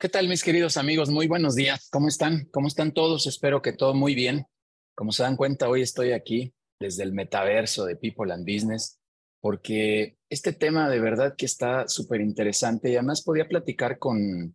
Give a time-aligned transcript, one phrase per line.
[0.00, 1.10] ¿Qué tal, mis queridos amigos?
[1.10, 1.88] Muy buenos días.
[1.90, 2.44] ¿Cómo están?
[2.52, 3.26] ¿Cómo están todos?
[3.26, 4.46] Espero que todo muy bien.
[4.94, 9.00] Como se dan cuenta, hoy estoy aquí desde el metaverso de People and Business,
[9.40, 14.54] porque este tema de verdad que está súper interesante y además podía platicar con,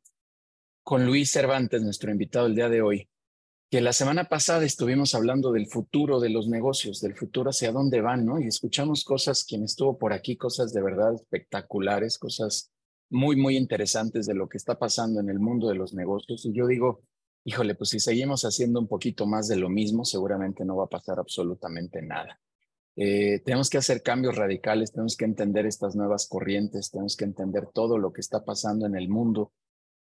[0.81, 3.09] con Luis Cervantes, nuestro invitado el día de hoy,
[3.69, 7.99] que la semana pasada estuvimos hablando del futuro de los negocios, del futuro hacia dónde
[7.99, 8.39] van, ¿no?
[8.39, 12.72] Y escuchamos cosas, quien estuvo por aquí, cosas de verdad espectaculares, cosas
[13.09, 16.45] muy, muy interesantes de lo que está pasando en el mundo de los negocios.
[16.45, 17.03] Y yo digo,
[17.45, 20.89] híjole, pues si seguimos haciendo un poquito más de lo mismo, seguramente no va a
[20.89, 22.39] pasar absolutamente nada.
[22.95, 27.67] Eh, tenemos que hacer cambios radicales, tenemos que entender estas nuevas corrientes, tenemos que entender
[27.73, 29.51] todo lo que está pasando en el mundo.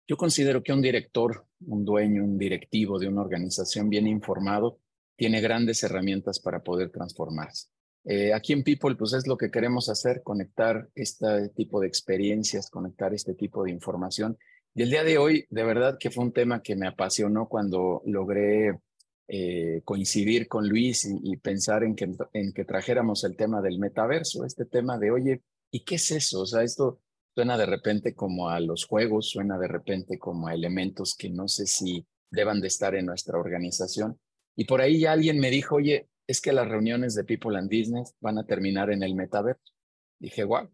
[0.06, 4.78] Yo considero que un director, un dueño, un directivo de una organización bien informado
[5.16, 7.68] tiene grandes herramientas para poder transformarse.
[8.08, 12.70] Eh, aquí en People, pues es lo que queremos hacer, conectar este tipo de experiencias,
[12.70, 14.38] conectar este tipo de información.
[14.74, 18.02] Y el día de hoy, de verdad que fue un tema que me apasionó cuando
[18.06, 18.78] logré
[19.26, 24.44] eh, coincidir con Luis y, pensar en que, en que trajéramos el tema del metaverso,
[24.44, 26.42] este tema de, oye, ¿y qué es eso?
[26.42, 27.00] O sea, esto
[27.34, 31.48] suena de repente como a los juegos, suena de repente como a elementos que no
[31.48, 34.20] sé si deban de estar en nuestra organización.
[34.54, 37.70] Y por ahí ya alguien me dijo, oye, es que las reuniones de People and
[37.70, 39.72] Business van a terminar en el metaverso.
[40.18, 40.68] Dije, wow,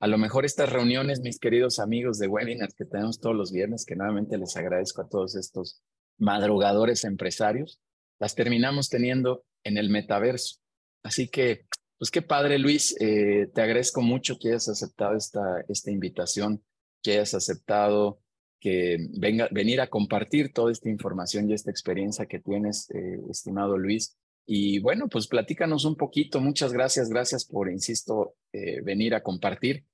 [0.00, 3.84] a lo mejor estas reuniones, mis queridos amigos de webinars que tenemos todos los viernes,
[3.84, 5.82] que nuevamente les agradezco a todos estos
[6.18, 7.80] madrugadores empresarios,
[8.18, 10.56] las terminamos teniendo en el metaverso.
[11.02, 11.66] Así que,
[11.98, 16.62] pues qué padre, Luis, eh, te agradezco mucho que hayas aceptado esta, esta invitación,
[17.02, 18.20] que hayas aceptado
[18.60, 23.78] que venga, venir a compartir toda esta información y esta experiencia que tienes, eh, estimado
[23.78, 24.16] Luis.
[24.46, 26.40] Y bueno, pues platícanos un poquito.
[26.40, 29.84] Muchas gracias, gracias por, insisto, eh, venir a compartir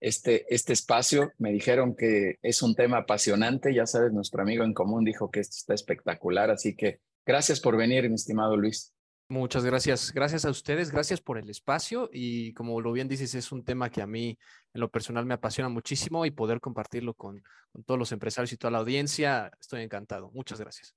[0.00, 1.32] este, este espacio.
[1.38, 3.74] Me dijeron que es un tema apasionante.
[3.74, 6.50] Ya sabes, nuestro amigo en común dijo que esto está espectacular.
[6.50, 8.92] Así que gracias por venir, mi estimado Luis.
[9.28, 10.12] Muchas gracias.
[10.12, 10.92] Gracias a ustedes.
[10.92, 12.08] Gracias por el espacio.
[12.12, 14.38] Y como lo bien dices, es un tema que a mí
[14.72, 18.56] en lo personal me apasiona muchísimo y poder compartirlo con, con todos los empresarios y
[18.56, 19.50] toda la audiencia.
[19.60, 20.30] Estoy encantado.
[20.32, 20.94] Muchas gracias.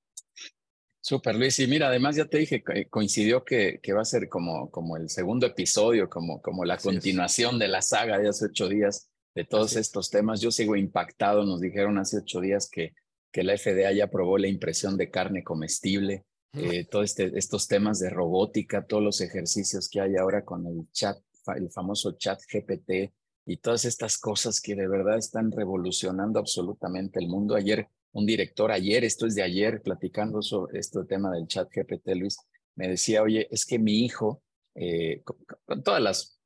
[1.02, 1.58] Súper, Luis.
[1.60, 5.10] Y mira, además ya te dije, coincidió que, que va a ser como, como el
[5.10, 9.76] segundo episodio, como, como la continuación de la saga de hace ocho días de todos
[9.76, 10.42] estos temas.
[10.42, 11.46] Yo sigo impactado.
[11.46, 12.94] Nos dijeron hace ocho días que,
[13.32, 18.00] que la FDA ya aprobó la impresión de carne comestible, eh, todos este, estos temas
[18.00, 21.18] de robótica, todos los ejercicios que hay ahora con el chat,
[21.56, 23.14] el famoso chat GPT
[23.46, 27.56] y todas estas cosas que de verdad están revolucionando absolutamente el mundo.
[27.56, 32.16] Ayer un director ayer, esto es de ayer, platicando sobre este tema del chat GPT,
[32.16, 32.38] Luis,
[32.75, 34.42] me decía, oye, es que mi hijo,
[34.75, 36.40] eh, con, todas las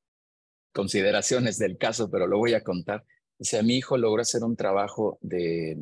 [0.74, 3.06] consideraciones del caso, pero lo voy a contar,
[3.38, 5.78] dice, mi hijo logró hacer un trabajo de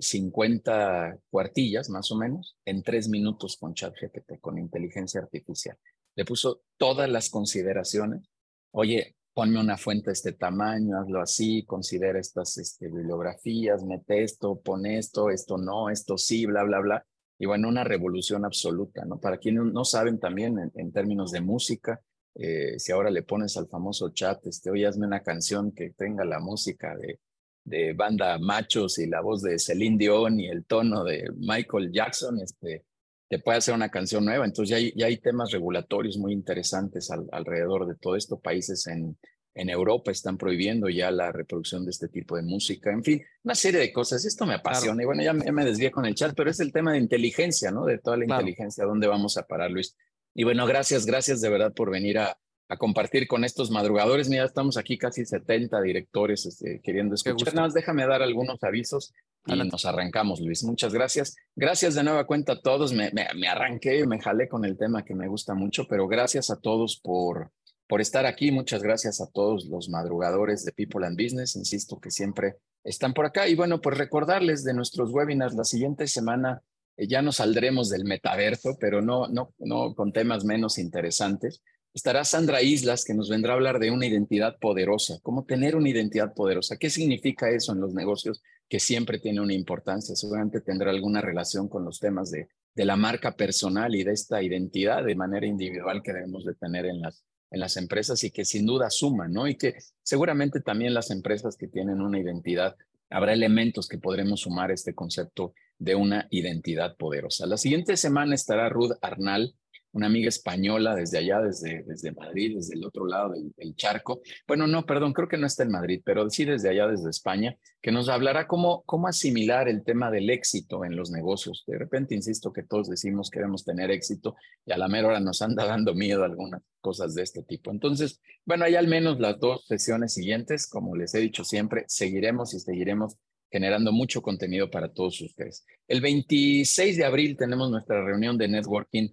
[0.00, 5.78] 50 eh, cuartillas, más o menos, en tres minutos con chat GPT, con inteligencia artificial.
[6.14, 8.28] Le puso todas las consideraciones.
[8.72, 14.58] Oye, ponme una fuente de este tamaño, hazlo así, considera estas este, bibliografías, mete esto,
[14.64, 17.06] pone esto, esto no, esto sí, bla, bla, bla.
[17.38, 19.20] Y bueno, una revolución absoluta, ¿no?
[19.20, 22.00] Para quienes no saben también en, términos de música,
[22.34, 26.24] eh, si ahora le pones al famoso chat, este, oye, hazme una canción que tenga
[26.24, 27.20] la música de,
[27.62, 32.40] de banda machos y la voz de Celine Dion y el tono de Michael Jackson,
[32.40, 32.86] este,
[33.28, 34.44] te puede hacer una canción nueva.
[34.44, 38.38] Entonces ya hay, ya hay temas regulatorios muy interesantes alrededor de todo esto.
[38.38, 39.16] Países en,
[39.54, 42.92] en Europa están prohibiendo ya la reproducción de este tipo de música.
[42.92, 44.24] En fin, una serie de cosas.
[44.24, 45.02] Esto me apasiona.
[45.02, 47.84] Y bueno, ya, me desvié con el chat, pero es el tema de inteligencia, ¿no?
[47.86, 49.96] De toda la inteligencia, ¿dónde vamos a parar, Luis?
[50.34, 52.38] Y bueno, gracias, gracias de verdad por venir a,
[52.68, 54.28] a compartir con estos madrugadores.
[54.28, 57.54] Mira, estamos aquí casi 70 directores este, queriendo escuchar.
[57.54, 59.14] Nada más déjame dar algunos avisos
[59.46, 60.64] y nos arrancamos, Luis.
[60.64, 61.36] Muchas gracias.
[61.54, 62.92] Gracias de nueva cuenta a todos.
[62.92, 66.50] Me, me, me arranqué, me jalé con el tema que me gusta mucho, pero gracias
[66.50, 67.50] a todos por,
[67.86, 68.50] por estar aquí.
[68.50, 71.56] Muchas gracias a todos los madrugadores de People and Business.
[71.56, 73.48] Insisto que siempre están por acá.
[73.48, 76.62] Y bueno, pues recordarles de nuestros webinars la siguiente semana.
[76.96, 81.62] Eh, ya nos saldremos del metaverso, pero no, no, no con temas menos interesantes
[81.96, 85.88] estará Sandra Islas, que nos vendrá a hablar de una identidad poderosa, cómo tener una
[85.88, 86.76] identidad poderosa.
[86.76, 88.42] ¿Qué significa eso en los negocios?
[88.68, 90.14] Que siempre tiene una importancia.
[90.16, 94.42] Seguramente tendrá alguna relación con los temas de, de la marca personal y de esta
[94.42, 98.44] identidad de manera individual que debemos de tener en las, en las empresas y que
[98.44, 99.46] sin duda suman, ¿no?
[99.48, 102.76] Y que seguramente también las empresas que tienen una identidad,
[103.08, 107.46] habrá elementos que podremos sumar este concepto de una identidad poderosa.
[107.46, 109.54] La siguiente semana estará Ruth Arnal,
[109.96, 114.20] una amiga española desde allá, desde, desde Madrid, desde el otro lado del, charco.
[114.46, 117.56] Bueno, no, perdón, creo que no está en Madrid, pero sí desde allá, desde España,
[117.80, 121.64] que nos hablará cómo, cómo asimilar el tema del éxito en los negocios.
[121.66, 125.20] De repente, insisto que todos decimos que queremos tener éxito y a la mera hora
[125.20, 127.70] nos anda dando miedo algunas cosas de este tipo.
[127.70, 132.52] Entonces, bueno, hay al menos las dos sesiones siguientes, como les he dicho siempre, seguiremos
[132.52, 133.16] y seguiremos
[133.50, 135.64] generando mucho contenido para todos ustedes.
[135.88, 139.08] El 26 de abril tenemos nuestra reunión de networking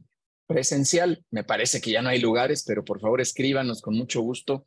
[0.48, 1.24] presencial.
[1.32, 4.66] Me parece que ya no hay lugares, pero por favor escríbanos con mucho gusto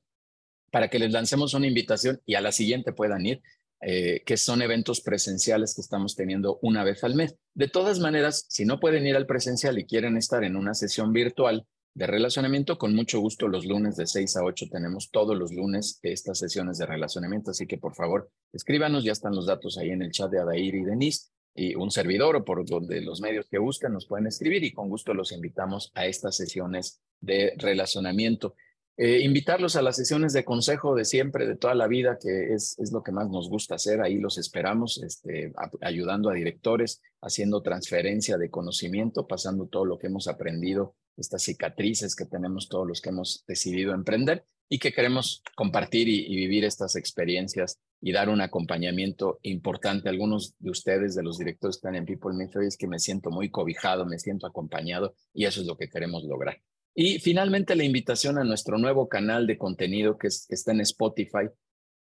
[0.71, 3.43] para que les lancemos una invitación y a la siguiente puedan ir,
[3.81, 7.37] eh, que son eventos presenciales que estamos teniendo una vez al mes.
[7.55, 11.13] De todas maneras, si no pueden ir al presencial y quieren estar en una sesión
[11.13, 15.51] virtual de relacionamiento, con mucho gusto los lunes de 6 a 8 tenemos todos los
[15.53, 19.91] lunes estas sesiones de relacionamiento, así que por favor escríbanos, ya están los datos ahí
[19.91, 23.47] en el chat de Adair y Denise y un servidor o por donde los medios
[23.49, 28.55] que buscan nos pueden escribir y con gusto los invitamos a estas sesiones de relacionamiento.
[28.99, 32.79] Eh, invitarlos a las sesiones de consejo de siempre, de toda la vida, que es,
[32.79, 34.01] es lo que más nos gusta hacer.
[34.01, 40.07] Ahí los esperamos, este, ayudando a directores, haciendo transferencia de conocimiento, pasando todo lo que
[40.07, 45.43] hemos aprendido, estas cicatrices que tenemos todos los que hemos decidido emprender y que queremos
[45.55, 50.09] compartir y, vivir estas experiencias y dar un acompañamiento importante.
[50.09, 53.31] Algunos de ustedes, de los directores que están en People Mentoring, es que me siento
[53.31, 56.61] muy cobijado, me siento acompañado y eso es lo que queremos lograr.
[56.95, 61.49] Y finalmente la invitación a nuestro nuevo canal de contenido que, que está en Spotify.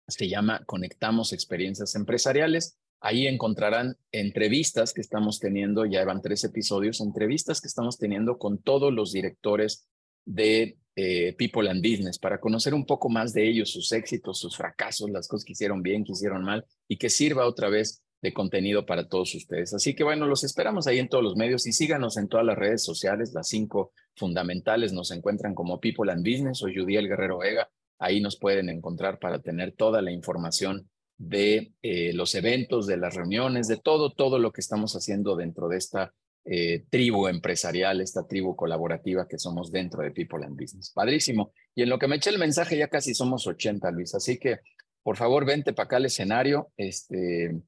[0.06, 2.78] Se llama Conectamos Experiencias Empresariales.
[3.00, 8.58] Ahí encontrarán entrevistas que estamos teniendo, ya van tres episodios, entrevistas que estamos teniendo con
[8.62, 9.86] todos los directores
[10.24, 14.56] de eh, People and Business para conocer un poco más de ellos, sus éxitos, sus
[14.56, 18.32] fracasos, las cosas que hicieron bien, que hicieron mal y que sirva otra vez de
[18.32, 19.72] contenido para todos ustedes.
[19.72, 22.58] Así que bueno, los esperamos ahí en todos los medios y síganos en todas las
[22.58, 23.32] redes sociales.
[23.32, 27.70] Las cinco fundamentales nos encuentran como People and Business o Judiel Guerrero Vega.
[28.00, 33.14] Ahí nos pueden encontrar para tener toda la información de eh, los eventos, de las
[33.14, 36.12] reuniones, de todo, todo lo que estamos haciendo dentro de esta
[36.44, 40.90] eh, tribu empresarial, esta tribu colaborativa que somos dentro de People and Business.
[40.94, 41.52] Padrísimo.
[41.74, 44.14] Y en lo que me eché el mensaje ya casi somos 80, Luis.
[44.14, 44.60] Así que,
[45.02, 47.60] por favor, vente para acá al escenario este,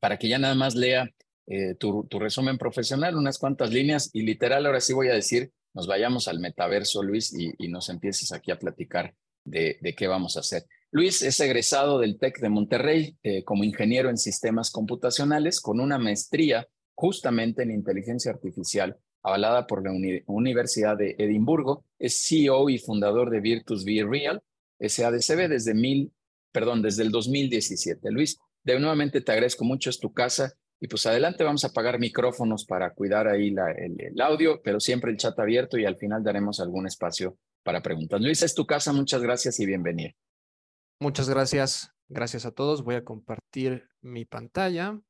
[0.00, 1.10] para que ya nada más lea
[1.46, 5.86] eh, tu, resumen profesional, unas cuantas líneas y literal, ahora sí voy a decir, nos
[5.86, 9.14] vayamos al metaverso, Luis, y, nos empieces aquí a platicar
[9.44, 10.64] de, qué vamos a hacer.
[10.92, 15.98] Luis es egresado del TEC de Monterrey eh, como ingeniero en sistemas computacionales con una
[15.98, 16.68] maestría
[17.02, 19.90] justamente en inteligencia artificial, avalada por la
[20.26, 21.84] Universidad de Edimburgo.
[21.98, 24.40] Es CEO y fundador de Virtus Be Real,
[24.78, 26.12] SADCB, desde, mil,
[26.52, 28.08] perdón, desde el 2017.
[28.12, 30.52] Luis, de nuevamente te agradezco mucho, es tu casa.
[30.78, 34.78] Y pues adelante vamos a apagar micrófonos para cuidar ahí la, el, el, audio, pero
[34.78, 38.20] siempre el chat abierto y al final daremos algún espacio para preguntas.
[38.20, 40.12] Luis, es tu casa, muchas gracias y bienvenido.
[41.00, 42.84] Muchas gracias, gracias a todos.
[42.84, 45.00] Voy a compartir mi pantalla.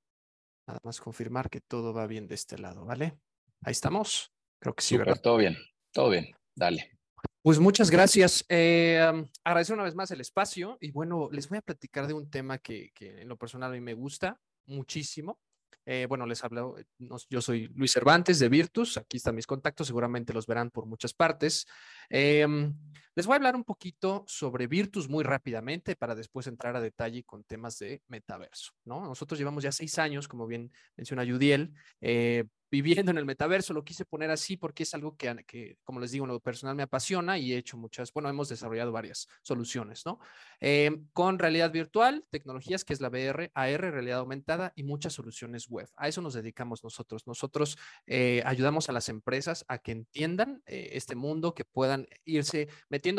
[0.67, 3.19] Nada más confirmar que todo va bien de este lado, ¿vale?
[3.63, 4.33] Ahí estamos.
[4.59, 5.21] Creo que sí, ¿verdad?
[5.21, 5.57] Todo bien,
[5.93, 6.35] todo bien.
[6.55, 6.99] Dale.
[7.43, 8.45] Pues muchas gracias.
[8.49, 9.01] Eh,
[9.43, 12.59] agradecer una vez más el espacio y bueno, les voy a platicar de un tema
[12.59, 15.41] que, que en lo personal a mí me gusta muchísimo.
[15.85, 16.85] Eh, bueno, les hablo, eh,
[17.29, 21.13] yo soy Luis Cervantes de Virtus, aquí están mis contactos, seguramente los verán por muchas
[21.13, 21.67] partes.
[22.09, 22.73] Em,
[23.15, 27.25] les voy a hablar un poquito sobre Virtus muy rápidamente para después entrar a detalle
[27.25, 29.03] con temas de metaverso, ¿no?
[29.03, 33.85] Nosotros llevamos ya seis años, como bien menciona Yudiel, eh, viviendo en el metaverso, lo
[33.85, 36.85] quise poner así porque es algo que, que, como les digo, en lo personal me
[36.85, 40.21] apasiona y he hecho muchas, bueno, hemos desarrollado varias soluciones, ¿no?
[40.59, 45.69] Eh, con realidad virtual, tecnologías que es la VR, AR, realidad aumentada y muchas soluciones
[45.69, 45.87] web.
[45.97, 47.27] A eso nos dedicamos nosotros.
[47.27, 47.77] Nosotros
[48.07, 52.69] eh, ayudamos a las empresas a que entiendan este mundo, que puedan irse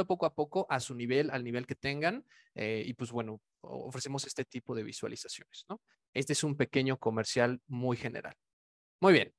[0.08, 2.26] poco a poco a su nivel, al nivel que tengan
[2.56, 5.82] y pues bueno, ofrecemos este tipo de visualizaciones, ¿no?
[6.14, 8.36] Este es un pequeño comercial muy general.
[9.00, 9.34] Muy bien.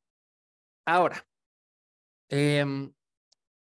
[0.87, 1.27] Ahora,
[2.29, 2.93] em,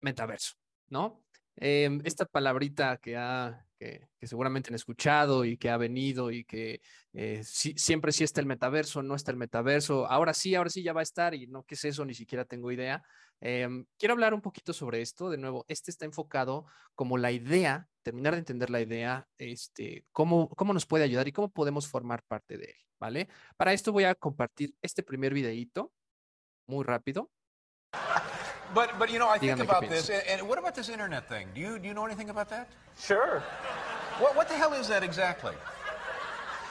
[0.01, 0.55] metaverso,
[0.89, 1.23] ¿no?
[1.57, 6.81] Em, esta palabrita que, ha, que, seguramente han escuchado y que ha venido y que
[7.13, 10.93] eh, siempre sí está el metaverso, no está el metaverso, ahora sí, ahora sí ya
[10.93, 12.05] va a estar y no, ¿qué es eso?
[12.05, 13.03] Ni siquiera tengo idea.
[13.41, 15.31] Em, quiero hablar un poquito sobre esto.
[15.31, 20.49] De nuevo, este está enfocado como la idea, terminar de entender la idea, este, cómo,
[20.51, 23.29] cómo nos puede ayudar y cómo podemos formar parte de él, ¿vale?
[23.57, 25.93] Para esto voy a compartir este primer videíto
[26.67, 27.31] muy rápido.
[28.75, 30.11] But, but you know, I think about this.
[30.11, 31.49] And what about this internet thing?
[31.55, 32.69] Do you, do you know anything about that?
[32.99, 33.41] Sure.
[34.19, 35.55] What, what the hell is that exactly?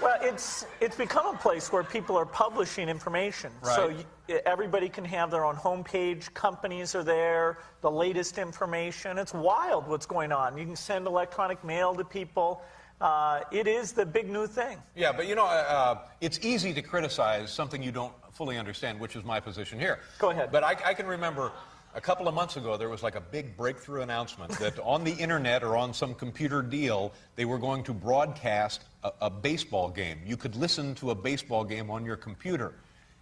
[0.02, 3.52] Well, it's it's become a place where people are publishing information.
[3.62, 3.76] Right.
[3.76, 6.34] So you, everybody can have their own homepage.
[6.34, 7.60] Companies are there.
[7.82, 9.18] The latest information.
[9.18, 10.58] It's wild what's going on.
[10.58, 12.62] You can send electronic mail to people.
[13.02, 14.78] Uh, it is the big new thing.
[14.96, 19.16] Yeah, but you know, uh, it's easy to criticize something you don't fully understand, which
[19.16, 20.00] is my position here.
[20.20, 20.52] Go ahead.
[20.52, 21.52] But I, I can remember
[21.96, 25.14] a couple of months ago, there was like a big breakthrough announcement that on the
[25.14, 30.20] internet or on some computer deal, they were going to broadcast a, a, baseball game.
[30.26, 32.74] You could listen to a baseball game on your computer.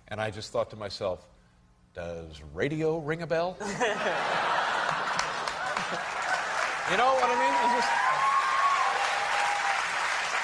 [0.08, 1.26] And I just thought to myself,
[1.94, 3.58] does radio ring a bell?
[3.62, 3.66] you
[6.98, 7.54] know what I mean?
[7.76, 7.92] Just...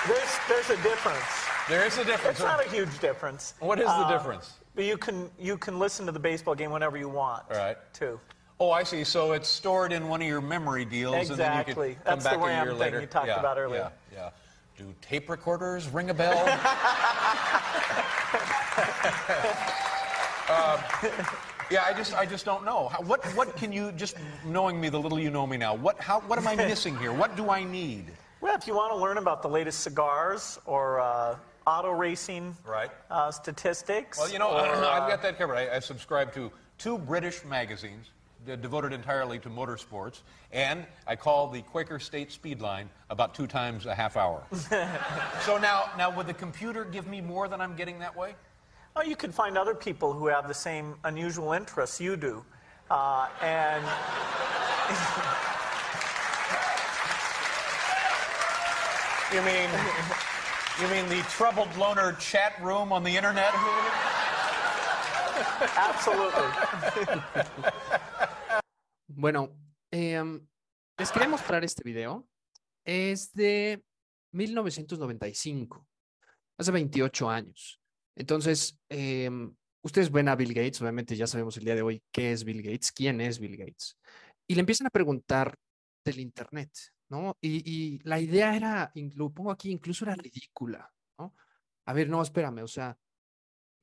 [0.07, 1.46] There's, there's a difference.
[1.69, 2.39] There is a difference.
[2.39, 3.53] It's not a huge difference.
[3.59, 4.53] What is the uh, difference?
[4.77, 7.43] You can you can listen to the baseball game whenever you want.
[7.49, 7.77] Right.
[7.93, 8.19] Too.
[8.59, 9.03] Oh, I see.
[9.03, 11.35] So it's stored in one of your memory deals, exactly.
[11.35, 12.91] and then you can come That's back the a year RAM later.
[12.97, 13.91] thing you talked yeah, about earlier.
[14.13, 14.29] Yeah, yeah.
[14.77, 16.43] Do tape recorders ring a bell?
[20.47, 20.81] uh,
[21.71, 22.87] yeah, I just I just don't know.
[22.87, 25.75] How, what what can you just knowing me the little you know me now?
[25.75, 27.11] What how what am I missing here?
[27.11, 28.05] What do I need?
[28.39, 31.35] Well, if you want to learn about the latest cigars or uh,
[31.67, 32.89] auto racing right.
[33.11, 34.17] uh, statistics.
[34.17, 35.57] Well, you know, or, I've got that covered.
[35.57, 38.11] I, I subscribe to two British magazines
[38.61, 40.21] devoted entirely to motorsports,
[40.53, 44.41] and I call the Quaker State Speedline about two times a half hour.
[44.53, 48.35] so now, now, would the computer give me more than I'm getting that way?
[48.95, 52.45] Oh, you could find other people who have the same unusual interests you do,
[52.89, 53.83] uh, and.
[59.33, 59.69] you mean
[60.81, 63.53] you mean the troubled loner chat room on the internet?
[65.75, 66.45] Absolutely.
[69.07, 69.49] Bueno,
[69.91, 70.21] eh,
[70.97, 72.27] les quería mostrar este video.
[72.85, 73.81] Es de
[74.33, 75.87] 1995,
[76.57, 77.79] hace 28 años.
[78.15, 79.29] Entonces, eh,
[79.83, 82.61] ustedes ven a Bill Gates, obviamente ya sabemos el día de hoy qué es Bill
[82.61, 83.97] Gates, quién es Bill Gates.
[84.47, 85.55] Y le empiezan a preguntar
[86.05, 86.69] del Internet,
[87.09, 87.37] ¿no?
[87.41, 91.35] Y, la idea era, lo pongo aquí, incluso era ridícula, ¿no?
[91.85, 92.97] A ver, no, espérame, o sea,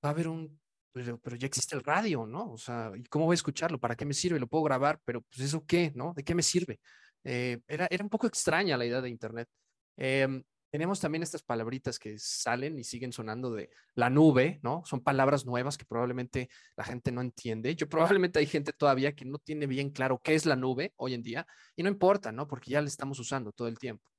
[0.04, 0.60] va a haber un,
[0.94, 2.52] pero, ya existe el radio, ¿no?
[2.52, 3.80] O sea, ¿y cómo voy a escucharlo?
[3.80, 4.38] ¿Para qué me sirve?
[4.38, 6.14] Lo puedo grabar, pero pues eso qué, ¿no?
[6.14, 6.78] ¿De qué me sirve?
[7.24, 9.48] Eh, era, era un poco extraña la idea de Internet.
[9.96, 10.42] Em,
[10.74, 14.82] tenemos también estas palabritas que salen y siguen sonando de la nube, ¿no?
[14.84, 17.76] Son palabras nuevas que probablemente la gente no entiende.
[17.76, 21.14] Yo probablemente hay gente todavía que no tiene bien claro qué es la nube hoy
[21.14, 22.48] en día y no importa, ¿no?
[22.48, 24.10] Porque ya la estamos usando todo el tiempo.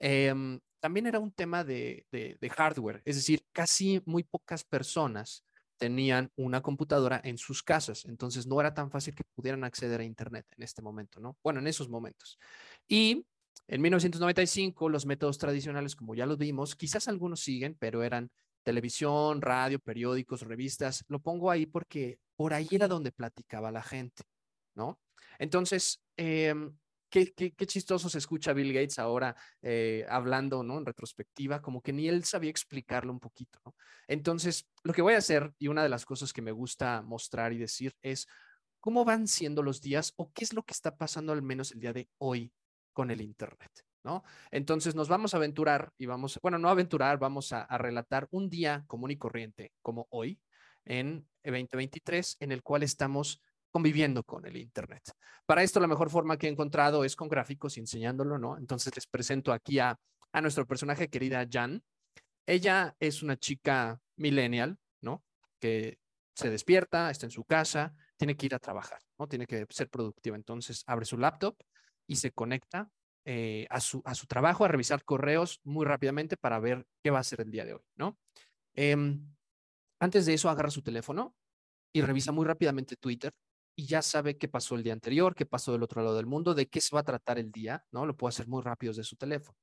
[0.00, 5.44] Em, también era un tema de, de, hardware, es decir, casi muy pocas personas
[5.76, 10.04] tenían una computadora en sus casas, entonces no era tan fácil que pudieran acceder a
[10.04, 11.38] Internet en este momento, ¿no?
[11.44, 12.40] Bueno, en esos momentos.
[12.88, 13.24] Y
[13.68, 18.30] en 1995, los métodos tradicionales, como ya los vimos, quizás algunos siguen, pero eran
[18.62, 21.04] televisión, radio, periódicos, revistas.
[21.08, 24.24] Lo pongo ahí porque por ahí era donde platicaba la gente,
[24.74, 25.00] ¿no?
[25.38, 26.76] Entonces, em,
[27.10, 27.32] qué,
[27.66, 30.78] chistoso se escucha Bill Gates ahora eh, hablando, ¿no?
[30.78, 33.58] En retrospectiva, como que ni él sabía explicarlo un poquito.
[34.06, 37.52] Entonces, lo que voy a hacer, y una de las cosas que me gusta mostrar
[37.52, 38.26] y decir es
[38.80, 41.80] cómo van siendo los días o qué es lo que está pasando al menos el
[41.80, 42.52] día de hoy
[42.92, 43.70] con el Internet,
[44.04, 44.24] ¿no?
[44.50, 48.84] Entonces nos vamos a aventurar y vamos, bueno, no aventurar, vamos a, relatar un día
[48.86, 50.40] común y corriente como hoy
[50.84, 55.02] en 2023 en el cual estamos conviviendo con el Internet.
[55.46, 58.58] Para esto la mejor forma que he encontrado es con gráficos y enseñándolo, ¿no?
[58.58, 59.98] Entonces les presento aquí a,
[60.32, 61.82] a nuestro personaje querida Jan.
[62.46, 65.24] Ella es una chica millennial, ¿no?
[65.58, 65.98] Que
[66.34, 69.26] se despierta, está en su casa, tiene que ir a trabajar, ¿no?
[69.26, 70.36] Tiene que ser productiva.
[70.36, 71.56] Entonces abre su laptop
[72.12, 72.90] y se conecta
[73.24, 77.18] eh, a, su, a su trabajo, a revisar correos muy rápidamente para ver qué va
[77.18, 78.18] a hacer el día de hoy, ¿no?
[78.74, 79.34] Em,
[79.98, 81.34] antes de eso, agarra su teléfono
[81.90, 83.32] y revisa muy rápidamente Twitter
[83.74, 86.54] y ya sabe qué pasó el día anterior, qué pasó del otro lado del mundo,
[86.54, 88.04] de qué se va a tratar el día, ¿no?
[88.04, 89.56] Lo puede hacer muy rápido desde su teléfono.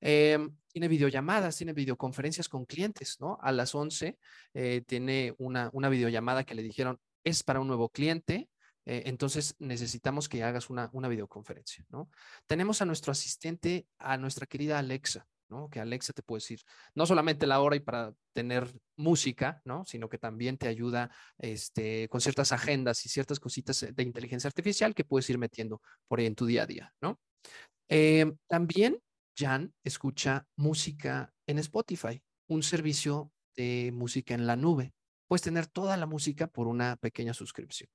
[0.00, 3.38] Em, tiene videollamadas, tiene videoconferencias con clientes, ¿no?
[3.42, 4.18] A las 11
[4.54, 8.48] eh, tiene una, una videollamada que le dijeron, es para un nuevo cliente,
[8.84, 12.10] eh, entonces necesitamos que hagas una, una videoconferencia, ¿no?
[12.46, 15.68] Tenemos a nuestro asistente, a nuestra querida Alexa, ¿no?
[15.68, 16.62] Que Alexa te puede decir
[16.94, 19.84] no solamente la hora y para tener música, ¿no?
[19.84, 24.94] Sino que también te ayuda este, con ciertas agendas y ciertas cositas de inteligencia artificial
[24.94, 27.20] que puedes ir metiendo por ahí en tu día a día, ¿no?
[27.88, 28.98] Eh, también
[29.36, 34.92] Jan escucha música en Spotify, un servicio de música en la nube.
[35.28, 37.88] Puedes tener toda la música por una pequeña suscripción.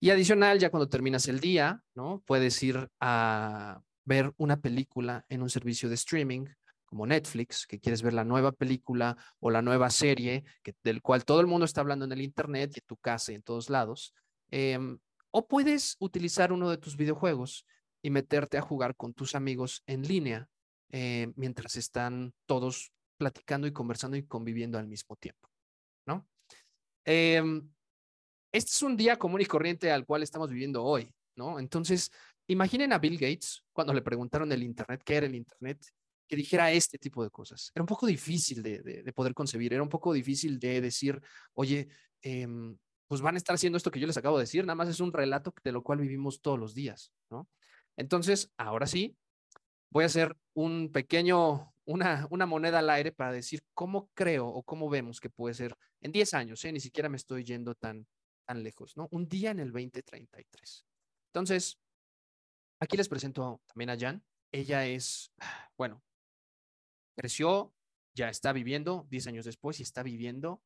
[0.00, 2.22] Y adicional, ya cuando terminas el día, ¿no?
[2.24, 6.46] Puedes ir a ver una película en un servicio de streaming
[6.86, 10.44] como Netflix, que quieres ver la nueva película o la nueva serie
[10.82, 13.34] del cual todo el mundo está hablando en el Internet y en tu casa y
[13.34, 14.14] en todos lados.
[14.50, 14.98] Em,
[15.30, 17.66] o puedes utilizar uno de tus videojuegos
[18.00, 20.48] y meterte a jugar con tus amigos en línea
[20.90, 25.50] eh, mientras están todos platicando y conversando y conviviendo al mismo tiempo,
[26.06, 26.26] ¿no?
[27.04, 27.68] Em,
[28.52, 31.58] este es un día común y corriente al cual estamos viviendo hoy, ¿no?
[31.58, 32.10] Entonces,
[32.46, 35.84] imaginen a Bill Gates cuando le preguntaron el Internet, qué era el Internet,
[36.26, 37.70] que dijera este tipo de cosas.
[37.74, 41.20] Era un poco difícil de, poder concebir, era un poco difícil de decir,
[41.54, 41.88] oye,
[42.22, 42.76] em,
[43.06, 45.00] pues van a estar haciendo esto que yo les acabo de decir, nada más es
[45.00, 47.48] un relato de lo cual vivimos todos los días, ¿no?
[47.96, 49.16] Entonces, ahora sí,
[49.90, 54.62] voy a hacer un pequeño, una, una moneda al aire para decir cómo creo o
[54.62, 56.72] cómo vemos que puede ser en 10 años, ¿eh?
[56.72, 58.06] ni siquiera me estoy yendo tan,
[58.48, 59.08] tan lejos, ¿no?
[59.10, 60.86] Un día en el 2033.
[61.26, 61.78] Entonces,
[62.80, 64.24] aquí les presento también a Jan.
[64.50, 65.32] Ella es,
[65.76, 66.02] bueno,
[67.14, 67.74] creció,
[68.14, 70.62] ya está viviendo 10 años después y está viviendo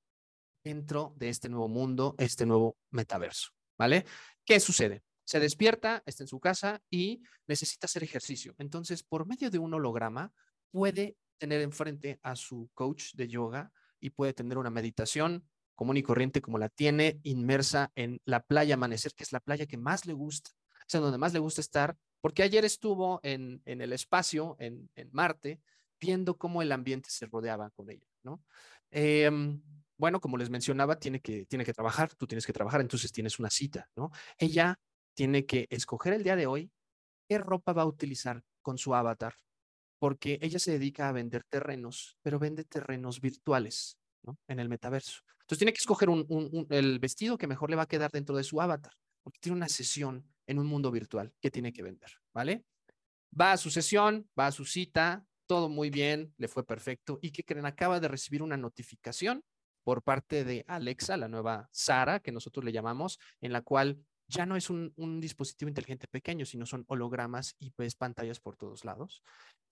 [0.65, 4.07] dentro de este nuevo mundo, este nuevo metaverso, ¿vale?
[4.45, 5.03] ¿Qué sucede?
[5.25, 8.55] Se despierta, está en su casa y necesita hacer ejercicio.
[8.59, 10.33] Entonces, por medio de un holograma,
[10.71, 16.03] puede tener enfrente a su coach de yoga y puede tener una meditación común y
[16.03, 20.07] corriente como la tiene inmersa en la playa Amanecer, que es la playa que más
[20.07, 24.57] le gusta, o sea, donde más le gusta estar, porque ayer estuvo en, el espacio,
[24.59, 25.61] en, Marte,
[26.01, 28.43] viendo cómo el ambiente se rodeaba con ella, ¿no?
[28.91, 29.61] Em,
[29.97, 33.39] bueno, como les mencionaba, tiene que, tiene que trabajar, tú tienes que trabajar, entonces tienes
[33.39, 34.11] una cita, ¿no?
[34.39, 34.79] Ella
[35.15, 36.71] tiene que escoger el día de hoy
[37.29, 39.35] qué ropa va a utilizar con su avatar,
[39.99, 43.99] porque ella se dedica a vender terrenos, pero vende terrenos virtuales,
[44.49, 45.23] En el metaverso.
[45.41, 46.09] Entonces tiene que escoger
[46.71, 49.69] el vestido que mejor le va a quedar dentro de su avatar, porque tiene una
[49.69, 52.65] sesión en un mundo virtual que tiene que vender, ¿vale?
[53.39, 57.19] Va a su sesión, va a su cita, todo muy bien, le fue perfecto.
[57.23, 57.67] ¿Y qué creen?
[57.67, 59.45] Acaba de recibir una notificación
[59.85, 63.99] por parte de Alexa, la nueva Sara, que nosotros le llamamos, en la cual
[64.29, 68.85] ya no es un, dispositivo inteligente pequeño, sino son hologramas y ves pantallas por todos
[68.85, 69.23] lados.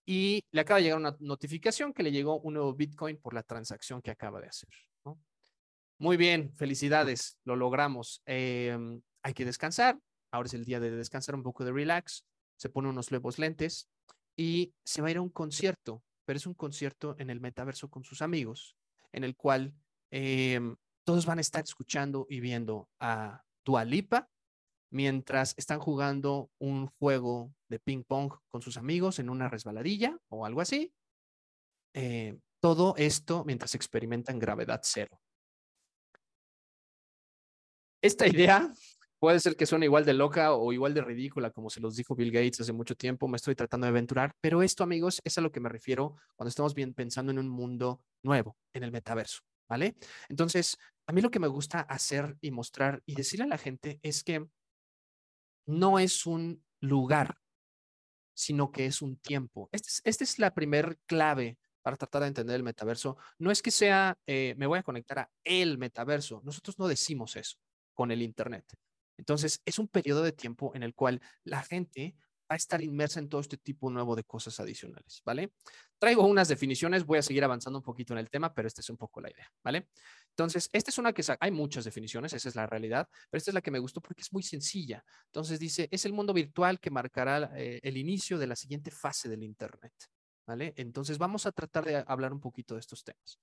[0.05, 3.43] Y le acaba de llegar una notificación que le llegó un nuevo Bitcoin por la
[3.43, 4.69] transacción que acaba de hacer.
[6.01, 8.23] Muy bien, felicidades, lo logramos.
[8.25, 9.99] Em, hay que descansar.
[10.31, 12.25] Ahora es el día de descansar un poco de relax.
[12.57, 13.87] Se pone unos nuevos lentes
[14.35, 17.87] y se va a ir a un concierto, pero es un concierto en el metaverso
[17.87, 18.75] con sus amigos,
[19.11, 19.75] en el cual
[20.09, 24.30] em, todos van a estar escuchando y viendo a Dualipa
[24.91, 30.45] mientras están jugando un juego de ping pong con sus amigos en una resbaladilla o
[30.45, 30.93] algo así.
[31.93, 35.19] Eh, todo esto mientras experimentan gravedad cero.
[38.01, 38.71] Esta idea
[39.19, 42.15] puede ser que suene igual de loca o igual de ridícula, como se los dijo
[42.15, 43.27] Bill Gates hace mucho tiempo.
[43.27, 46.49] Me estoy tratando de aventurar, pero esto, amigos, es a lo que me refiero cuando
[46.49, 49.95] estamos bien pensando en un mundo nuevo, en el metaverso, ¿vale?
[50.27, 50.77] Entonces,
[51.07, 54.23] a mí lo que me gusta hacer y mostrar y decirle a la gente es
[54.23, 54.47] que
[55.65, 57.37] no es un lugar,
[58.33, 59.69] sino que es un tiempo.
[59.71, 63.17] Esta es, la primer clave para tratar de entender el metaverso.
[63.39, 66.41] No es que sea, eh, me voy a conectar a el metaverso.
[66.43, 67.57] Nosotros no decimos eso
[67.93, 68.65] con el Internet.
[69.17, 72.15] Entonces, es un periodo de tiempo en el cual la gente
[72.51, 75.53] va a estar inmersa en todo este tipo nuevo de cosas adicionales, ¿vale?
[75.97, 78.89] Traigo unas definiciones, voy a seguir avanzando un poquito en el tema, pero esta es
[78.89, 79.87] un poco la idea, ¿vale?
[80.41, 83.53] Entonces, esta es una que hay muchas definiciones, esa es la realidad, pero esta es
[83.53, 85.05] la que me gustó porque es muy sencilla.
[85.27, 89.29] Entonces dice, es el mundo virtual que marcará eh, el inicio de la siguiente fase
[89.29, 89.93] del Internet,
[90.47, 90.73] ¿vale?
[90.77, 93.39] Entonces, vamos a tratar de hablar un poquito de estos temas.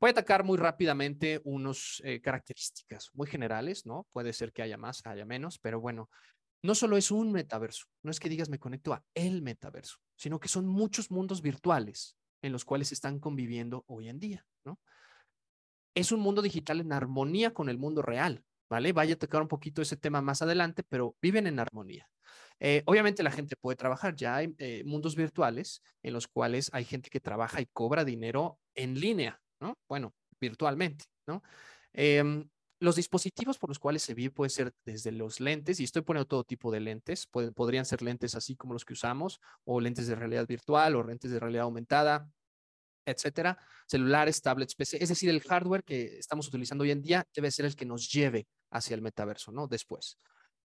[0.00, 4.08] Voy a atacar muy rápidamente unas eh, características muy generales, ¿no?
[4.10, 6.10] Puede ser que haya más, haya menos, pero bueno,
[6.62, 10.40] no solo es un metaverso, no es que digas me conecto a el metaverso, sino
[10.40, 14.80] que son muchos mundos virtuales en los cuales están conviviendo hoy en día, ¿no?
[15.94, 18.92] Es un mundo digital en armonía con el mundo real, ¿vale?
[18.92, 22.08] Vaya a tocar un poquito ese tema más adelante, pero viven en armonía.
[22.60, 26.84] Eh, obviamente la gente puede trabajar, ya hay eh, mundos virtuales en los cuales hay
[26.84, 29.74] gente que trabaja y cobra dinero en línea, ¿no?
[29.88, 31.42] Bueno, virtualmente, ¿no?
[31.92, 32.48] Em,
[32.80, 36.26] los dispositivos por los cuales se vive puede ser desde los lentes, y estoy poniendo
[36.26, 40.14] todo tipo de lentes, podrían ser lentes así como los que usamos, o lentes de
[40.14, 42.30] realidad virtual, o lentes de realidad aumentada,
[43.04, 47.50] etcétera, celulares, tablets, PC, es decir, el hardware que estamos utilizando hoy en día debe
[47.50, 49.66] ser el que nos lleve hacia el metaverso, ¿no?
[49.66, 50.16] Después.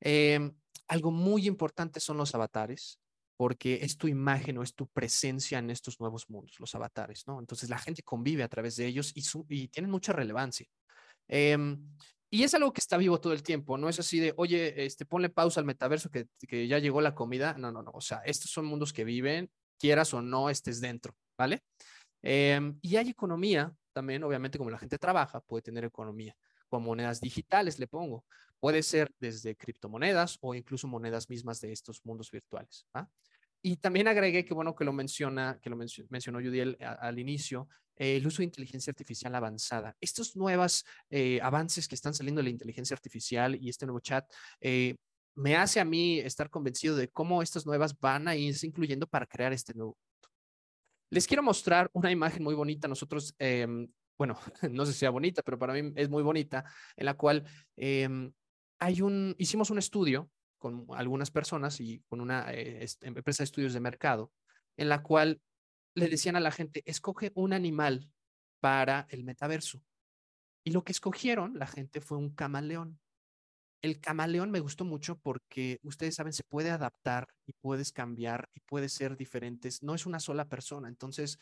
[0.01, 0.53] Em,
[0.89, 2.99] algo muy importante son los avatares,
[3.37, 7.41] porque es tu imagen o es tu presencia en estos nuevos mundos, los avatares, ¿no?
[7.41, 10.67] Entonces la gente convive a través de ellos y, y tienen mucha relevancia.
[11.29, 11.89] Em,
[12.31, 15.05] y es algo que está vivo todo el tiempo, no es así de, oye, este,
[15.05, 17.55] ponle pausa al metaverso que, que ya llegó la comida.
[17.59, 17.91] No, no, no.
[17.93, 21.63] O sea, estos son mundos que viven, quieras o no estés dentro, ¿vale?
[22.23, 26.35] Em, y hay economía también, obviamente, como la gente trabaja, puede tener economía
[26.69, 28.25] con monedas digitales, le pongo.
[28.59, 32.87] Puede ser desde criptomonedas o incluso monedas mismas de estos mundos virtuales.
[33.61, 38.17] Y también agregué que bueno que lo menciona, que lo mencionó Judiel al inicio, eh,
[38.17, 39.95] el uso de inteligencia artificial avanzada.
[40.01, 44.25] Estos nuevos eh, avances que están saliendo de la inteligencia artificial y este nuevo chat
[44.61, 44.97] eh,
[45.35, 49.27] me hace a mí estar convencido de cómo estas nuevas van a irse incluyendo para
[49.27, 49.97] crear este nuevo.
[51.13, 52.89] Les quiero mostrar una imagen muy bonita.
[52.89, 54.39] Nosotros, em, bueno,
[54.71, 56.65] no sé si sea bonita, pero para mí es muy bonita,
[56.97, 57.45] en la cual
[57.77, 58.33] em,
[58.79, 63.81] hay un, hicimos un estudio con algunas personas y con una empresa de estudios de
[63.81, 64.33] mercado,
[64.79, 65.43] en la cual
[65.95, 68.09] le decían a la gente, escoge un animal
[68.61, 69.83] para el metaverso.
[70.65, 73.02] Y lo que escogieron la gente fue un camaleón.
[73.83, 78.61] El camaleón me gustó mucho porque ustedes saben, se puede adaptar y puedes cambiar y
[78.61, 79.83] puede ser diferentes.
[79.83, 80.89] No es una sola persona.
[80.89, 81.39] Entonces,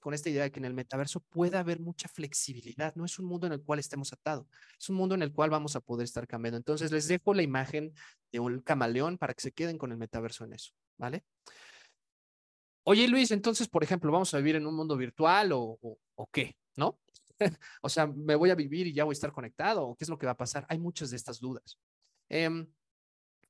[0.00, 2.94] con esta idea de que en el metaverso puede haber mucha flexibilidad.
[2.96, 4.46] No es un mundo en el cual estemos atados.
[4.78, 6.56] Es un mundo en el cual vamos a poder estar cambiando.
[6.56, 7.92] Entonces, les dejo la imagen
[8.32, 10.72] de un camaleón para que se queden con el metaverso en eso.
[10.96, 11.24] ¿Vale?
[12.84, 16.56] Oye, Luis, entonces, por ejemplo, ¿vamos a vivir en un mundo virtual o, o, qué?
[16.76, 17.00] ¿No?
[17.82, 19.88] o sea, ¿me voy a vivir y ya voy a estar conectado?
[19.88, 20.66] ¿O qué es lo que va a pasar?
[20.68, 21.78] Hay muchas de estas dudas.
[22.28, 22.66] Em,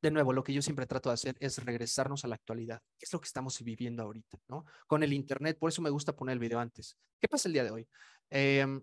[0.03, 2.83] de nuevo, lo que yo siempre trato de hacer es regresarnos a la actualidad.
[2.99, 4.39] ¿Qué es lo que estamos viviendo ahorita?
[4.49, 4.65] ¿no?
[4.87, 6.97] Con el Internet, por eso me gusta poner el video antes.
[7.21, 7.89] ¿Qué pasa el día de hoy?
[8.31, 8.83] Em,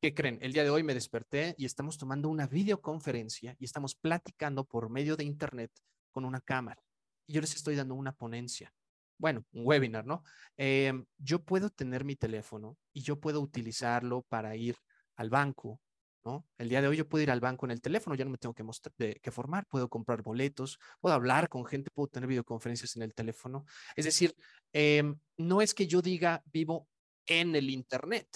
[0.00, 0.38] ¿Qué creen?
[0.42, 4.90] El día de hoy me desperté y estamos tomando una videoconferencia y estamos platicando por
[4.90, 5.70] medio de Internet
[6.10, 6.82] con una cámara.
[7.28, 8.74] Y yo les estoy dando una ponencia
[9.18, 10.22] bueno, un webinar, ¿no?
[10.56, 14.76] Em, yo puedo tener mi teléfono y yo puedo utilizarlo para ir
[15.16, 15.80] al banco,
[16.24, 16.46] ¿no?
[16.58, 18.38] El día de hoy yo puedo ir al banco en el teléfono, ya no me
[18.38, 22.96] tengo que, mostrar, que formar, puedo comprar boletos, puedo hablar con gente, puedo tener videoconferencias
[22.96, 23.64] en el teléfono.
[23.96, 24.34] Es decir,
[24.72, 26.88] em, no es que yo diga vivo
[27.26, 28.28] en el Internet.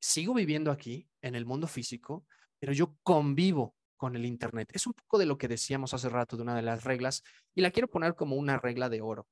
[0.00, 2.24] Sigo viviendo aquí, en el mundo físico,
[2.58, 4.70] pero yo convivo con el Internet.
[4.72, 7.22] Es un poco de lo que decíamos hace rato de una de las reglas
[7.54, 9.28] y la quiero poner como una regla de oro.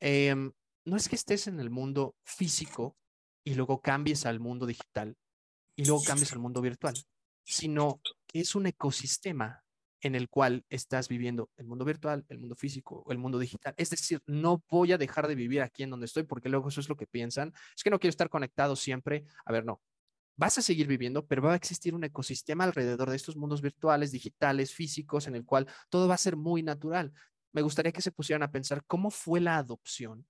[0.00, 0.52] Em,
[0.84, 2.96] no es que estés en el mundo físico
[3.44, 5.16] y luego cambies al mundo digital
[5.76, 6.94] y luego cambies al mundo virtual,
[7.44, 9.62] sino que es un ecosistema
[10.00, 13.74] en el cual estás viviendo el mundo virtual, el mundo físico, el mundo digital.
[13.76, 16.80] Es decir, no voy a dejar de vivir aquí en donde estoy porque luego eso
[16.80, 17.52] es lo que piensan.
[17.74, 19.24] Es que no quiero estar conectado siempre.
[19.44, 19.80] A ver, no.
[20.36, 24.12] Vas a seguir viviendo, pero va a existir un ecosistema alrededor de estos mundos virtuales,
[24.12, 27.12] digitales, físicos, en el cual todo va a ser muy natural
[27.56, 30.26] me gustaría que se pusieran a pensar cómo fue la adopción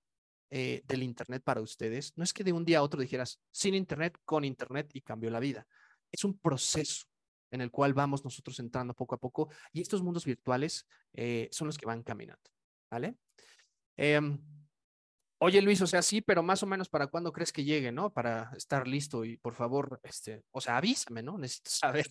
[0.49, 2.13] eh, del Internet para ustedes.
[2.15, 5.29] No es que de un día a otro dijeras sin Internet, con Internet y cambió
[5.29, 5.67] la vida.
[6.09, 7.05] Es un proceso
[7.51, 11.67] en el cual vamos nosotros entrando poco a poco y estos mundos virtuales eh, son
[11.67, 12.49] los que van caminando.
[12.89, 13.17] ¿Vale?
[13.97, 14.39] Em,
[15.39, 18.11] Oye, Luis, o sea, sí, pero más o menos para cuándo crees que llegue, ¿no?
[18.11, 21.37] Para estar listo y por favor, este, o sea, avísame, ¿no?
[21.37, 21.69] Necesito
[22.05, 22.07] saber.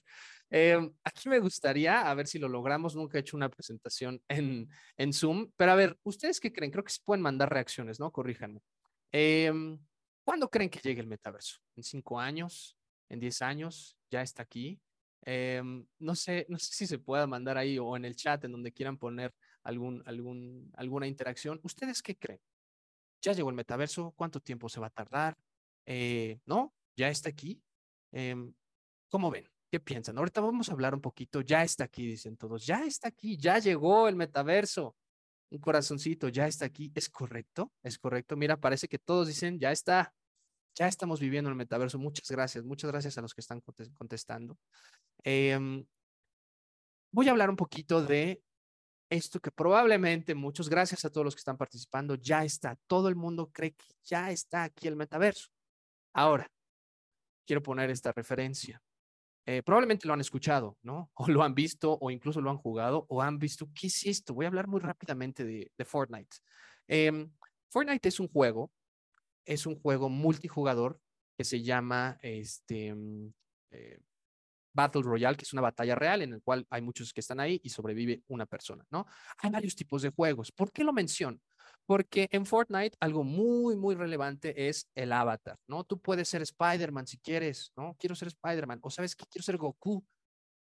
[0.49, 4.69] Em, aquí me gustaría, a ver si lo logramos, nunca he hecho una presentación en,
[4.97, 6.71] en Zoom, pero a ver, ¿ustedes qué creen?
[6.71, 8.13] Creo que se pueden mandar reacciones, ¿no?
[8.13, 8.61] Corríjanme.
[9.11, 9.77] Em,
[10.25, 11.59] ¿Cuándo creen que llegue el metaverso?
[11.75, 12.77] ¿En cinco años?
[13.09, 13.99] ¿En diez años?
[14.09, 14.81] ¿Ya está aquí?
[15.23, 18.53] Em, no sé, no sé si se pueda mandar ahí o en el chat, en
[18.53, 19.35] donde quieran poner
[19.65, 21.59] algún, algún, alguna interacción.
[21.65, 22.41] ¿Ustedes qué creen?
[23.21, 25.37] Ya llegó el metaverso, cuánto tiempo se va a tardar,
[25.87, 26.73] eh, ¿no?
[26.97, 27.63] Ya está aquí.
[28.13, 28.53] Em,
[29.09, 29.49] ¿Cómo ven?
[29.71, 30.19] ¿Qué piensan?
[30.19, 33.59] Ahorita vamos a hablar un poquito, ya está aquí, dicen todos, ya está aquí, ya
[33.59, 34.97] llegó el metaverso.
[35.51, 36.93] Un corazoncito, ya está aquí.
[36.95, 37.73] ¿Es correcto?
[37.83, 38.37] ¿Es correcto?
[38.37, 40.13] Mira, parece que todos dicen, ya está,
[40.75, 41.99] ya estamos viviendo el metaverso.
[41.99, 43.61] Muchas gracias, muchas gracias a los que están
[43.95, 44.59] contestando.
[45.25, 45.85] Em,
[47.13, 48.43] voy a hablar un poquito de
[49.11, 52.77] esto que probablemente muchos, gracias a todos los que están participando, ya está.
[52.87, 55.49] Todo el mundo cree que ya está aquí el metaverso.
[56.13, 56.51] Ahora,
[57.47, 58.83] quiero poner esta referencia.
[59.47, 61.11] Eh, probablemente lo han escuchado, ¿no?
[61.15, 64.35] O lo han visto, o incluso lo han jugado, o han visto, ¿qué es esto?
[64.35, 66.37] Voy a hablar muy rápidamente de, Fortnite.
[66.89, 67.31] Em,
[67.71, 68.73] Fortnite es un juego,
[69.45, 71.01] es un juego multijugador
[71.39, 73.33] que se llama este, mm,
[73.71, 73.99] eh,
[74.77, 77.59] Battle Royale, que es una batalla real en el cual hay muchos que están ahí
[77.65, 79.07] y sobrevive una persona, ¿no?
[79.39, 80.53] Hay varios tipos de juegos.
[80.53, 81.39] ¿Por qué lo menciono?
[81.87, 85.85] Porque en Fortnite algo muy, muy relevante es el avatar, ¿no?
[85.85, 87.97] Tú puedes ser Spider-Man si quieres, ¿no?
[87.99, 90.05] Quiero ser Spider-Man, o sabes que quiero ser Goku,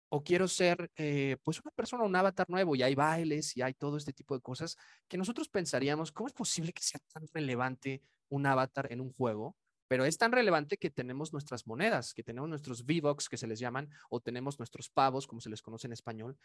[0.10, 3.74] o quiero ser, eh, pues, una persona, un avatar nuevo, y hay bailes y hay
[3.74, 4.78] todo este tipo de cosas
[5.10, 9.58] que nosotros pensaríamos, ¿cómo es posible que sea tan relevante un avatar en un juego?
[9.96, 13.60] Pero es tan relevante que tenemos nuestras monedas, que tenemos nuestros V-Bucks que se les
[13.60, 16.38] llaman, o tenemos nuestros pavos, como se les conoce en español.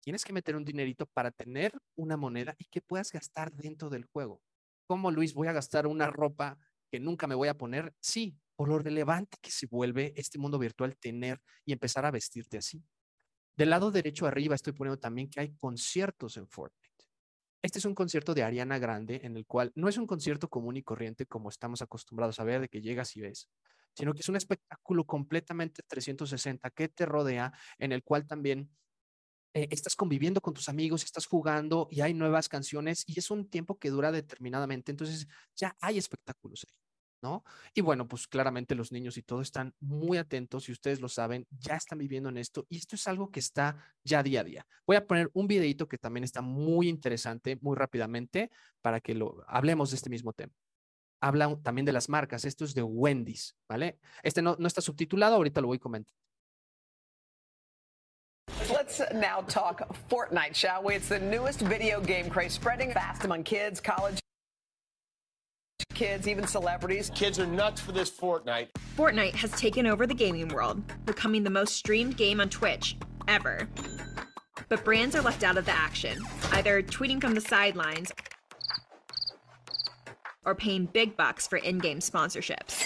[0.00, 4.04] Tienes que meter un dinerito para tener una moneda y que puedas gastar dentro del
[4.04, 4.42] juego.
[4.86, 6.58] ¿Cómo, Luis, voy a gastar una ropa
[6.90, 7.94] que nunca me voy a poner?
[7.98, 12.58] Sí, por lo relevante que se vuelve este mundo virtual tener y empezar a vestirte
[12.58, 12.84] así.
[13.56, 16.87] Del lado derecho arriba estoy poniendo también que hay conciertos en Fortnite.
[17.62, 20.76] Este es un concierto de Ariana Grande en el cual no es un concierto común
[20.76, 23.48] y corriente como estamos acostumbrados a ver de que llegas y ves,
[23.94, 28.70] sino que es un espectáculo completamente 360 que te rodea, en el cual también
[29.54, 33.50] eh, estás conviviendo con tus amigos, estás jugando y hay nuevas canciones y es un
[33.50, 36.87] tiempo que dura determinadamente, entonces ya hay espectáculos ahí.
[37.74, 41.46] Y bueno, pues claramente los niños y todo están muy atentos y ustedes lo saben,
[41.50, 44.66] ya están viviendo en esto y esto es algo que está ya día a día.
[44.86, 48.50] Voy a poner un videito que también está muy interesante, muy rápidamente,
[48.80, 50.52] para que lo hablemos de este mismo tema.
[51.20, 53.98] Habla también de las marcas, esto es de Wendy's, ¿vale?
[54.22, 56.14] Este no, no está subtitulado, ahorita lo voy a comentar.
[58.70, 60.94] Let's now talk Fortnite, shall we?
[60.94, 64.20] It's the newest video game craze spreading fast among kids, college
[65.98, 67.10] kids, even celebrities.
[67.12, 68.68] Kids are nuts for this Fortnite.
[68.96, 73.68] Fortnite has taken over the gaming world, becoming the most streamed game on Twitch ever.
[74.68, 78.12] But brands are left out of the action, either tweeting from the sidelines
[80.44, 82.84] or paying big bucks for in game sponsorships.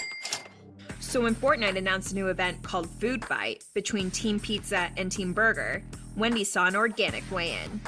[0.99, 5.33] So when Fortnite announced a new event called Food Fight between Team Pizza and Team
[5.33, 5.83] Burger,
[6.17, 7.79] Wendy saw an organic weigh in.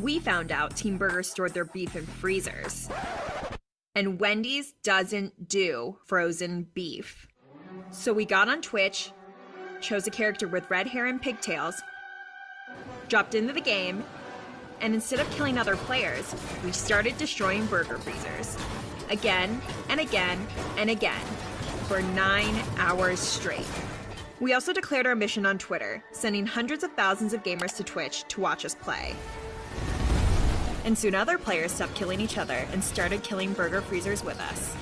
[0.00, 2.88] We found out Team Burger stored their beef in freezers.
[3.94, 7.28] And Wendy's doesn't do frozen beef.
[7.90, 9.12] So we got on Twitch,
[9.80, 11.82] chose a character with red hair and pigtails,
[13.08, 14.04] dropped into the game,
[14.80, 18.56] and instead of killing other players, we started destroying burger freezers.
[19.10, 20.46] Again and again
[20.78, 21.24] and again
[21.86, 23.66] for nine hours straight.
[24.40, 28.24] We also declared our mission on Twitter, sending hundreds of thousands of gamers to Twitch
[28.28, 29.14] to watch us play.
[30.84, 34.74] And soon other players stopped killing each other and started killing burger freezers with us.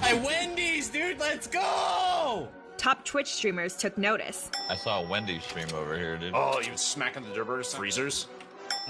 [0.00, 2.48] Hey, Wendy's, dude, let's go!
[2.76, 4.50] Top Twitch streamers took notice.
[4.68, 6.32] I saw a Wendy's stream over here, dude.
[6.34, 8.26] Oh, you smacking the burgers, freezers?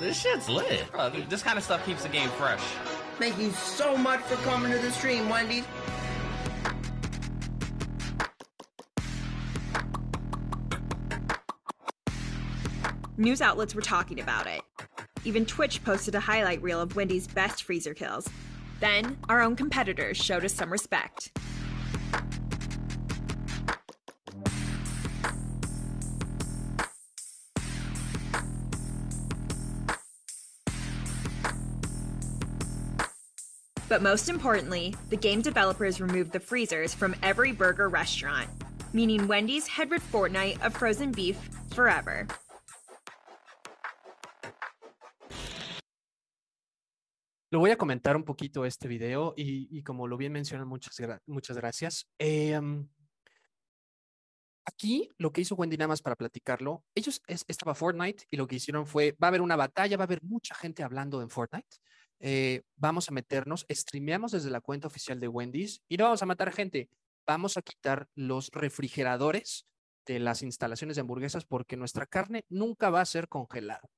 [0.01, 0.91] This shit's lit.
[0.91, 2.63] Bro, this kind of stuff keeps the game fresh.
[3.19, 5.65] Thank you so much for coming to the stream, Wendy's.
[13.17, 14.63] News outlets were talking about it.
[15.27, 18.29] Even Twitch posted a highlight reel of Wendy's best freezer kills.
[18.81, 21.31] Then, our own competitors showed us some respect.
[33.89, 38.51] But most importantly, the game developers removed the freezers from every burger restaurant,
[38.93, 41.39] meaning Wendy's had rid Fortnite of frozen beef
[41.73, 42.27] forever.
[47.55, 51.57] Lo voy a comentar un poquito este video y, como lo bien mencionan, muchas, muchas
[51.57, 52.09] gracias.
[52.19, 52.61] Eh,
[54.65, 58.49] aquí lo que hizo Wendy nada más para platicarlo, ellos es, estaba Fortnite y lo
[58.49, 61.31] que hicieron fue, va a haber una batalla, va a haber mucha gente hablando en
[61.31, 61.77] Fortnite.
[62.19, 66.27] Eh, vamos a meternos, streameamos desde la cuenta oficial de Wendy's y no vamos a
[66.27, 66.91] matar gente,
[67.25, 69.65] vamos a quitar los refrigeradores
[70.07, 73.89] de las instalaciones de hamburguesas porque nuestra carne nunca va a ser congelada.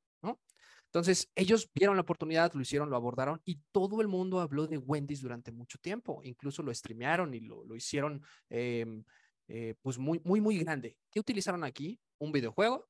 [0.96, 4.78] Entonces, ellos vieron la oportunidad, lo hicieron, lo abordaron y todo el mundo habló de
[4.78, 6.22] Wendy's durante mucho tiempo.
[6.24, 9.02] Incluso lo streamearon y lo, lo hicieron eh,
[9.46, 10.96] eh, pues muy, muy, muy grande.
[11.11, 12.00] ¿Qué utilizaron aquí?
[12.16, 12.88] Un videojuego,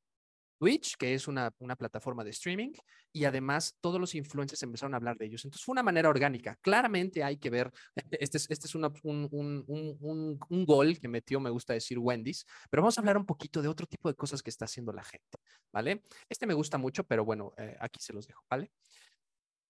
[0.58, 2.72] Twitch, que es una, plataforma de streaming,
[3.12, 5.44] y además todos los influencers empezaron a hablar de ellos.
[5.44, 6.56] Entonces fue una manera orgánica.
[6.62, 7.70] Claramente hay que ver,
[8.10, 12.96] este es, este es un, un, gol que metió, me gusta decir Wendy's, pero vamos
[12.96, 15.38] a hablar un poquito de otro tipo de cosas que está haciendo la gente,
[15.72, 16.02] ¿vale?
[16.28, 18.70] Este me gusta mucho, pero bueno, eh, aquí se los dejo, ¿vale?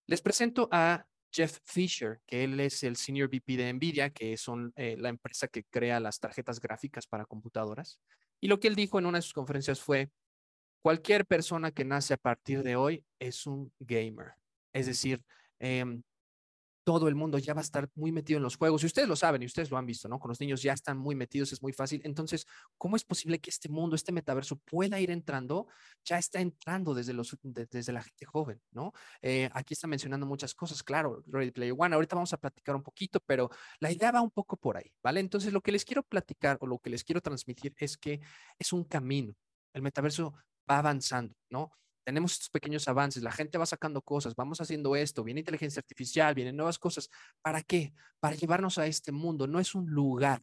[0.07, 4.73] Les presento a Jeff Fisher, que él es el Senior VP de NVIDIA, que son
[4.77, 8.01] eh, la empresa que crea las tarjetas gráficas para computadoras.
[8.41, 10.11] Y lo que él dijo en una de sus conferencias fue,
[10.87, 14.35] cualquier persona que nace a partir de hoy es un gamer.
[14.73, 15.21] Es decir,
[15.59, 15.85] eh,
[16.85, 18.85] todo el mundo ya va a estar muy metido en los juegos.
[18.85, 20.21] Y ustedes lo saben y ustedes lo han visto, ¿no?
[20.21, 22.03] Con los niños ya están muy metidos, es muy fácil.
[22.05, 22.47] Entonces,
[22.79, 25.67] ¿cómo es posible que este mundo, este metaverso pueda ir entrando?
[26.05, 28.93] Ya está entrando desde, los, de, desde la gente joven, ¿no?
[29.23, 31.97] Eh, aquí está mencionando muchas cosas, claro, Ready Player One.
[31.97, 35.19] Ahorita vamos a platicar un poquito, pero la idea va un poco por ahí, ¿vale?
[35.19, 38.21] Entonces, lo que les quiero platicar o lo que les quiero transmitir es que
[38.57, 39.35] es un camino.
[39.73, 40.33] El metaverso
[40.71, 41.73] va avanzando, ¿no?
[42.05, 46.35] Tenemos estos pequeños avances, la gente va sacando cosas, vamos haciendo esto, viene inteligencia artificial,
[46.35, 47.11] vienen nuevas cosas.
[47.43, 47.93] ¿Para qué?
[48.21, 49.49] Para llevarnos a este mundo.
[49.49, 50.43] No es un lugar,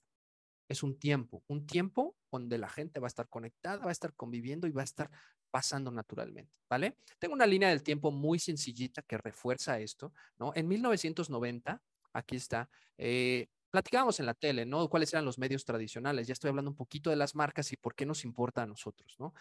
[0.67, 4.13] es un tiempo, un tiempo donde la gente va a estar conectada, va a estar
[4.13, 5.09] conviviendo y va a estar
[5.51, 6.97] pasando naturalmente, ¿vale?
[7.19, 10.51] Tengo una línea del tiempo muy sencillita que refuerza esto, ¿no?
[10.55, 11.81] En 1990
[12.13, 12.69] Aquí está.
[12.97, 14.88] Eh, platicábamos en la tele, ¿no?
[14.88, 16.27] ¿Cuáles eran los medios tradicionales?
[16.27, 19.15] Ya estoy hablando un poquito de las marcas y por qué nos importa a nosotros,
[19.19, 19.33] ¿no?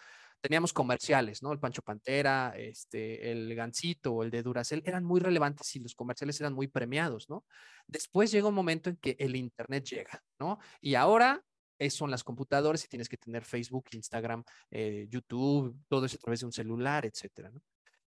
[0.43, 1.53] Teníamos comerciales, ¿no?
[1.53, 6.37] El Pancho Pantera, este, el Gancito, el de Duracell, eran muy relevantes y los comerciales
[6.41, 7.45] eran muy premiados, ¿no?
[7.87, 10.59] Después llega un momento en que el Internet llega, ¿no?
[10.81, 11.41] Y ahora
[11.89, 16.41] son las computadoras y tienes que tener Facebook, Instagram, eh, YouTube, todo eso a través
[16.41, 17.61] de un celular, etcétera, ¿no?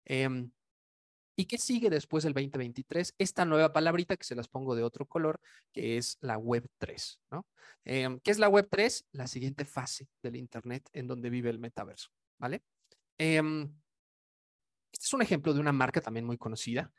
[0.05, 0.51] Em,
[1.37, 3.13] ¿Y qué sigue después del 2023?
[3.17, 5.41] Esta nueva palabrita que se las pongo de otro color,
[5.73, 7.19] que es la Web 3.
[7.31, 7.45] ¿no?
[7.83, 9.05] Em, ¿Qué es la Web 3?
[9.11, 12.09] La siguiente fase del Internet en donde vive el metaverso.
[12.37, 12.63] ¿Vale?
[13.17, 13.63] Em,
[14.91, 16.91] este es un ejemplo de una marca también muy conocida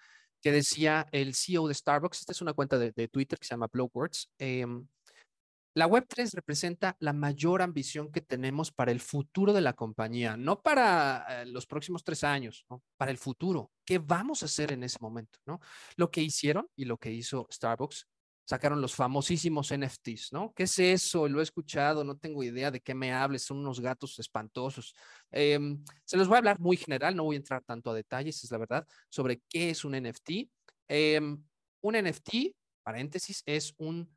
[0.42, 3.68] que decía el CEO de Starbucks, esta es una cuenta de, Twitter que se llama
[3.72, 4.66] Blogwords, eh,
[5.76, 10.62] la Web3 representa la mayor ambición que tenemos para el futuro de la compañía, no
[10.62, 12.64] para eh, los próximos tres años,
[12.96, 13.70] para el futuro.
[13.84, 15.38] ¿Qué vamos a hacer en ese momento?
[15.44, 15.60] ¿no?
[15.96, 18.08] Lo que hicieron y lo que hizo Starbucks,
[18.46, 20.52] sacaron los famosísimos NFTs, ¿no?
[20.54, 21.28] ¿Qué es eso?
[21.28, 24.94] Lo he escuchado, no tengo idea de qué me hables, son unos gatos espantosos.
[25.30, 28.42] Em, se los voy a hablar muy general, no voy a entrar tanto a detalles,
[28.42, 30.48] es la verdad, sobre qué es un NFT.
[30.88, 31.42] Em,
[31.80, 34.08] un NFT, paréntesis, es un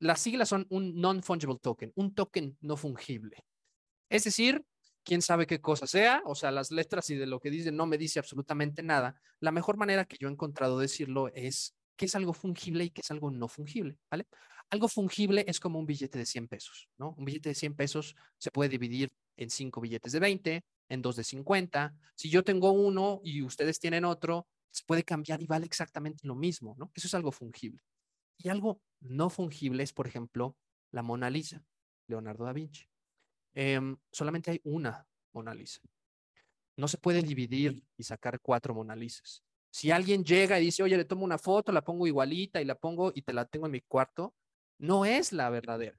[0.00, 3.44] las siglas son un non-fungible token, un token no fungible.
[4.08, 4.64] Es decir,
[5.04, 7.86] quién sabe qué cosa sea, o sea, las letras y de lo que dice no
[7.86, 9.20] me dice absolutamente nada.
[9.40, 12.90] La mejor manera que yo he encontrado de decirlo es qué es algo fungible y
[12.90, 14.26] qué es algo no fungible, ¿vale?
[14.70, 17.14] Algo fungible es como un billete de 100 pesos, ¿no?
[17.18, 21.16] Un billete de 100 pesos se puede dividir en cinco billetes de 20, en dos
[21.16, 21.94] de 50.
[22.14, 26.36] Si yo tengo uno y ustedes tienen otro, se puede cambiar y vale exactamente lo
[26.36, 26.90] mismo, ¿no?
[26.94, 27.80] Eso es algo fungible.
[28.38, 30.56] Y algo no fungible es, por ejemplo,
[30.92, 31.64] la Mona Lisa,
[32.06, 32.86] Leonardo da Vinci.
[33.54, 35.80] Em, solamente hay una Mona Lisa.
[36.76, 39.42] No se puede dividir y sacar cuatro Mona Lisas.
[39.70, 42.74] Si alguien llega y dice, oye, le tomo una foto, la pongo igualita y la
[42.74, 44.34] pongo y te la tengo en mi cuarto,
[44.78, 45.98] no es la verdadera.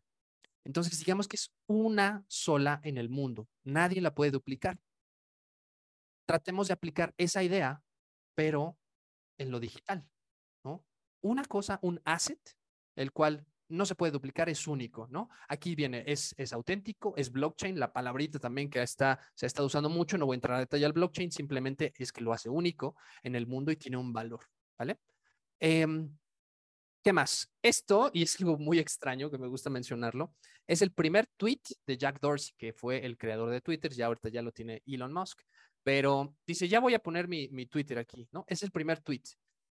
[0.65, 3.47] Entonces, digamos que es una sola en el mundo.
[3.63, 4.79] Nadie la puede duplicar.
[6.25, 7.84] Tratemos de aplicar esa idea,
[8.36, 8.77] pero
[9.38, 10.10] en lo digital
[11.21, 12.39] una cosa, un asset,
[12.95, 15.29] el cual no se puede duplicar, es único, ¿no?
[15.47, 19.67] Aquí viene, es, es auténtico, es blockchain, la palabrita también que está, se ha estado
[19.67, 22.49] usando mucho, no voy a entrar a detalle al blockchain, simplemente es que lo hace
[22.49, 24.41] único en el mundo y tiene un valor,
[24.77, 24.99] ¿vale?
[25.60, 26.17] Em,
[27.01, 27.49] ¿Qué más?
[27.62, 30.34] Esto, y es algo muy extraño que me gusta mencionarlo,
[30.67, 34.29] es el primer tweet de Jack Dorsey, que fue el creador de Twitter, ya ahorita
[34.29, 35.41] ya lo tiene Elon Musk,
[35.82, 38.43] pero dice, ya voy a poner mi, mi Twitter aquí, ¿no?
[38.47, 39.23] Es el primer tweet.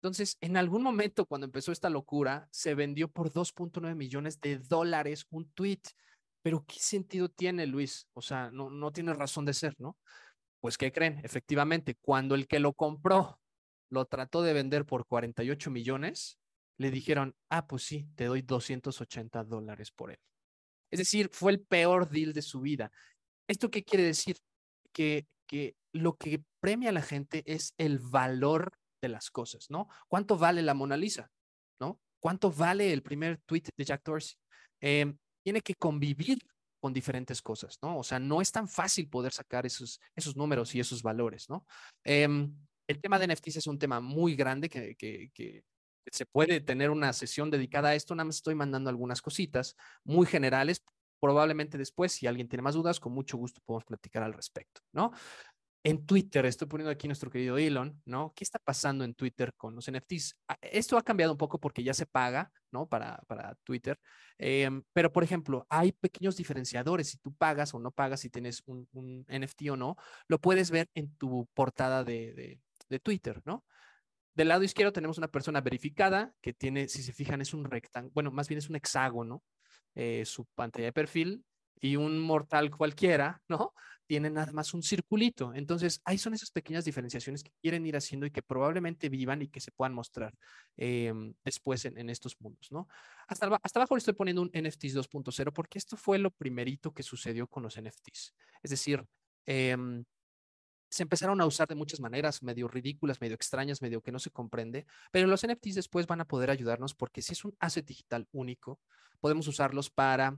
[0.03, 5.27] Entonces, en algún momento, cuando empezó esta locura, se vendió por 2.9 millones de dólares
[5.29, 5.83] un tweet.
[6.43, 8.09] Pero, ¿qué sentido tiene, Luis?
[8.15, 9.99] O sea, no, no tiene razón de ser, ¿no?
[10.61, 11.21] Pues, ¿qué creen?
[11.23, 13.41] Efectivamente, cuando el que lo compró
[13.91, 16.39] lo trató de vender por 48 millones,
[16.79, 20.19] le dijeron, ah, pues sí, te doy 280 dólares por él.
[20.91, 22.91] Es decir, fue el peor deal de su vida.
[23.47, 24.39] ¿Esto qué quiere decir?
[24.93, 29.89] Que, que lo que premia a la gente es el valor de las cosas, ¿no?
[30.09, 31.31] ¿Cuánto vale la Mona Lisa?
[31.81, 32.01] ¿No?
[32.19, 34.37] ¿Cuánto vale el primer tweet de Jack Dorsey?
[34.81, 36.39] Em, tiene que convivir
[36.81, 37.99] con diferentes cosas, ¿no?
[37.99, 41.67] O sea, no es tan fácil poder sacar esos, esos números y esos valores, ¿no?
[42.05, 42.55] Em,
[42.89, 45.63] el tema de NFTs es un tema muy grande que, que, que,
[46.11, 48.15] se puede tener una sesión dedicada a esto.
[48.15, 50.83] Nada más estoy mandando algunas cositas muy generales.
[51.21, 55.13] Probablemente después, si alguien tiene más dudas, con mucho gusto podemos platicar al respecto, ¿no?
[55.83, 58.33] En Twitter, estoy poniendo aquí nuestro querido Elon, ¿no?
[58.37, 60.37] ¿Qué está pasando en Twitter con los NFTs?
[60.49, 62.87] Ah, esto ha cambiado un poco porque ya se paga, ¿no?
[62.87, 63.99] Para, para Twitter.
[64.37, 67.09] Em, pero, por ejemplo, hay pequeños diferenciadores.
[67.09, 69.97] Si tú pagas o no pagas, si tienes un, NFT o no,
[70.29, 72.61] lo puedes ver en tu portada de,
[73.03, 73.65] Twitter, ¿no?
[74.35, 78.13] Del lado izquierdo tenemos una persona verificada que tiene, si se fijan, es un rectángulo,
[78.15, 79.43] bueno, más bien es un hexágono,
[79.95, 81.45] eh, su pantalla de perfil
[81.81, 83.73] y un mortal cualquiera, ¿no?
[84.11, 85.55] Tiene nada más un circulito.
[85.55, 89.47] Entonces, ahí son esas pequeñas diferenciaciones que quieren ir haciendo y que probablemente vivan y
[89.47, 90.35] que se puedan mostrar
[90.77, 92.89] em, después en, estos mundos, ¿no?
[93.29, 97.05] Hasta, hasta abajo le estoy poniendo un NFTs 2.0 porque esto fue lo primerito que
[97.05, 98.35] sucedió con los NFTs.
[98.65, 99.07] Es decir,
[99.47, 100.05] em,
[100.91, 104.33] se empezaron a usar de muchas maneras, medio ridículas, medio extrañas, medio que no se
[104.33, 108.27] comprende, pero los NFTs después van a poder ayudarnos porque si es un asset digital
[108.33, 108.81] único,
[109.21, 110.37] podemos usarlos para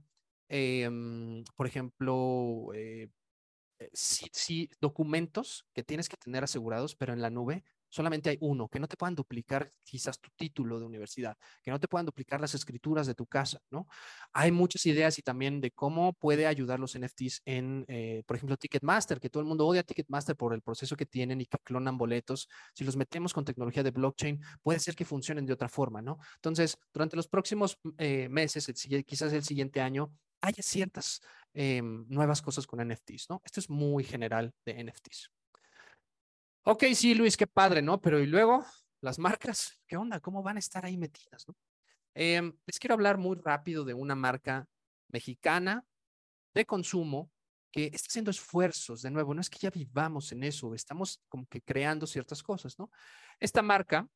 [0.55, 3.09] Em, por ejemplo, eh,
[3.85, 8.69] eh, sí, documentos que tienes que tener asegurados, pero en la nube solamente hay uno,
[8.69, 12.41] que no te puedan duplicar quizás tu título de universidad, que no te puedan duplicar
[12.41, 13.87] las escrituras de tu casa, ¿no?
[14.33, 18.57] Hay muchas ideas y también de cómo puede ayudar los NFTs en, eh, por ejemplo,
[18.57, 21.99] Ticketmaster, que todo el mundo odia Ticketmaster por el proceso que tienen y que clonan
[21.99, 22.49] boletos.
[22.75, 26.19] Si los metemos con tecnología de blockchain, puede ser que funcionen de otra forma, ¿no?
[26.37, 28.73] Entonces, durante los próximos eh, meses,
[29.07, 30.11] quizás el siguiente año,
[30.41, 31.21] haya ciertas
[31.55, 33.41] em, nuevas cosas con NFTs, ¿no?
[33.45, 35.31] Esto es muy general de NFTs.
[36.65, 38.01] Ok, sí, Luis, qué padre, ¿no?
[38.01, 38.65] Pero y luego,
[39.01, 40.21] las marcas, ¿qué onda?
[40.21, 41.45] ¿Cómo van a estar ahí metidas?
[41.49, 41.57] ¿no?
[42.15, 44.67] Em, les quiero hablar muy rápido de una marca
[45.09, 45.85] mexicana
[46.55, 47.31] de consumo
[47.73, 51.47] que está haciendo esfuerzos, de nuevo, no es que ya vivamos en eso, estamos como
[51.47, 52.91] que creando ciertas cosas, ¿no?
[53.41, 54.07] Esta marca,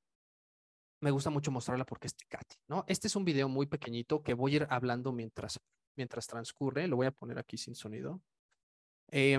[1.01, 2.85] me gusta mucho mostrarla porque es Tecate, ¿no?
[2.87, 5.59] Este es un video muy pequeñito que voy a ir hablando mientras,
[5.97, 8.21] mientras transcurre, lo voy a poner aquí sin sonido.
[9.11, 9.39] Eh,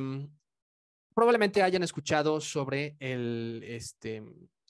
[1.14, 4.24] probablemente hayan escuchado sobre el este,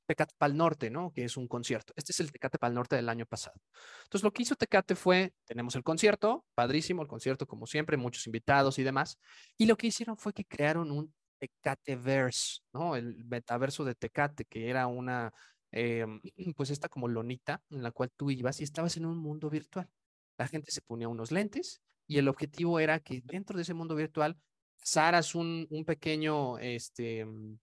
[0.07, 1.11] Tecate Pal Norte, ¿no?
[1.11, 1.93] Que es un concierto.
[1.95, 3.59] Este es el Tecate Pal Norte del año pasado.
[4.03, 8.25] Entonces, lo que hizo Tecate fue, tenemos el concierto, padrísimo el concierto, como siempre, muchos
[8.25, 9.19] invitados y demás.
[9.57, 12.95] Y lo que hicieron fue que crearon un Tecateverse, ¿no?
[12.95, 15.33] El metaverso de Tecate, que era una,
[15.71, 16.21] em,
[16.55, 19.89] pues esta como lonita en la cual tú ibas y estabas en un mundo virtual.
[20.37, 23.95] La gente se ponía unos lentes y el objetivo era que dentro de ese mundo
[23.95, 24.37] virtual
[24.83, 27.57] Saras un, un pequeño, este, mm,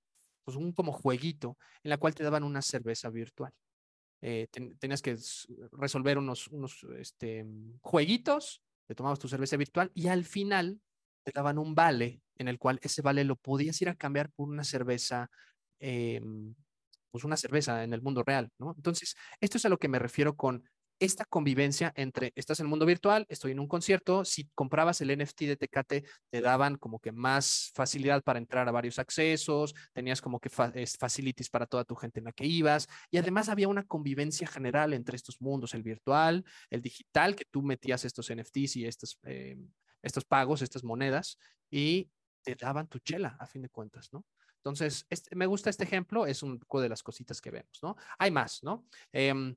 [0.45, 3.53] pues un como jueguito en la cual te daban una cerveza virtual.
[4.23, 4.49] Eh,
[4.79, 5.17] tenías que
[5.73, 10.81] resolver unos, unos este, mm, jueguitos, te tomabas tu cerveza virtual y al final
[11.25, 14.49] te daban un vale en el cual ese vale lo podías ir a cambiar por
[14.49, 15.31] una cerveza,
[15.81, 16.21] eh,
[17.11, 18.75] pues una cerveza en el mundo real, ¿no?
[18.77, 20.65] Entonces, esto es a lo que me refiero con
[20.99, 25.17] esta convivencia entre, estás en el mundo virtual, estoy en un concierto, si comprabas el
[25.17, 30.21] NFT de Tecate, te daban como que más facilidad para entrar a varios accesos, tenías
[30.21, 33.85] como que facilities para toda tu gente en la que ibas, y además había una
[33.85, 38.87] convivencia general entre estos mundos, el virtual, el digital, que tú metías estos NFTs y
[38.87, 39.57] estos, eh,
[40.03, 41.39] estos pagos, estas monedas,
[41.71, 42.11] y
[42.43, 44.25] te daban tu chela, a fin de cuentas, ¿no?
[44.65, 47.97] Entonces, este, me gusta este ejemplo, es un poco de las cositas que vemos, ¿no?
[48.19, 48.87] Hay más, ¿no?
[49.13, 49.55] Em,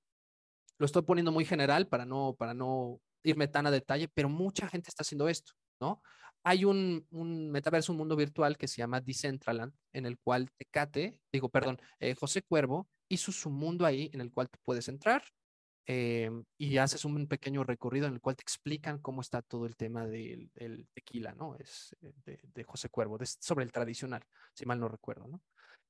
[0.78, 4.68] lo estoy poniendo muy general para no, para no irme tan a detalle, pero mucha
[4.68, 6.02] gente está haciendo esto, ¿no?
[6.44, 11.20] Hay un, un metaverso, un mundo virtual que se llama Decentraland, en el cual Tecate,
[11.32, 15.24] digo, perdón, eh, José Cuervo hizo su mundo ahí en el cual tú puedes entrar
[15.88, 19.76] eh, y haces un pequeño recorrido en el cual te explican cómo está todo el
[19.76, 20.52] tema del,
[20.94, 21.56] tequila, ¿no?
[21.58, 24.24] Es eh, de, de José Cuervo, sobre el tradicional,
[24.54, 25.42] si mal no recuerdo, ¿no?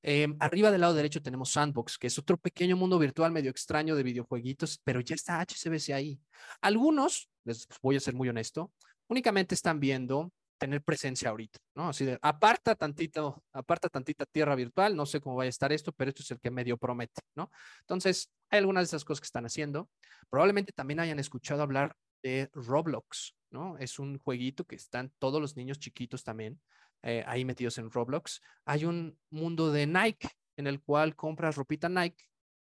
[0.02, 3.96] Em, arriba del lado derecho tenemos Sandbox, que es otro pequeño mundo virtual medio extraño
[3.96, 6.20] de videojueguitos, pero ya está HCBC ahí.
[6.60, 8.72] Algunos, les voy a ser muy honesto,
[9.08, 11.88] únicamente están viendo tener presencia ahorita, ¿no?
[11.88, 15.92] Así de, aparta tantito, aparta tantita tierra virtual, no sé cómo vaya a estar esto,
[15.92, 17.50] pero esto es el que medio promete, ¿no?
[17.80, 19.88] Entonces, hay algunas de esas cosas que están haciendo.
[20.28, 23.78] Probablemente también hayan escuchado hablar de Roblox, ¿no?
[23.78, 26.60] Es un jueguito que están todos los niños chiquitos también
[27.02, 28.40] eh, ahí metidos en Roblox.
[28.64, 32.24] Hay un mundo de Nike en el cual compras ropita Nike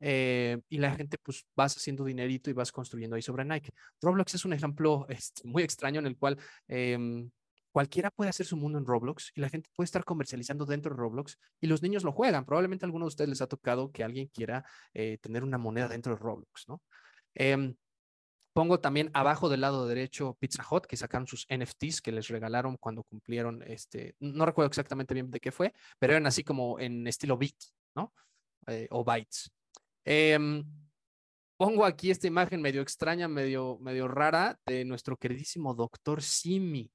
[0.01, 3.71] eh, y la gente pues vas haciendo dinerito y vas construyendo ahí sobre Nike.
[4.01, 7.31] Roblox es un ejemplo este, muy extraño en el cual em,
[7.73, 10.99] cualquiera puede hacer su mundo en Roblox y la gente puede estar comercializando dentro de
[10.99, 12.45] Roblox y los niños lo juegan.
[12.45, 14.65] Probablemente a alguno de ustedes les ha tocado que alguien quiera
[14.95, 16.83] eh, tener una moneda dentro de Roblox, ¿no?
[18.53, 22.77] Pongo también abajo del lado derecho Pizza Hut, que sacaron sus NFTs que les regalaron
[22.79, 27.07] cuando cumplieron, este, no recuerdo exactamente bien de qué fue, pero eran así como en
[27.07, 27.55] estilo Beat,
[27.95, 28.13] ¿no?
[28.67, 29.51] Eh, o Bytes.
[30.05, 30.65] Em,
[31.57, 36.91] pongo aquí esta imagen medio extraña, medio, medio rara de nuestro queridísimo doctor Simi.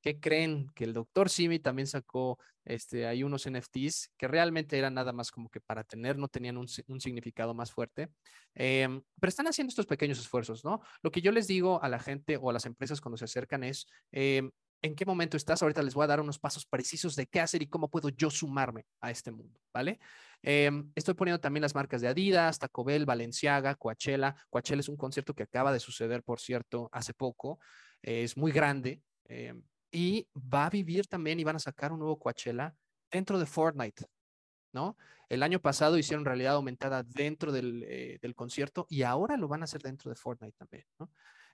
[0.00, 0.70] ¿Qué creen?
[0.74, 2.38] Que el doctor Simi también sacó
[2.68, 6.58] este, hay unos NFTs que realmente eran nada más como que para tener, no tenían
[6.58, 8.10] un, significado más fuerte,
[8.54, 10.82] em, pero están haciendo estos pequeños esfuerzos, ¿no?
[11.02, 13.64] Lo que yo les digo a la gente o a las empresas cuando se acercan
[13.64, 14.50] es, em,
[14.82, 15.62] ¿en qué momento estás?
[15.62, 18.28] Ahorita les voy a dar unos pasos precisos de qué hacer y cómo puedo yo
[18.28, 19.98] sumarme a este mundo, ¿vale?
[20.42, 24.36] Em, estoy poniendo también las marcas de Adidas, Taco Bell, Valenciaga, Coachella.
[24.50, 27.58] Coachella es un concierto que acaba de suceder, por cierto, hace poco.
[28.02, 29.02] es muy grande
[29.90, 32.74] y va a vivir también y van a sacar un nuevo Coachella
[33.10, 34.04] dentro de Fortnite,
[34.72, 34.96] ¿no?
[35.28, 39.62] El año pasado hicieron realidad aumentada dentro del, eh, del concierto y ahora lo van
[39.62, 40.84] a hacer dentro de Fortnite también.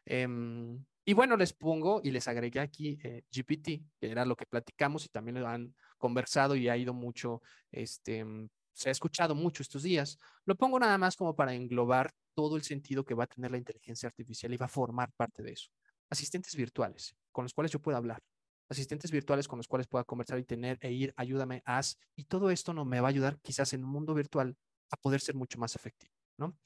[0.06, 4.46] Em, y bueno, les pongo y les agregué aquí eh, GPT, que era lo que
[4.46, 8.24] platicamos y también lo han conversado y ha ido mucho, este,
[8.72, 10.18] se ha escuchado mucho estos días.
[10.44, 13.58] Lo pongo nada más como para englobar todo el sentido que va a tener la
[13.58, 15.70] inteligencia artificial y va a formar parte de eso
[16.10, 18.22] asistentes virtuales con los cuales yo pueda hablar,
[18.70, 22.50] asistentes virtuales con los cuales pueda conversar y tener e ir, ayúdame, haz, y todo
[22.50, 24.56] esto no me va a ayudar quizás en un mundo virtual
[24.92, 26.56] a poder ser mucho más efectivo, ¿no?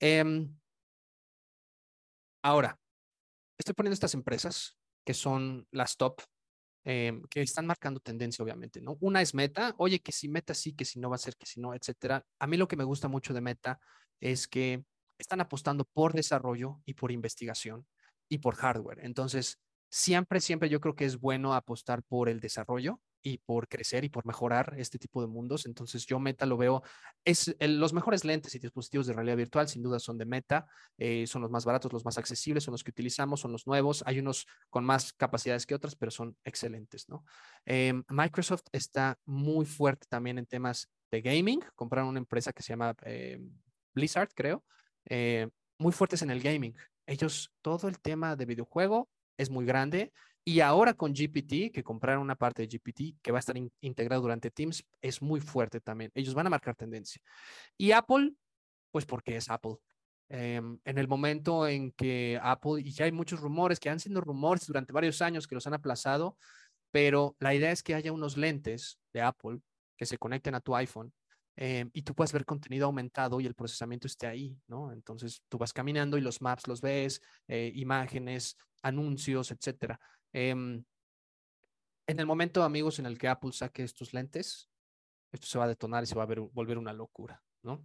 [0.00, 0.56] Em,
[2.42, 2.78] ahora,
[3.58, 6.22] estoy poniendo estas empresas que son las top,
[6.84, 8.98] em, que están marcando tendencia, obviamente, ¿no?
[9.00, 11.46] Una es Meta, oye, que si Meta sí, que si no va a ser, que
[11.46, 12.24] si no, etcétera.
[12.40, 13.80] A mí lo que me gusta mucho de Meta
[14.20, 14.84] es que
[15.18, 17.86] están apostando por desarrollo y por investigación
[18.30, 19.00] y por hardware.
[19.04, 19.58] Entonces,
[19.92, 24.08] siempre, siempre yo creo que es bueno apostar por el desarrollo y por crecer y
[24.08, 25.66] por mejorar este tipo de mundos.
[25.66, 26.82] Entonces yo Meta lo veo,
[27.26, 30.66] es los mejores lentes y dispositivos de realidad virtual sin duda son de Meta,
[30.96, 34.02] eh, son los más baratos, los más accesibles, son los que utilizamos, son los nuevos,
[34.06, 37.24] hay unos con más capacidades que otras, pero son excelentes, ¿no?
[37.66, 42.72] Em, Microsoft está muy fuerte también en temas de gaming, compraron una empresa que se
[42.72, 43.52] llama em,
[43.94, 44.64] Blizzard, creo,
[45.04, 46.74] eh, muy fuertes en el gaming.
[47.06, 49.10] Ellos, todo el tema de videojuego
[49.42, 50.12] es muy grande
[50.44, 54.22] y ahora con GPT, que compraron una parte de GPT que va a estar integrado
[54.22, 56.10] durante Teams, es muy fuerte también.
[56.14, 57.22] Ellos van a marcar tendencia.
[57.78, 58.32] Y Apple,
[58.90, 59.76] pues porque es Apple.
[60.28, 64.20] Em, en el momento en que Apple, y ya hay muchos rumores que han sido
[64.20, 66.36] rumores durante varios años que los han aplazado,
[66.90, 69.60] pero la idea es que haya unos lentes de Apple
[69.96, 71.12] que se conecten a tu iPhone
[71.56, 74.92] em, y tú puedes ver contenido aumentado y el procesamiento esté ahí, ¿no?
[74.92, 80.00] Entonces tú vas caminando y los maps los ves, eh, imágenes, anuncios, etcétera.
[80.32, 80.84] Em,
[82.06, 84.68] en el momento, amigos, en el que Apple saque estos lentes,
[85.32, 87.84] esto se va a detonar y se va a volver una locura, ¿no?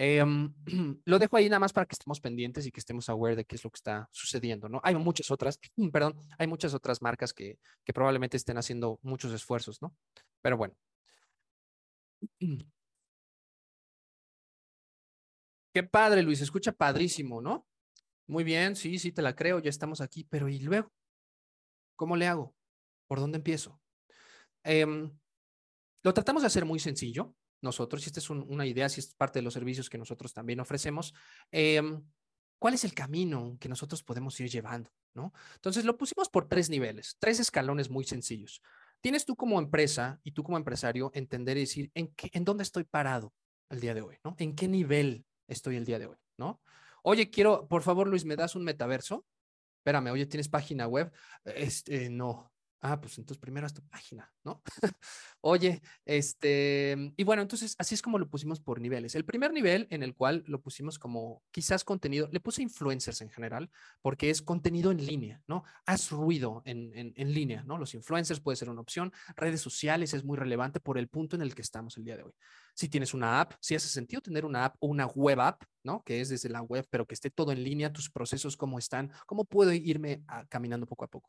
[0.00, 0.54] Em,
[1.04, 3.56] lo dejo ahí nada más para que estemos pendientes y que estemos aware de qué
[3.56, 4.80] es lo que está sucediendo, ¿no?
[4.84, 5.58] Hay muchas otras,
[5.92, 9.94] perdón, hay muchas otras marcas que, que probablemente estén haciendo muchos esfuerzos, ¿no?
[10.40, 10.74] Pero bueno.
[15.78, 17.64] Qué padre, Luis, escucha padrísimo, ¿no?
[18.26, 20.92] Muy bien, sí, sí, te la creo, ya estamos aquí, pero ¿y luego?
[21.94, 22.52] ¿Cómo le hago?
[23.06, 23.80] ¿Por dónde empiezo?
[24.64, 25.16] Em,
[26.02, 27.32] lo tratamos de hacer muy sencillo.
[27.62, 30.58] Nosotros, si esta es una idea, si es parte de los servicios que nosotros también
[30.58, 31.14] ofrecemos,
[31.52, 32.02] em,
[32.58, 34.90] ¿cuál es el camino que nosotros podemos ir llevando?
[35.14, 35.32] ¿no?
[35.54, 38.62] Entonces, lo pusimos por tres niveles, tres escalones muy sencillos.
[39.00, 42.64] Tienes tú como empresa y tú como empresario entender y decir en, qué, en dónde
[42.64, 43.32] estoy parado
[43.70, 44.34] el día de hoy, ¿no?
[44.38, 46.60] ¿En qué nivel estoy el día de hoy, ¿no?
[47.02, 49.26] Oye, quiero, por favor, Luis, ¿me das un metaverso?
[49.88, 51.10] espérame, oye, ¿tienes página web?
[51.44, 52.52] Este, no.
[52.80, 54.62] Ah, pues entonces primero haz tu página, ¿no?
[55.40, 59.16] Oye, este, y bueno, entonces así es como lo pusimos por niveles.
[59.16, 63.30] El primer nivel en el cual lo pusimos como quizás contenido, le puse influencers en
[63.30, 63.68] general,
[64.00, 65.64] porque es contenido en línea, ¿no?
[65.86, 67.78] Haz ruido en, en, en línea, ¿no?
[67.78, 71.42] Los influencers puede ser una opción, redes sociales es muy relevante por el punto en
[71.42, 72.32] el que estamos el día de hoy.
[72.74, 76.04] Si tienes una app, si hace sentido tener una app o una web app, ¿no?
[76.04, 79.10] Que es desde la web, pero que esté todo en línea, tus procesos cómo están,
[79.26, 81.28] cómo puedo irme caminando poco a poco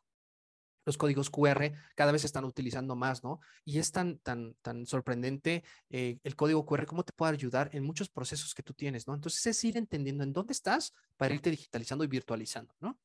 [0.89, 3.39] los códigos QR cada vez se están utilizando más, ¿no?
[3.63, 7.83] Y es tan, tan, tan sorprendente eh, el código QR, cómo te puede ayudar en
[7.83, 9.13] muchos procesos que tú tienes, ¿no?
[9.13, 12.97] Entonces es ir entendiendo en dónde estás para irte digitalizando y virtualizando, ¿no?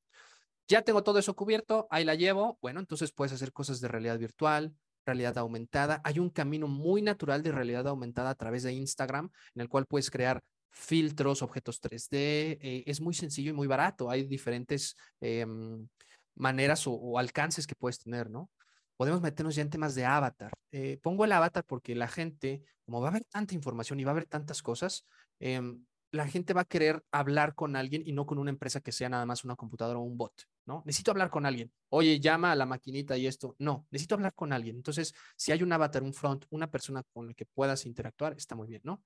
[0.67, 2.59] Ya tengo todo eso cubierto, ahí la llevo.
[2.63, 4.75] Bueno, entonces puedes hacer cosas de realidad virtual,
[5.05, 6.01] realidad aumentada.
[6.05, 9.85] Hay un camino muy natural de realidad aumentada a través de Instagram, en el cual
[9.85, 12.59] puedes crear filtros, objetos 3D.
[12.63, 14.11] Eh, es muy sencillo y muy barato.
[14.11, 15.87] Hay diferentes em,
[16.35, 18.51] maneras o, alcances que puedes tener, ¿no?
[18.97, 20.53] Podemos meternos ya en temas de avatar.
[20.71, 24.11] Eh, pongo el avatar porque la gente, como va a haber tanta información y va
[24.11, 25.07] a haber tantas cosas,
[25.41, 28.93] em, la gente va a querer hablar con alguien y no con una empresa que
[28.93, 30.33] sea nada más una computadora o un bot,
[30.65, 30.83] ¿no?
[30.87, 31.73] Necesito hablar con alguien.
[31.89, 33.57] Oye, llama a la maquinita y esto.
[33.59, 34.77] No, necesito hablar con alguien.
[34.77, 38.55] Entonces, si hay un avatar, un front, una persona con la que puedas interactuar, está
[38.55, 39.03] muy bien, ¿no?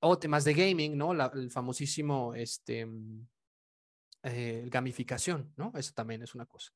[0.00, 1.12] O temas de gaming, ¿no?
[1.12, 2.86] el famosísimo, este,
[4.24, 5.72] eh, gamificación, ¿no?
[5.76, 6.72] Eso también es una cosa.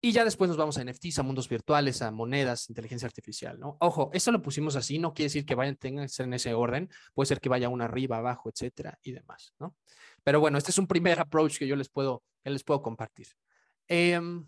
[0.00, 3.76] Y ya después nos vamos a NFTs, a mundos virtuales, a monedas, inteligencia artificial, ¿no?
[3.80, 6.54] Ojo, esto lo pusimos así, no quiere decir que vayan, tengan que ser en ese
[6.54, 9.76] orden, puede ser que vaya una arriba, abajo, etcétera, y demás, ¿no?
[10.22, 13.26] Pero bueno, este es un primer approach que yo les puedo, que les puedo compartir.
[13.88, 14.46] Em,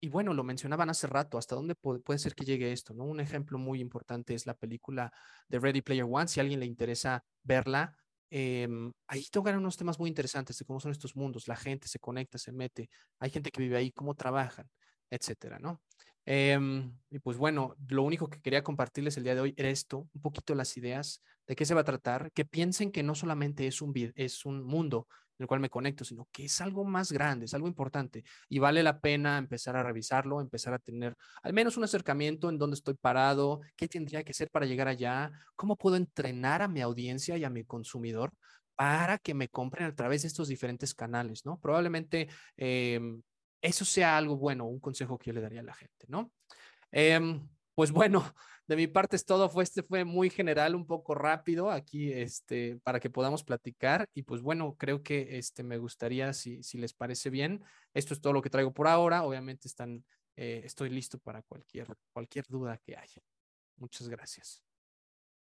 [0.00, 2.92] y bueno, lo mencionaban hace rato, ¿hasta dónde puede, ser que llegue esto?
[2.94, 5.12] Un ejemplo muy importante es la película
[5.48, 6.28] de Ready Player One.
[6.28, 7.96] Si a alguien le interesa verla,
[8.30, 8.68] eh,
[9.06, 12.38] ahí tocan unos temas muy interesantes de cómo son estos mundos, la gente se conecta,
[12.38, 14.68] se mete, hay gente que vive ahí, cómo trabajan,
[15.10, 15.82] etcétera, ¿no?
[16.24, 20.08] Em, y pues bueno, lo único que quería compartirles el día de hoy era esto,
[20.12, 23.66] un poquito las ideas de qué se va a tratar, que piensen que no solamente
[23.66, 25.08] es un, es un mundo
[25.38, 28.58] en el cual me conecto, sino que es algo más grande, es algo importante y
[28.58, 32.74] vale la pena empezar a revisarlo, empezar a tener al menos un acercamiento en dónde
[32.74, 37.36] estoy parado, qué tendría que hacer para llegar allá, cómo puedo entrenar a mi audiencia
[37.36, 38.32] y a mi consumidor
[38.74, 41.58] para que me compren a través de estos diferentes canales, ¿no?
[41.58, 43.20] Probablemente em,
[43.60, 46.32] eso sea algo bueno, un consejo que yo le daría a la gente, ¿no?
[46.92, 47.48] Em,
[47.78, 48.34] pues bueno,
[48.66, 49.48] de mi parte es todo.
[49.48, 54.08] Fue este fue muy general, un poco rápido aquí, este, para que podamos platicar.
[54.14, 57.62] Y pues bueno, creo que este me gustaría, si, si les parece bien,
[57.94, 59.22] esto es todo lo que traigo por ahora.
[59.22, 60.04] Obviamente están,
[60.34, 63.22] eh, estoy listo para cualquier, cualquier duda que haya.
[63.76, 64.60] Muchas gracias.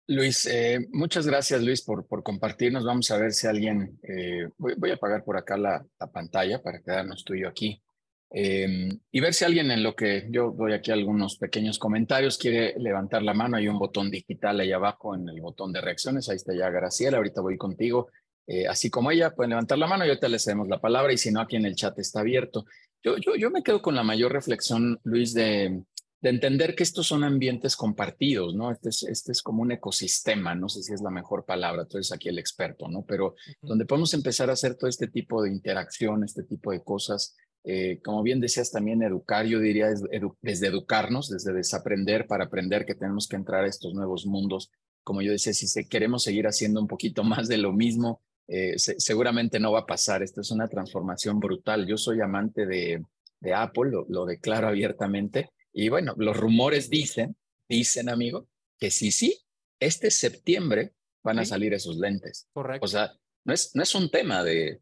[0.06, 2.86] Luis, eh, muchas gracias Luis por, por compartirnos.
[2.86, 6.62] Vamos a ver si alguien, eh, voy, voy, a apagar por acá la, la pantalla
[6.62, 7.82] para quedarnos tú y yo aquí.
[8.30, 12.76] Eh, y ver si alguien en lo que yo doy aquí algunos pequeños comentarios quiere
[12.78, 13.58] levantar la mano.
[13.58, 16.30] Hay un botón digital ahí abajo en el botón de reacciones.
[16.30, 17.18] Ahí está ya Graciela.
[17.18, 18.10] Ahorita voy contigo.
[18.48, 21.14] Eh, así como ella, pueden levantar la mano y ahorita les cedemos la palabra.
[21.14, 22.66] Y si no, aquí en el chat está abierto.
[23.04, 25.84] Yo, yo, yo me quedo con la mayor reflexión, Luis, de,
[26.22, 28.72] de entender que estos son ambientes compartidos, ¿no?
[28.72, 32.12] Este es, este es como un ecosistema, no sé si es la mejor palabra, entonces
[32.12, 33.06] aquí el experto, ¿no?
[33.06, 37.36] Pero donde podemos empezar a hacer todo este tipo de interacción, este tipo de cosas,
[37.70, 42.45] eh, como bien decías también, educar, yo diría desde, edu desde, educarnos, desde desaprender para
[42.45, 44.72] aprender que tenemos que entrar a estos nuevos mundos.
[45.03, 48.80] Como yo decía, si se, queremos seguir haciendo un poquito más de lo mismo, eh,
[48.80, 50.24] se, seguramente no va a pasar.
[50.24, 51.86] Esta es una transformación brutal.
[51.86, 53.03] Yo soy amante de,
[53.41, 55.49] de Apple, lo, lo declaro abiertamente.
[55.74, 57.36] Y bueno, los rumores dicen,
[57.68, 58.47] dicen, amigo,
[58.80, 59.41] que sí, sí,
[59.82, 62.47] este septiembre van a salir esos lentes.
[62.53, 62.86] Correcto.
[62.86, 63.11] O sea,
[63.43, 64.80] no es, no es un tema de,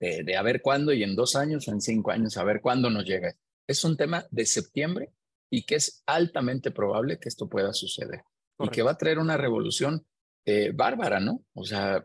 [0.00, 2.60] de, de, a ver cuándo y en dos años o en cinco años, a ver
[2.60, 3.34] cuándo nos llega.
[3.66, 5.12] Es un tema de septiembre
[5.50, 8.22] y que es altamente probable que esto pueda suceder
[8.56, 8.64] Correcto.
[8.64, 10.06] y que va a traer una revolución
[10.44, 11.44] eh, bárbara, ¿no?
[11.52, 12.04] O sea,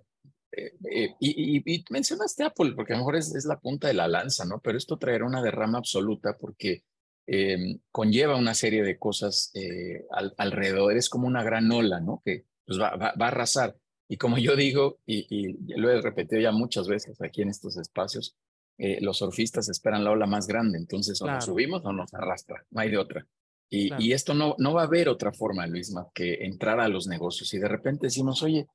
[0.52, 3.88] eh, eh, y, y, y, mencionaste Apple, porque a lo mejor es, es, la punta
[3.88, 4.60] de la lanza, ¿no?
[4.62, 6.84] Pero esto traerá una derrama absoluta porque
[7.90, 9.54] conlleva una serie de cosas
[10.12, 10.98] al, alrededor.
[10.98, 12.22] Es como una gran ola, ¿no?
[12.26, 13.78] Que pues, va, va, va a arrasar.
[14.14, 17.78] Y como yo digo, y, y, lo he repetido ya muchas veces aquí en estos
[17.78, 18.38] espacios,
[18.78, 21.38] eh, los surfistas esperan la ola más grande, entonces o claro.
[21.38, 23.26] nos subimos o nos arrastra, no hay de otra.
[23.72, 24.04] Y, claro.
[24.04, 27.08] y, esto no, no va a haber otra forma, Luis, más que entrar a los
[27.08, 28.68] negocios y de repente decimos, oye,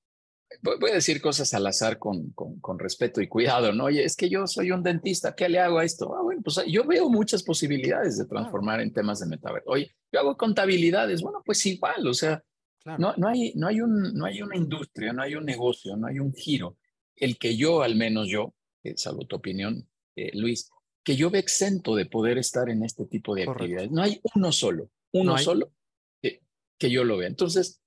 [0.61, 3.85] voy a decir cosas al azar con, con, con, respeto y cuidado, ¿no?
[3.85, 6.17] Oye, es que yo soy un dentista, ¿qué le hago a esto?
[6.17, 9.71] Ah, bueno, pues yo veo muchas posibilidades de transformar en temas de metaverso.
[9.71, 12.43] Oye, yo hago contabilidades, bueno, pues igual, o sea,
[12.83, 12.99] Claro.
[12.99, 16.07] No, no, hay, no, hay un, no hay una industria, no hay un negocio, no
[16.07, 16.77] hay un giro.
[17.17, 18.55] El que yo, al menos yo,
[18.85, 20.71] eh, salvo tu opinión, eh, Luis,
[21.03, 23.65] que yo ve exento de poder estar en este tipo de Correcto.
[23.65, 23.91] actividades.
[23.91, 25.73] No hay uno solo, uno no solo
[26.21, 26.43] que,
[26.77, 27.29] que, yo lo vea.
[27.29, 27.81] Entonces,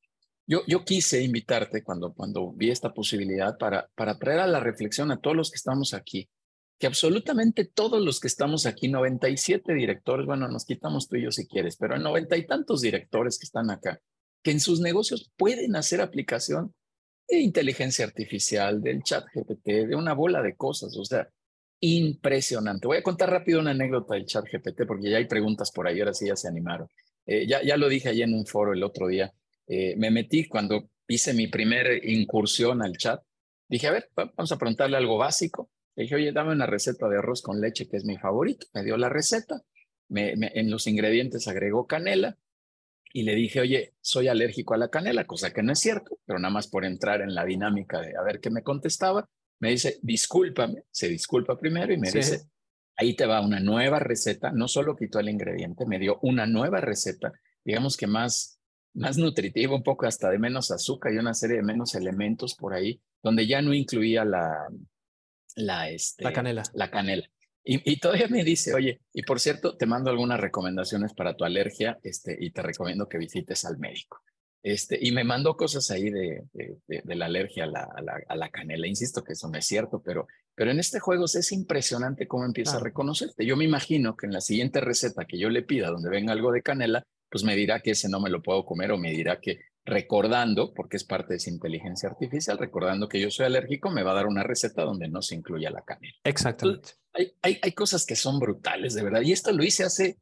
[0.47, 5.11] yo, yo quise invitarte cuando, cuando vi esta posibilidad para, para traer a la reflexión
[5.11, 6.29] a todos los que estamos aquí,
[6.77, 11.31] que absolutamente todos los que estamos aquí, 97 directores, bueno, nos quitamos tú y yo
[11.31, 14.01] si quieres, pero hay noventa y tantos directores que están acá,
[14.43, 16.73] que en sus negocios pueden hacer aplicación
[17.27, 21.29] de inteligencia artificial, del chat GPT, de una bola de cosas, o sea,
[21.79, 22.87] impresionante.
[22.87, 25.99] Voy a contar rápido una anécdota del chat GPT porque ya hay preguntas por ahí,
[25.99, 26.87] ahora sí ya se animaron.
[27.25, 29.33] Eh, ya, ya lo dije allí en un foro el otro día,
[29.67, 33.21] eh, me metí cuando hice mi primer incursión al chat,
[33.67, 35.69] dije, a ver, vamos a preguntarle algo básico.
[35.95, 38.67] Le dije, oye, dame una receta de arroz con leche, que es mi favorito.
[38.73, 39.61] Me dio la receta,
[40.09, 42.37] me, en los ingredientes agregó canela,
[43.13, 46.39] y le dije, oye, soy alérgico a la canela, cosa que no es cierto, pero
[46.39, 49.99] nada más por entrar en la dinámica de a ver qué me contestaba, me dice,
[50.01, 52.17] discúlpame, se disculpa primero y me sí.
[52.19, 52.41] dice,
[52.95, 56.81] ahí te va una nueva receta, no solo quitó el ingrediente, me dio una nueva
[56.81, 57.33] receta,
[57.63, 58.59] digamos que más,
[58.93, 62.73] más nutritiva, un poco hasta de menos azúcar y una serie de menos elementos por
[62.73, 64.67] ahí, donde ya no incluía la,
[65.55, 66.63] la, este, la canela.
[66.73, 67.29] La canela.
[67.63, 71.43] Y, y, todavía me dice, oye, y por cierto, te mando algunas recomendaciones para tu
[71.43, 74.21] alergia este, y te recomiendo que visites al médico.
[74.63, 78.01] Este, y me mandó cosas ahí de, de, de, de la alergia a la, a,
[78.01, 78.87] la, a la, canela.
[78.87, 82.77] Insisto que eso no es cierto, pero, pero en este juego es impresionante cómo empieza
[82.77, 83.45] a reconocerte.
[83.45, 86.51] Yo me imagino que en la siguiente receta que yo le pida, donde venga algo
[86.51, 89.39] de canela, pues me dirá que ese no me lo puedo comer o me dirá
[89.39, 94.03] que recordando, porque es parte de esa inteligencia artificial, recordando que yo soy alérgico, me
[94.03, 96.13] va a dar una receta donde no se incluya la canela.
[96.23, 97.00] Exactamente.
[97.13, 99.21] Hay, hay, hay, cosas que son brutales, de verdad.
[99.21, 100.19] Y esto lo hice hace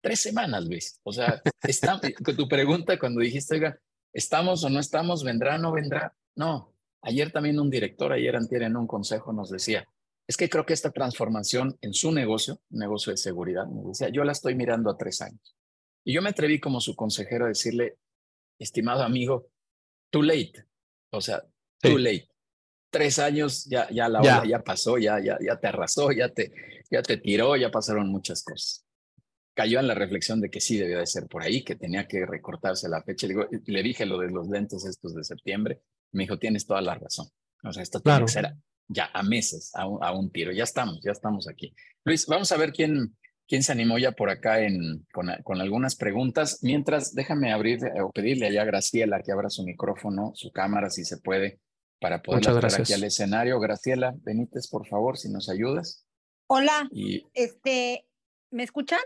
[0.00, 1.00] tres semanas, Luis.
[1.02, 2.00] O sea, está,
[2.36, 3.78] tu pregunta cuando dijiste, oiga,
[4.12, 5.24] ¿estamos o no estamos?
[5.24, 6.14] ¿Vendrá o no vendrá?
[6.36, 6.74] No.
[7.02, 9.86] Ayer también un director, ayer antier en un consejo nos decía,
[10.26, 14.24] es que creo que esta transformación en su negocio, negocio de seguridad, me decía, yo
[14.24, 15.56] la estoy mirando a tres años.
[16.04, 17.98] Y yo me atreví como su consejero a decirle,
[18.58, 19.48] estimado amigo,
[20.10, 20.66] too late.
[21.10, 21.40] O sea,
[21.80, 21.98] too sí.
[21.98, 22.28] late.
[22.90, 24.50] Tres años, ya, ya la hora ya.
[24.50, 26.52] ya pasó, ya, ya, ya te arrasó, ya te,
[26.90, 28.84] ya te tiró, ya pasaron muchas cosas.
[29.54, 32.24] Cayó en la reflexión de que sí debía de ser por ahí, que tenía que
[32.24, 33.26] recortarse la fecha.
[33.26, 35.82] Le, digo, le dije lo de los lentes estos de septiembre.
[36.12, 37.28] Me dijo, tienes toda la razón.
[37.64, 38.26] O sea, esto claro.
[38.86, 40.52] ya a meses, a un, a un tiro.
[40.52, 41.74] Ya estamos, ya estamos aquí.
[42.04, 43.16] Luis, vamos a ver quién,
[43.46, 46.60] quién se animó ya por acá en, con, con, algunas preguntas.
[46.62, 50.88] Mientras, déjame abrir eh, o pedirle allá a Graciela que abra su micrófono, su cámara,
[50.88, 51.58] si se puede,
[52.00, 53.58] para poder estar aquí al escenario.
[53.60, 56.06] Graciela Benítez, por favor, si nos ayudas.
[56.46, 56.88] Hola,
[57.34, 58.06] este,
[58.50, 59.00] ¿me escuchan?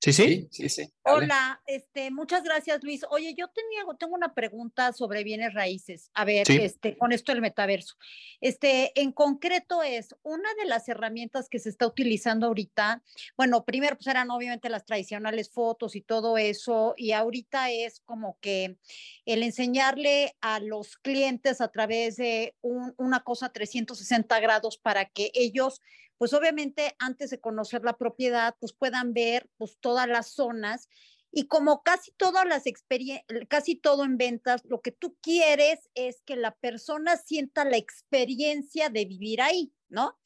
[0.00, 0.48] Sí, sí.
[0.52, 3.04] Sí, sí, Hola, este, muchas gracias, Luis.
[3.10, 6.10] Oye, yo tenía, tengo una pregunta sobre bienes raíces.
[6.14, 7.96] A ver, este, con esto del metaverso.
[8.40, 13.02] Este, en concreto es una de las herramientas que se está utilizando ahorita.
[13.36, 18.38] Bueno, primero pues eran obviamente las tradicionales fotos y todo eso, y ahorita es como
[18.40, 18.78] que
[19.24, 25.80] el enseñarle a los clientes a través de una cosa 360 grados para que ellos
[26.18, 30.88] pues obviamente antes de conocer la propiedad, pues puedan ver pues todas las zonas
[31.30, 36.22] y como casi todas las experiencias, casi todo en ventas, lo que tú quieres es
[36.24, 40.18] que la persona sienta la experiencia de vivir ahí, ¿no?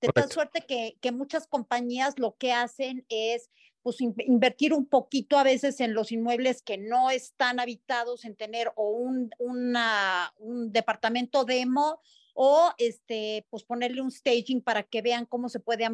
[0.00, 3.50] De tal suerte que, que, muchas compañías lo que hacen es
[3.82, 8.72] pues invertir un poquito a veces en los inmuebles que no están habitados, en tener
[8.76, 12.00] o un, una, un departamento demo
[12.40, 15.88] o este, pues ponerle un staging para que vean cómo se puede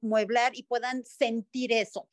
[0.00, 2.06] mueblar y puedan sentir eso.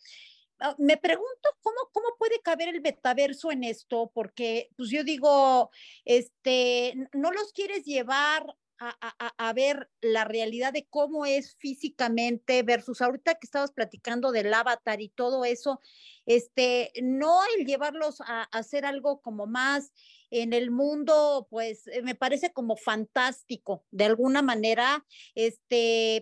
[0.60, 5.70] Ah, me pregunto cómo, cómo puede caber el metaverso en esto, porque pues yo digo,
[6.06, 13.36] este, no los quieres llevar a, ver la realidad de cómo es físicamente versus ahorita
[13.36, 15.82] que estabas platicando del avatar y todo eso,
[16.26, 19.94] este, no el llevarlos a, hacer algo como más
[20.30, 25.06] en el mundo, pues eh, me parece como fantástico, de alguna manera,
[25.36, 26.22] este,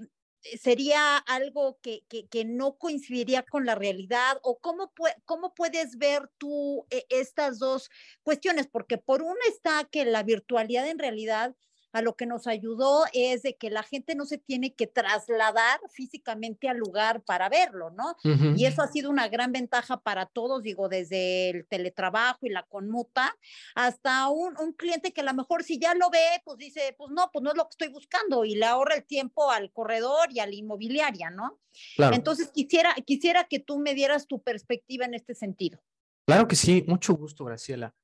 [0.61, 4.91] sería algo que, que, no coincidiría con la realidad o cómo,
[5.25, 7.89] cómo puedes ver tú eh, estas dos
[8.23, 11.55] cuestiones, porque por una está que la virtualidad en realidad
[11.95, 15.79] a lo que nos ayudó es de que la gente no se tiene que trasladar
[15.89, 18.17] físicamente al lugar para verlo, ¿no?
[18.57, 22.63] Y eso ha sido una gran ventaja para todos, digo, desde el teletrabajo y la
[22.63, 23.37] conmuta
[23.75, 27.11] hasta un, un cliente que a lo mejor si ya lo ve, pues dice, pues
[27.11, 30.27] no, pues no es lo que estoy buscando y le ahorra el tiempo al corredor
[30.31, 31.61] y a la inmobiliaria, ¿no?
[31.97, 35.81] Entonces quisiera, quisiera que tú me dieras tu perspectiva en este sentido.
[36.27, 37.95] Claro que sí, mucho gusto, Graciela.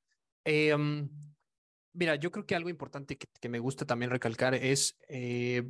[0.46, 0.74] Eh,
[1.94, 5.68] Mira, yo creo que algo importante que, me gusta también recalcar es, eh,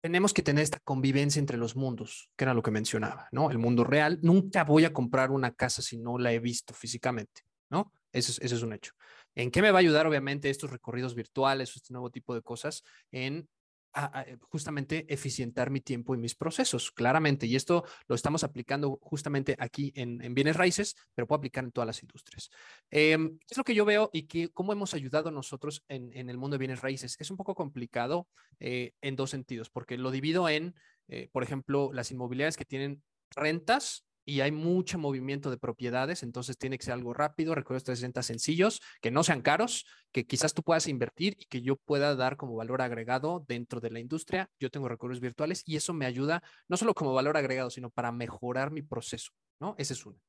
[0.00, 3.50] tenemos que tener esta convivencia entre los mundos, que era lo que mencionaba, ¿no?
[3.50, 7.42] El mundo real, nunca voy a comprar una casa si no la he visto físicamente,
[7.68, 7.92] ¿no?
[8.12, 8.92] Eso es, es un hecho.
[9.34, 12.82] ¿En qué me va a ayudar, obviamente, estos recorridos virtuales, este nuevo tipo de cosas?
[13.10, 13.48] En
[13.96, 17.46] eh, justamente eficientar mi tiempo y mis procesos, claramente.
[17.46, 21.86] Y esto lo estamos aplicando justamente aquí en, bienes raíces, pero puedo aplicar en todas
[21.86, 22.50] las industrias.
[22.88, 23.14] ¿Qué
[23.48, 26.58] es lo que yo veo y que, cómo hemos ayudado nosotros en, el mundo de
[26.58, 27.16] bienes raíces?
[27.18, 28.28] Es un poco complicado
[28.58, 30.74] eh, en dos sentidos, porque lo divido en,
[31.08, 36.56] eh, por ejemplo, las inmobiliarias que tienen rentas y hay mucho movimiento de propiedades, entonces
[36.56, 40.62] tiene que ser algo rápido, recorridos 360 sencillos, que no sean caros, que quizás tú
[40.62, 44.48] puedas invertir y que yo pueda dar como valor agregado dentro de la industria.
[44.60, 48.12] Yo tengo recorridos virtuales y eso me ayuda no solo como valor agregado, sino para
[48.12, 49.74] mejorar mi proceso, ¿no?
[49.78, 50.20] Ese es uno.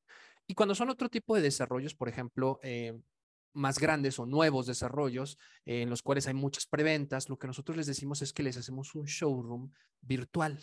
[0.47, 2.99] Y cuando son otro tipo de desarrollos, por ejemplo, eh,
[3.53, 7.85] más grandes o nuevos desarrollos en los cuales hay muchas preventas, lo que nosotros les
[7.85, 9.71] decimos es que les hacemos un showroom
[10.01, 10.59] virtual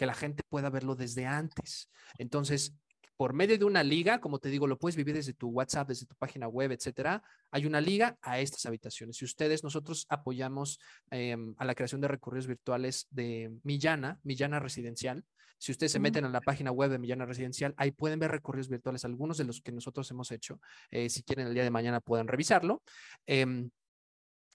[0.00, 1.90] que la gente pueda verlo desde antes.
[2.16, 2.74] Entonces,
[3.18, 6.06] por medio de una liga, como te digo, lo puedes vivir desde tu WhatsApp, desde
[6.06, 7.22] tu página web, etcétera.
[7.50, 9.18] Hay una liga a estas habitaciones.
[9.18, 10.78] Si ustedes, nosotros apoyamos
[11.10, 15.22] em, a la creación de recorridos virtuales de Millana, Millana Residencial.
[15.58, 18.70] Si ustedes se meten a la página web de Millana Residencial, ahí pueden ver recorridos
[18.70, 20.62] virtuales, algunos de los que nosotros hemos hecho.
[20.90, 22.82] Eh, si quieren, el día de mañana pueden revisarlo.
[23.26, 23.68] Em,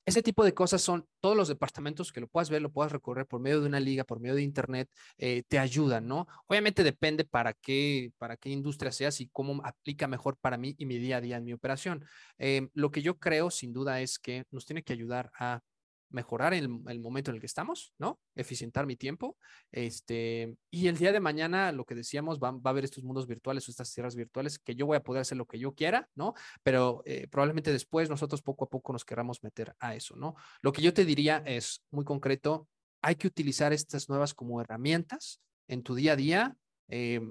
[0.05, 3.25] ese tipo de cosas son todos los departamentos que lo puedas ver, lo puedas recorrer
[3.25, 6.27] por medio de una liga, por medio de internet, eh, te ayudan, ¿no?
[6.47, 10.85] Obviamente depende para qué, para qué industria seas y cómo aplica mejor para mí y
[10.85, 12.05] mi día a día en mi operación.
[12.37, 15.61] Em, lo que yo creo, sin duda, es que nos tiene que ayudar a
[16.09, 18.19] mejorar el, momento en el que estamos, ¿no?
[18.35, 19.37] Eficientar mi tiempo.
[19.71, 23.27] Este, y el día de mañana, lo que decíamos, va, va a haber estos mundos
[23.27, 26.09] virtuales o estas tierras virtuales que yo voy a poder hacer lo que yo quiera,
[26.15, 26.33] ¿no?
[26.63, 30.35] Pero eh, probablemente después nosotros poco a poco nos queramos meter a eso, ¿no?
[30.61, 32.67] Lo que yo te diría es muy concreto,
[33.01, 36.55] hay que utilizar estas nuevas como herramientas en tu día a día.
[36.87, 37.21] Eh,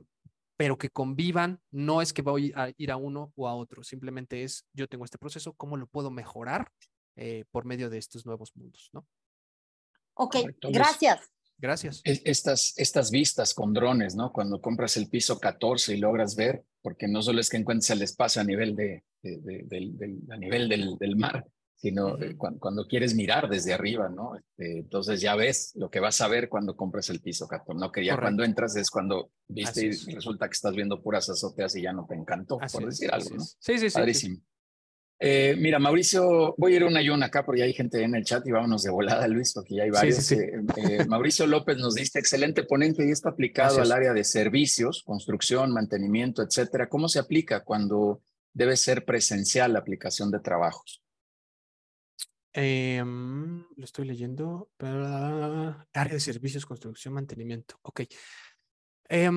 [0.57, 4.45] pero que convivan, no es que voy a ir a uno o a otro, simplemente
[4.45, 6.71] es yo tengo este proceso, ¿cómo lo puedo mejorar
[7.17, 9.07] eh, por medio de estos nuevos mundos, ¿no?
[10.15, 10.37] Ok,
[10.71, 11.31] gracias.
[11.57, 12.03] Gracias.
[12.05, 14.33] Estas, estas vistas con drones, ¿no?
[14.33, 18.03] Cuando compras el piso 14 y logras ver, porque no solo es que encuentres el
[18.03, 19.05] espacio a nivel, de,
[20.31, 24.37] a nivel del, del, mar, sino eh, cuando, quieres mirar desde arriba, ¿no?
[24.37, 27.93] Este, entonces ya ves lo que vas a ver cuando compres el piso, Cato, ¿no?
[27.93, 31.83] Que ya cuando entras es cuando viste y resulta que estás viendo puras azoteas y
[31.83, 33.45] ya no te encantó, por decir algo, ¿no?
[33.45, 33.95] Sí, sí, sí.
[33.95, 34.41] Padrísimo.
[35.27, 38.15] Eh, mira, Mauricio, voy a ir a un ayuno acá porque ya hay gente en
[38.15, 40.31] el chat y vámonos de volada, Luis, porque ya hay varios.
[40.33, 40.53] Eh,
[41.09, 46.43] Mauricio López nos dice, excelente ponente y esto aplicado al área de servicios, construcción, mantenimiento,
[46.43, 46.91] etcétera.
[46.91, 48.21] ¿Cómo se aplica cuando
[48.53, 51.03] debe ser presencial la aplicación de trabajos?
[52.53, 54.69] Em, lo estoy leyendo.
[54.79, 57.79] Área de servicios, construcción, mantenimiento.
[57.81, 58.03] Ok.
[59.09, 59.31] Eh,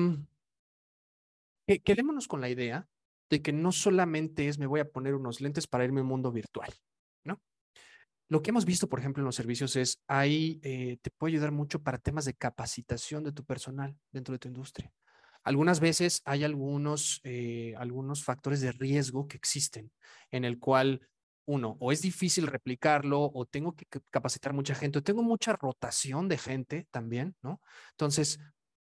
[1.82, 2.86] quedémonos con la idea
[3.30, 6.08] de que no solamente es me voy a poner unos lentes para irme a un
[6.08, 6.72] mundo virtual,
[7.24, 7.40] ¿no?
[8.28, 11.50] Lo que hemos visto, por ejemplo, en los servicios es, ahí eh, te puede ayudar
[11.50, 14.92] mucho para temas de capacitación de tu personal dentro de tu industria.
[15.44, 19.90] Algunas veces hay algunos, eh, algunos factores de riesgo que existen
[20.30, 21.08] en el cual
[21.46, 26.28] uno, o es difícil replicarlo, o tengo que capacitar mucha gente, o tengo mucha rotación
[26.28, 27.62] de gente también, ¿no?
[27.92, 28.38] Entonces,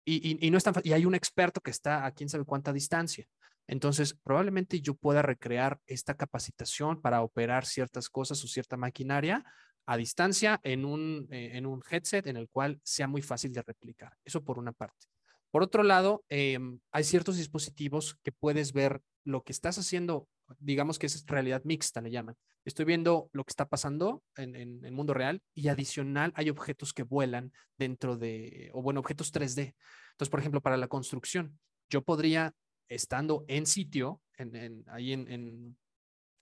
[0.05, 2.71] y, y, no es tan y hay un experto que está a quién sabe cuánta
[2.71, 3.27] distancia.
[3.67, 9.43] Entonces, probablemente yo pueda recrear esta capacitación para operar ciertas cosas o cierta maquinaria
[9.85, 13.61] a distancia en un, eh, en un headset en el cual sea muy fácil de
[13.61, 14.13] replicar.
[14.23, 15.07] Eso por una parte.
[15.51, 20.27] Por otro lado, em, hay ciertos dispositivos que puedes ver lo que estás haciendo,
[20.59, 22.35] digamos que es realidad mixta, le llaman.
[22.65, 27.03] Estoy viendo lo que está pasando en, el mundo real y adicional hay objetos que
[27.03, 29.75] vuelan dentro de, o bueno, objetos 3D.
[30.11, 31.57] Entonces, por ejemplo, para la construcción,
[31.89, 32.53] yo podría
[32.89, 35.77] estando en sitio, en, ahí en,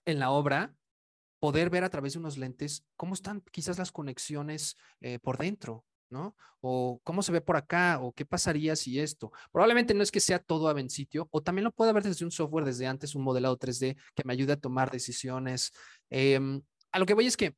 [0.06, 0.74] la obra,
[1.40, 5.84] poder ver a través de unos lentes cómo están quizás las conexiones eh, por dentro,
[6.10, 6.36] ¿no?
[6.60, 9.32] O cómo se ve por acá, o qué pasaría si esto.
[9.52, 12.30] Probablemente no es que sea todo en sitio, o también lo puedo ver desde un
[12.30, 15.72] software, desde antes, un modelado 3D que me ayude a tomar decisiones.
[16.10, 17.56] Em, a lo que voy es que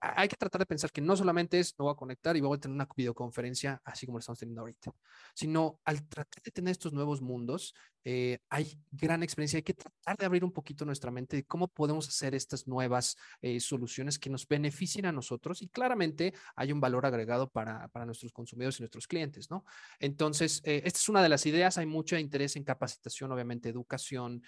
[0.00, 2.56] hay que tratar de pensar que no solamente es, no voy a conectar y voy
[2.56, 4.92] a tener una videoconferencia así como lo estamos teniendo ahorita,
[5.34, 7.74] sino al tratar de tener estos nuevos mundos,
[8.04, 9.58] eh, hay gran experiencia.
[9.58, 13.16] Hay que tratar de abrir un poquito nuestra mente de cómo podemos hacer estas nuevas
[13.42, 18.06] eh, soluciones que nos beneficien a nosotros y claramente hay un valor agregado para, para
[18.06, 19.64] nuestros consumidores y nuestros clientes, ¿no?
[19.98, 21.78] Entonces, eh, esta es una de las ideas.
[21.78, 24.42] Hay mucho interés en capacitación, obviamente, educación,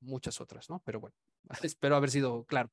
[0.00, 0.82] muchas otras, ¿no?
[0.84, 1.14] Pero bueno,
[1.62, 2.70] espero haber sido claro.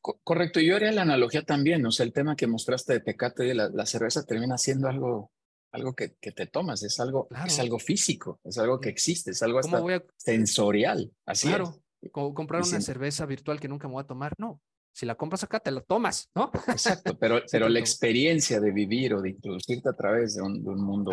[0.00, 3.68] Correcto, yo haría la analogía también, o sea, el tema que mostraste de Tecate, la,
[3.68, 5.30] la cerveza termina siendo algo
[5.72, 9.42] algo que, que, te tomas, es algo, es algo físico, es algo que existe, es
[9.42, 9.80] algo hasta
[10.16, 11.12] sensorial.
[11.24, 11.80] Así claro,
[12.12, 14.60] comprar una cerveza virtual que nunca me voy a tomar, no.
[14.92, 16.50] Si la compras acá, te la tomas, ¿no?
[16.66, 20.70] Exacto, pero, pero la experiencia de vivir o de introducirte a través de un, de
[20.70, 21.12] un mundo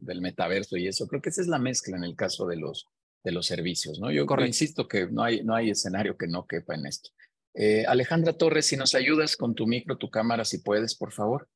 [0.00, 2.86] del metaverso y eso, creo que esa es la mezcla en el caso de los,
[3.24, 4.10] de los servicios, ¿no?
[4.10, 7.10] Yo insisto que no hay, no hay escenario que no quepa en esto.
[7.54, 11.48] Eh, Alejandra Torres, si nos ayudas con tu micro, tu cámara, si puedes, por favor.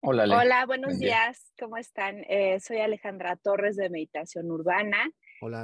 [0.00, 1.52] Hola, Hola, buenos días.
[1.58, 2.24] ¿Cómo están?
[2.28, 5.10] Eh, soy Alejandra Torres de Meditación Urbana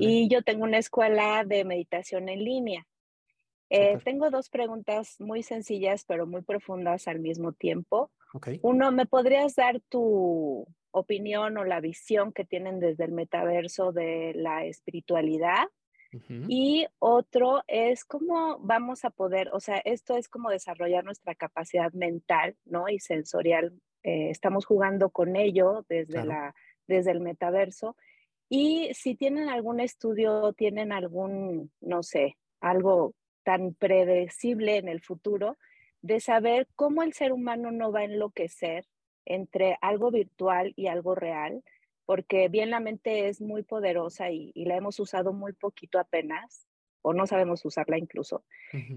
[0.00, 2.86] y yo tengo una escuela de meditación en línea.
[3.70, 8.10] Eh, tengo dos preguntas muy sencillas pero muy profundas al mismo tiempo.
[8.62, 14.32] Uno, ¿me podrías dar tu opinión o la visión que tienen desde el metaverso de
[14.34, 15.68] la espiritualidad?
[16.46, 21.90] Y otro es cómo vamos a poder, o sea, esto es como desarrollar nuestra capacidad
[21.94, 22.90] mental, ¿no?
[22.90, 23.72] Y sensorial
[24.02, 26.54] eh, estamos jugando con ello desde, la,
[26.86, 27.96] desde el metaverso.
[28.50, 35.56] Y si tienen algún estudio, tienen algún, no sé, algo tan predecible en el futuro,
[36.02, 38.84] de saber cómo el ser humano no va a enloquecer
[39.24, 41.62] entre algo virtual y algo real,
[42.06, 46.66] porque bien la mente es muy poderosa y, y la hemos usado muy poquito apenas,
[47.02, 48.44] o no sabemos usarla incluso.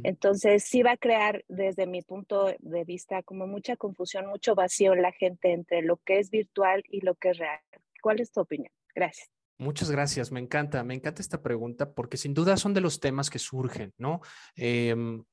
[0.03, 4.93] Entonces, sí va a crear desde mi punto de vista como mucha confusión, mucho vacío
[4.93, 7.59] en la gente entre lo que es virtual y lo que es real.
[8.01, 8.71] ¿Cuál es tu opinión?
[8.93, 9.29] Gracias.
[9.57, 13.29] Muchas gracias, me encanta, me encanta esta pregunta porque sin duda son de los temas
[13.29, 14.19] que surgen, ¿no?
[14.57, 15.23] Em,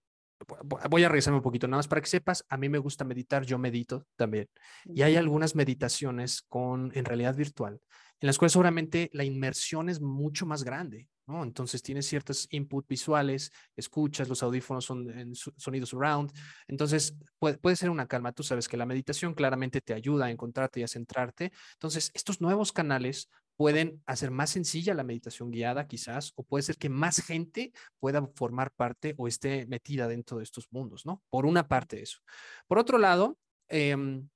[0.91, 3.45] voy a regresarme un poquito, nada más para que sepas, a mí me gusta meditar,
[3.45, 4.49] yo medito también.
[4.85, 7.81] Y hay algunas meditaciones con, en realidad virtual,
[8.21, 11.09] en las cuales seguramente la inmersión es mucho más grande.
[11.27, 11.43] ¿no?
[11.43, 16.33] Entonces tienes ciertos input visuales, escuchas, los audífonos son en sonidos surround.
[16.67, 18.33] Entonces puede, puede, ser una calma.
[18.33, 21.53] Tú sabes que la meditación claramente te ayuda a encontrarte y a centrarte.
[21.75, 26.77] Entonces estos nuevos canales pueden hacer más sencilla la meditación guiada quizás, o puede ser
[26.77, 31.23] que más gente pueda formar parte o esté metida dentro de estos mundos, ¿no?
[31.31, 32.19] Por una parte eso.
[32.67, 33.39] Por otro lado,
[33.69, 34.29] em,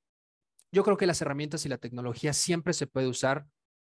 [0.73, 3.47] yo creo que las herramientas y la tecnología siempre se puede usar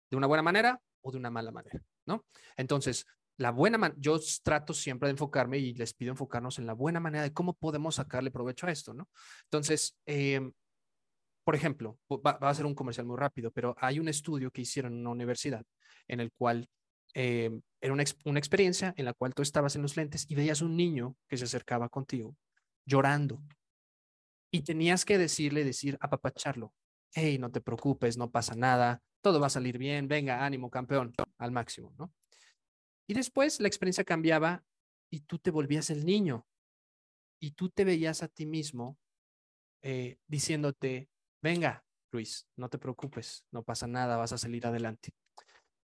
[0.10, 2.26] de una buena manera o de una mala manera, ¿no?
[2.58, 3.06] Entonces,
[3.38, 7.24] la buena yo trato siempre de enfocarme y les pido enfocarnos en la buena manera
[7.24, 9.08] de cómo podemos sacarle provecho a esto, ¿no?
[9.46, 10.52] Entonces, em,
[11.50, 14.94] por ejemplo, va, a ser un comercial muy rápido, pero hay un estudio que hicieron
[14.94, 15.66] en una universidad
[16.08, 16.70] en el cual
[17.16, 20.62] em, era una, una experiencia en la cual tú estabas en los lentes y veías
[20.62, 22.38] un niño que se acercaba contigo
[22.86, 23.42] llorando.
[24.52, 26.72] Y tenías que decirle, decir, apapacharlo,
[27.14, 31.16] hey, no te preocupes, no pasa nada, todo va a salir bien, venga, ánimo, campeón,
[31.40, 32.14] al máximo, ¿no?
[33.08, 34.64] Y después la experiencia cambiaba
[35.10, 36.46] y tú te volvías el niño.
[37.42, 39.00] Y tú te veías a ti mismo
[39.82, 41.10] eh, diciéndote,
[41.42, 45.12] venga, Luis, no te preocupes, no pasa nada, vas a salir adelante.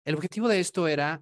[0.03, 1.21] El objetivo de esto era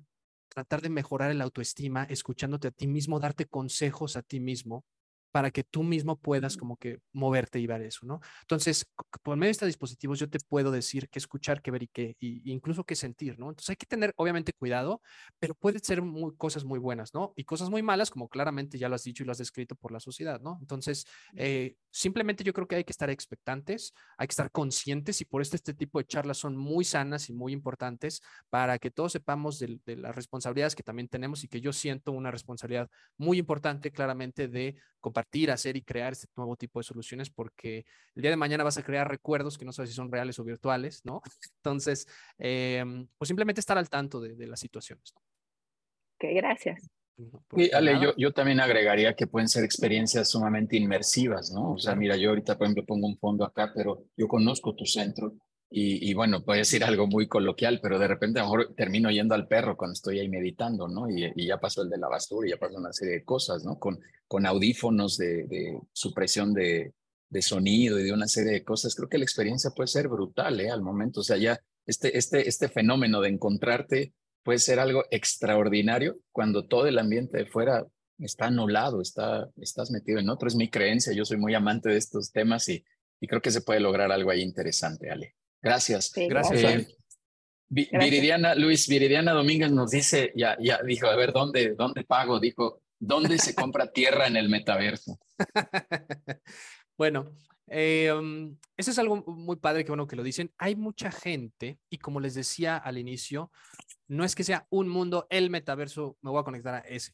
[0.49, 4.85] tratar de mejorar el autoestima, escuchándote a ti mismo, darte consejos a ti mismo
[5.33, 8.21] para que tú mismo puedas como que moverte y ver eso, ¿no?
[8.41, 8.85] Entonces,
[9.23, 12.15] por medio de estos dispositivos yo te puedo decir qué escuchar, qué ver y qué,
[12.19, 13.49] y, incluso qué sentir, ¿no?
[13.49, 15.01] Entonces hay que tener obviamente cuidado,
[15.39, 17.33] pero puede ser muy, cosas muy buenas, ¿no?
[17.35, 19.91] Y cosas muy malas, como claramente ya lo has dicho y lo has descrito por
[19.91, 20.59] la sociedad, ¿no?
[20.61, 25.25] Entonces, eh, simplemente yo creo que hay que estar expectantes, hay que estar conscientes y
[25.25, 28.21] por este, este tipo de charlas son muy sanas y muy importantes
[28.51, 32.11] para que todos sepamos de, de las responsabilidades que también tenemos y que yo siento
[32.11, 37.29] una responsabilidad muy importante claramente de compartir, hacer y crear este nuevo tipo de soluciones
[37.29, 40.39] porque el día de mañana vas a crear recuerdos que no sabes si son reales
[40.39, 41.21] o virtuales, ¿no?
[41.57, 42.07] Entonces,
[42.37, 42.83] eh,
[43.17, 45.13] pues simplemente estar al tanto de, las situaciones.
[46.15, 46.89] Ok, gracias.
[47.55, 51.73] Sí, Ale, yo, yo, también agregaría que pueden ser experiencias sumamente inmersivas, ¿no?
[51.73, 54.85] O sea, mira, yo ahorita, por ejemplo, pongo un fondo acá, pero yo conozco tu
[54.85, 55.35] centro
[55.75, 59.33] y, bueno, puede decir algo muy coloquial, pero de repente a lo mejor termino yendo
[59.33, 61.09] al perro cuando estoy ahí meditando, ¿no?
[61.09, 63.79] Y, ya pasó el de la basura, y ya pasó una serie de cosas, ¿no?
[63.79, 66.93] Con, con audífonos de, supresión de,
[67.27, 68.93] de, sonido y de una serie de cosas.
[68.93, 70.69] Creo que la experiencia puede ser brutal, ¿eh?
[70.69, 74.13] Al momento, o sea, ya este, este, este fenómeno de encontrarte
[74.43, 77.83] puede ser algo extraordinario cuando todo el ambiente de fuera
[78.19, 80.47] está anulado, está, estás metido en otro.
[80.47, 82.85] Es mi creencia, yo soy muy amante de estos temas y,
[83.19, 85.33] y creo que se puede lograr algo ahí interesante, Ale.
[85.63, 86.11] Gracias.
[86.15, 86.61] gracias.
[86.61, 86.87] Eh,
[87.69, 92.39] Viridiana, Luis, Viridiana Domínguez nos dice, ya, ya dijo, a ver, ¿dónde, dónde pago?
[92.39, 95.17] Dijo, ¿dónde se compra tierra en el metaverso?
[96.97, 97.31] bueno,
[97.67, 98.13] eh,
[98.77, 100.51] eso es algo muy padre que bueno que lo dicen.
[100.57, 103.51] Hay mucha gente y como les decía al inicio,
[104.07, 107.13] no es que sea un mundo, el metaverso, me voy a conectar a ese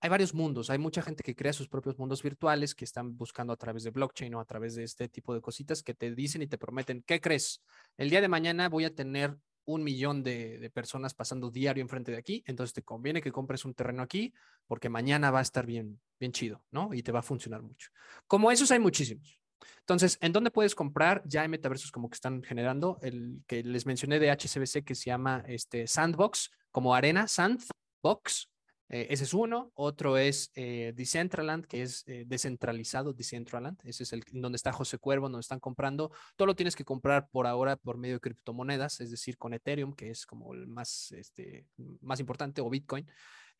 [0.00, 3.52] hay varios mundos, hay mucha gente que crea sus propios mundos virtuales que están buscando
[3.52, 6.42] a través de blockchain o a través de este tipo de cositas que te dicen
[6.42, 7.62] y te prometen, ¿qué crees?
[7.96, 12.18] El día de mañana voy a tener un millón de, personas pasando diario enfrente de
[12.18, 14.32] aquí, entonces te conviene que compres un terreno aquí
[14.66, 16.94] porque mañana va a estar bien, bien chido, ¿no?
[16.94, 17.90] Y te va a funcionar mucho.
[18.26, 19.40] Como esos hay muchísimos.
[19.80, 21.22] Entonces, ¿en dónde puedes comprar?
[21.26, 25.06] Ya hay metaversos como que están generando, el que les mencioné de HCBC que se
[25.06, 28.48] llama este Sandbox, como arena, Sandbox,
[28.88, 29.70] eh, ese es uno.
[29.74, 33.78] Otro es eh, Decentraland, que es eh, descentralizado, Decentraland.
[33.84, 36.10] Ese es el donde está José Cuervo, donde están comprando.
[36.36, 39.94] Todo lo tienes que comprar por ahora por medio de criptomonedas, es decir, con Ethereum,
[39.94, 41.66] que es como el más, este,
[42.00, 43.06] más importante, o Bitcoin.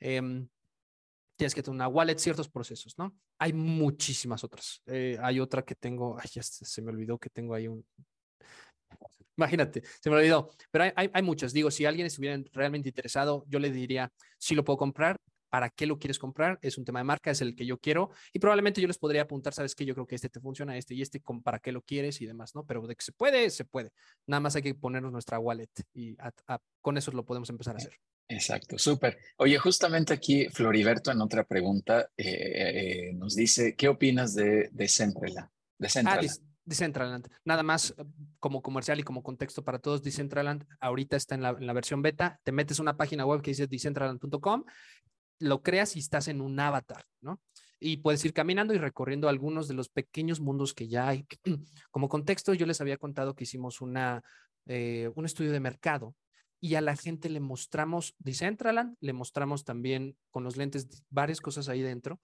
[0.00, 0.48] Em,
[1.36, 3.14] tienes que tener una wallet, ciertos procesos, ¿no?
[3.38, 4.82] Hay muchísimas otras.
[4.86, 7.84] hay otra que tengo, ay, ya se me olvidó que tengo ahí un,
[9.36, 10.50] Imagínate, se me olvidó.
[10.70, 11.52] Pero hay, hay, muchas.
[11.52, 15.16] Digo, si alguien estuviera realmente interesado, yo le diría, si lo puedo comprar,
[15.48, 16.58] ¿para qué lo quieres comprar?
[16.60, 18.10] Es un tema de marca, es el que yo quiero.
[18.32, 20.94] Y probablemente yo les podría apuntar, sabes que yo creo que este te funciona, este
[20.94, 22.64] y este, para qué lo quieres y demás, ¿no?
[22.64, 23.90] Pero de que se puede, se puede.
[24.26, 26.16] Nada más hay que ponernos nuestra wallet y
[26.80, 27.92] con eso lo podemos empezar a hacer.
[28.28, 29.18] Exacto, súper.
[29.36, 34.88] Oye, justamente aquí Floriberto en otra pregunta eh, eh, nos dice, ¿qué opinas de, de
[34.88, 35.50] Centrala?
[35.78, 36.20] De Centrala.
[36.30, 37.28] Ah, Decentraland.
[37.44, 38.04] Nada más eh,
[38.38, 42.38] como comercial y como contexto para todos, Decentraland ahorita está en la, versión beta.
[42.44, 44.64] Te metes una página web que dice decentraland.com,
[45.40, 47.40] lo creas y estás en un avatar, ¿no?
[47.80, 51.26] Y puedes ir caminando y recorriendo algunos de los pequeños mundos que ya hay.
[51.90, 54.22] Como contexto, yo les había contado que hicimos una,
[54.66, 56.14] eh, un estudio de mercado
[56.60, 61.68] y a la gente le mostramos Decentraland, le mostramos también con los lentes varias cosas
[61.68, 62.20] ahí dentro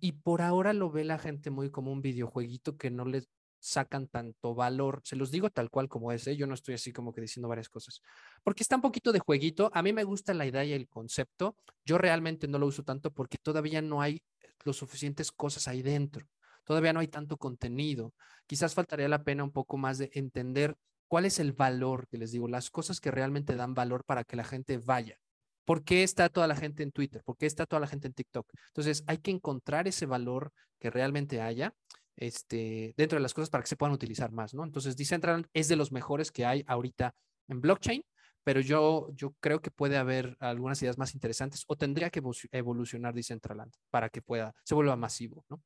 [0.00, 3.24] y por ahora lo ve la gente muy como un videojueguito que no le
[3.62, 5.00] sacan tanto valor.
[5.04, 6.36] Se los digo tal cual como es, ¿eh?
[6.36, 8.02] yo no estoy así como que diciendo varias cosas,
[8.42, 9.70] porque está un poquito de jueguito.
[9.72, 11.56] A mí me gusta la idea y el concepto.
[11.84, 14.22] Yo realmente no lo uso tanto porque todavía no hay
[14.64, 16.26] lo suficientes cosas ahí dentro.
[16.64, 18.14] Todavía no hay tanto contenido.
[18.46, 20.76] Quizás faltaría la pena un poco más de entender
[21.06, 24.36] cuál es el valor que les digo, las cosas que realmente dan valor para que
[24.36, 25.18] la gente vaya.
[25.64, 27.22] ¿Por qué está toda la gente en Twitter?
[27.24, 28.52] ¿Por qué está toda la gente en TikTok?
[28.68, 31.74] Entonces, hay que encontrar ese valor que realmente haya
[32.16, 34.64] este, dentro de las cosas para que se puedan utilizar más, ¿no?
[34.64, 37.14] Entonces, Decentraland es de los mejores que hay ahorita
[37.48, 38.02] en blockchain,
[38.44, 43.14] pero yo, yo creo que puede haber algunas ideas más interesantes o tendría que evolucionar
[43.14, 45.62] Decentraland para que pueda, se vuelva masivo, ¿no?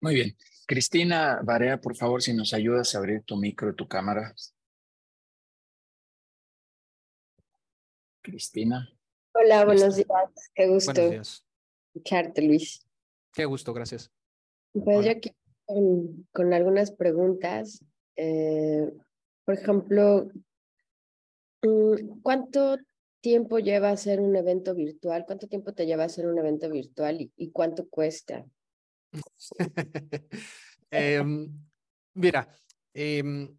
[0.00, 0.36] Muy bien.
[0.66, 4.34] Cristina Barea, por favor, si nos ayudas a abrir tu micro y tu cámara.
[8.20, 8.90] Cristina.
[9.36, 10.08] Hola, buenos días.
[10.54, 12.86] Qué gusto escucharte, Luis.
[13.32, 14.12] Qué gusto, gracias.
[14.72, 15.32] Pues yo aquí
[16.32, 17.84] con, algunas preguntas.
[18.16, 18.92] Eh,
[19.44, 20.30] por ejemplo,
[21.62, 22.76] mm, ¿cuánto
[23.20, 25.24] tiempo lleva hacer un evento virtual?
[25.26, 28.46] ¿Cuánto tiempo te lleva hacer un evento virtual y cuánto cuesta?
[30.90, 31.50] Em,
[32.14, 32.48] mira,
[32.92, 33.58] em,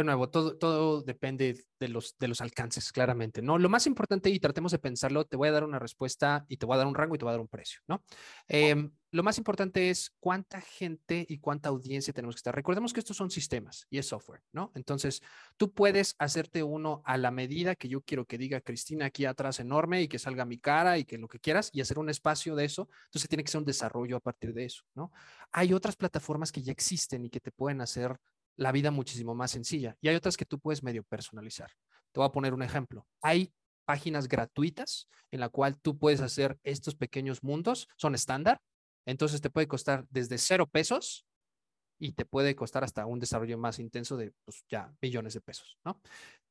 [0.00, 3.58] de nuevo, todo, todo depende de los, de los alcances, claramente, ¿no?
[3.58, 6.66] Lo más importante, y tratemos de pensarlo, te voy a dar una respuesta y te
[6.66, 8.02] voy a dar un rango y te voy a dar un precio, ¿no?
[8.48, 12.54] Em, lo más importante es cuánta gente y cuánta audiencia tenemos que estar.
[12.54, 14.70] Recordemos que estos son sistemas y es software, ¿no?
[14.74, 15.22] Entonces,
[15.56, 19.60] tú puedes hacerte uno a la medida que yo quiero que diga Cristina aquí atrás
[19.60, 22.54] enorme y que salga mi cara y que lo que quieras y hacer un espacio
[22.54, 22.88] de eso.
[23.06, 25.10] Entonces, tiene que ser un desarrollo a partir de eso, ¿no?
[25.52, 28.18] Hay otras plataformas que ya existen y que te pueden hacer
[28.58, 29.96] la vida muchísimo más sencilla.
[30.00, 31.70] Y hay otras que tú puedes medio personalizar.
[32.12, 33.06] Te voy a poner un ejemplo.
[33.22, 33.52] Hay
[33.86, 38.60] páginas gratuitas en la cual tú puedes hacer estos pequeños mundos, son estándar,
[39.06, 41.24] entonces te puede costar desde cero pesos
[41.98, 45.78] y te puede costar hasta un desarrollo más intenso de pues, ya millones de pesos,
[45.84, 46.00] ¿no?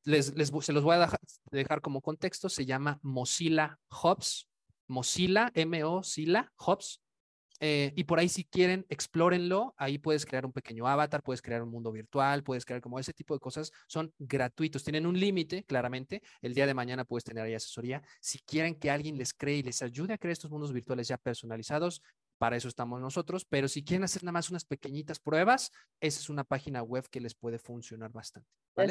[0.04, 1.08] Les, les, se los voy a
[1.52, 4.48] dejar, como contexto, se llama Mozilla Hubs,
[4.88, 7.00] Mozilla, M-O-Zilla Hubs,
[7.60, 9.74] eh, y por ahí si quieren, explórenlo.
[9.76, 13.12] Ahí puedes crear un pequeño avatar, puedes crear un mundo virtual, puedes crear como ese
[13.12, 13.72] tipo de cosas.
[13.86, 16.22] Son gratuitos, tienen un límite, claramente.
[16.40, 18.02] El día de mañana puedes tener ahí asesoría.
[18.20, 21.16] Si quieren que alguien les cree y les ayude a crear estos mundos virtuales ya
[21.16, 22.02] personalizados,
[22.38, 23.44] para eso estamos nosotros.
[23.44, 27.20] Pero si quieren hacer nada más unas pequeñitas pruebas, esa es una página web que
[27.20, 28.48] les puede funcionar bastante.
[28.76, 28.84] Ya,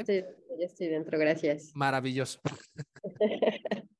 [0.66, 1.72] estoy, dentro, gracias.
[1.74, 2.42] Maravilloso.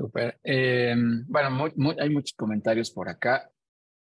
[0.00, 0.40] Súper.
[0.42, 0.94] Eh,
[1.26, 1.66] bueno,
[1.98, 3.50] hay muchos comentarios por acá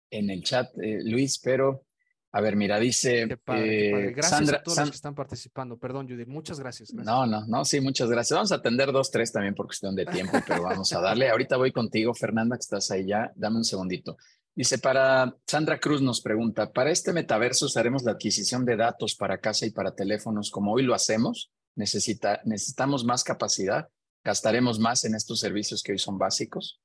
[0.10, 1.86] en el chat, eh, Luis, pero
[2.32, 3.28] a ver, mira, dice.
[3.48, 5.78] Eh, gracias a todos los que están participando.
[5.78, 8.36] Perdón, Judith, muchas gracias, No, no, no, sí, muchas gracias.
[8.36, 11.30] Vamos a atender dos, tres también por cuestión de tiempo, pero vamos a darle.
[11.30, 13.32] Ahorita voy contigo, Fernanda, que estás ahí ya.
[13.36, 14.18] Dame un segundito.
[14.56, 19.38] Dice, para Sandra Cruz nos pregunta, ¿para este metaverso usaremos la adquisición de datos para
[19.38, 21.52] casa y para teléfonos como hoy lo hacemos?
[21.76, 23.89] ¿Necesita, ¿Necesitamos más capacidad?
[24.24, 26.82] ¿Gastaremos más en estos servicios que hoy son básicos?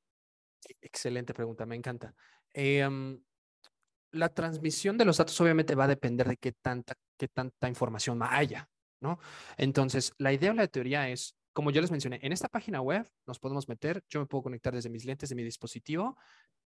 [0.81, 2.15] Excelente pregunta, me encanta.
[2.53, 3.23] Em,
[4.13, 8.21] la transmisión de los datos obviamente va a depender de qué tanta, qué tanta información
[8.23, 8.69] haya,
[9.01, 9.19] ¿no?
[9.57, 13.09] Entonces, la idea o la teoría es, como yo les mencioné, en esta página web
[13.27, 16.17] nos podemos meter, yo me puedo conectar desde mis lentes de mi dispositivo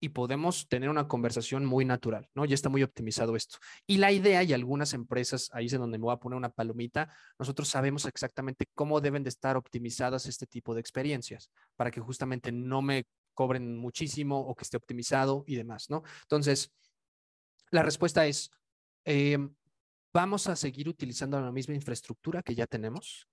[0.01, 2.45] y podemos tener una conversación muy natural, ¿no?
[2.45, 3.59] Ya está muy optimizado esto.
[3.87, 7.09] Y la idea, y algunas empresas, ahí es donde me voy a poner una palomita,
[7.39, 12.53] nosotros sabemos exactamente cómo deben de estar optimizadas este tipo de experiencias, para que justamente
[12.53, 16.03] no me cobren muchísimo o que esté optimizado y demás, ¿no?
[16.23, 16.73] Entonces,
[17.71, 18.51] la respuesta es,
[19.05, 19.55] em,
[20.13, 23.29] vamos a seguir utilizando la misma infraestructura que ya tenemos,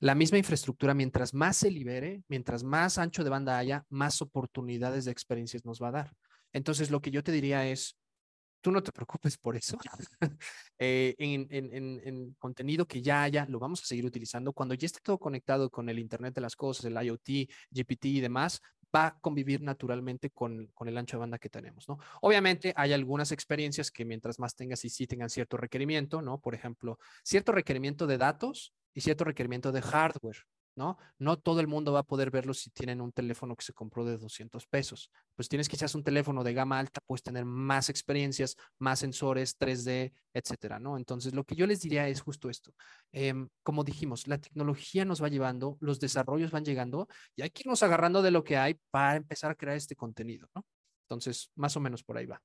[0.00, 5.04] la misma infraestructura, mientras más se libere, mientras más ancho de banda haya, más oportunidades
[5.04, 6.12] de experiencias nos va a dar.
[6.52, 7.96] Entonces, lo que yo te diría es,
[8.60, 9.78] tú no te preocupes por eso.
[10.78, 14.52] Eh, en, en, contenido que ya haya, lo vamos a seguir utilizando.
[14.52, 18.20] Cuando ya esté todo conectado con el Internet de las Cosas, el IoT, GPT y
[18.20, 18.60] demás,
[18.94, 21.98] va a convivir naturalmente con, con, el ancho de banda que tenemos, ¿no?
[22.20, 26.40] Obviamente hay algunas experiencias que mientras más tengas y sí tengan cierto requerimiento, ¿no?
[26.40, 30.38] Por ejemplo, cierto requerimiento de datos y cierto requerimiento de hardware,
[30.74, 30.96] ¿no?
[31.18, 34.06] No todo el mundo va a poder verlo si tienen un teléfono que se compró
[34.06, 35.10] de 200 pesos.
[35.34, 40.12] Pues tienes quizás un teléfono de gama alta, puedes tener más experiencias, más sensores, 3D,
[40.32, 40.96] etcétera, ¿no?
[40.96, 42.72] Entonces, lo que yo les diría es justo esto.
[43.12, 47.64] Em, como dijimos, la tecnología nos va llevando, los desarrollos van llegando y hay que
[47.64, 50.64] irnos agarrando de lo que hay para empezar a crear este contenido, ¿no?
[51.04, 52.40] Entonces, más o menos por ahí va.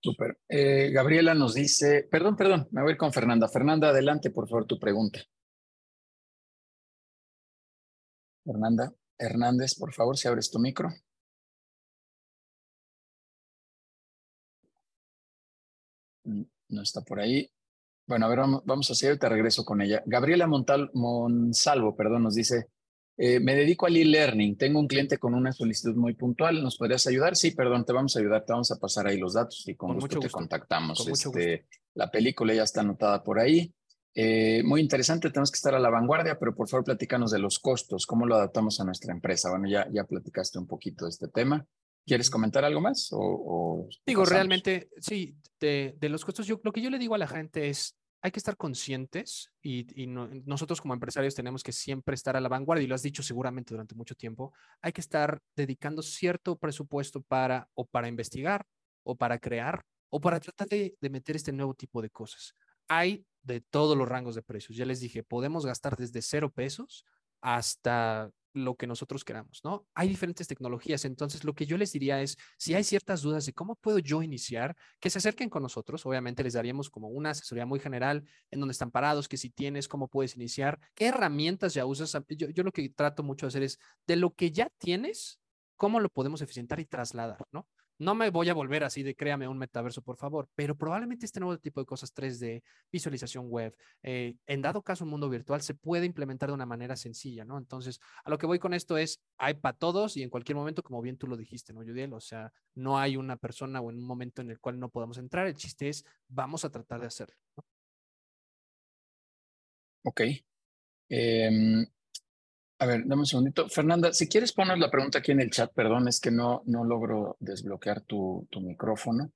[0.00, 0.38] Súper.
[0.48, 3.48] Eh, Gabriela nos dice, perdón, perdón, me voy a ir con Fernanda.
[3.48, 5.20] Fernanda, adelante, por favor, tu pregunta.
[8.46, 10.88] Fernanda Hernández, por favor, si abres tu micro.
[16.24, 17.50] Mm, no está por ahí.
[18.06, 20.02] Bueno, a ver, vamos, a seguir, te regreso con ella.
[20.06, 22.68] Gabriela Montal, Monsalvo, perdón, nos dice,
[23.16, 27.04] eh, me dedico al e-learning, tengo un cliente con una solicitud muy puntual, ¿nos podrías
[27.08, 27.34] ayudar?
[27.34, 29.94] Sí, perdón, te vamos a ayudar, te vamos a pasar ahí los datos y con,
[29.94, 31.04] gusto, te contactamos.
[31.08, 33.74] Este, la película ya está anotada por ahí.
[34.18, 37.58] Eh, muy interesante, tenemos que estar a la vanguardia, pero por favor platícanos de los
[37.58, 39.50] costos, cómo lo adaptamos a nuestra empresa.
[39.50, 41.66] Bueno, ya, ya platicaste un poquito de este tema.
[42.06, 43.10] ¿Quieres comentar algo más?
[43.12, 47.26] O, digo, realmente, sí, de, los costos, yo, lo que yo le digo a la
[47.26, 52.40] gente es, hay que estar conscientes y, nosotros como empresarios tenemos que siempre estar a
[52.40, 56.56] la vanguardia y lo has dicho seguramente durante mucho tiempo, hay que estar dedicando cierto
[56.56, 58.64] presupuesto para o para investigar
[59.02, 62.54] o para crear o para tratar de, de meter este nuevo tipo de cosas.
[62.88, 64.76] Hay de todos los rangos de precios.
[64.76, 67.04] Ya les dije, podemos gastar desde cero pesos
[67.40, 69.86] hasta lo que nosotros queramos, ¿no?
[69.94, 73.52] Hay diferentes tecnologías, entonces lo que yo les diría es, si hay ciertas dudas de
[73.52, 77.66] cómo puedo yo iniciar, que se acerquen con nosotros, obviamente les daríamos como una asesoría
[77.66, 81.84] muy general en dónde están parados, que si tienes, cómo puedes iniciar, qué herramientas ya
[81.84, 82.16] usas.
[82.30, 85.38] Yo, yo lo que trato mucho de hacer es, de lo que ya tienes,
[85.76, 87.68] cómo lo podemos eficientar y trasladar, ¿no?
[87.98, 91.40] No me voy a volver así de créame un metaverso, por favor, pero probablemente este
[91.40, 92.62] nuevo tipo de cosas 3D,
[92.92, 96.96] visualización web, eh, en dado caso un mundo virtual, se puede implementar de una manera
[96.96, 97.56] sencilla, ¿no?
[97.58, 100.82] Entonces, a lo que voy con esto es, hay para todos y en cualquier momento,
[100.82, 102.12] como bien tú lo dijiste, ¿no, Judiel?
[102.12, 105.18] O sea, no hay una persona o en un momento en el cual no podamos
[105.18, 107.36] entrar, el chiste es, vamos a tratar de hacerlo.
[107.56, 107.64] ¿no?
[110.04, 110.20] Ok.
[111.08, 111.86] Em,
[112.78, 113.68] a ver, dame un segundito.
[113.68, 116.84] Fernanda, si quieres poner la pregunta aquí en el chat, perdón, es que no, no
[116.84, 119.32] logro desbloquear tu, tu micrófono,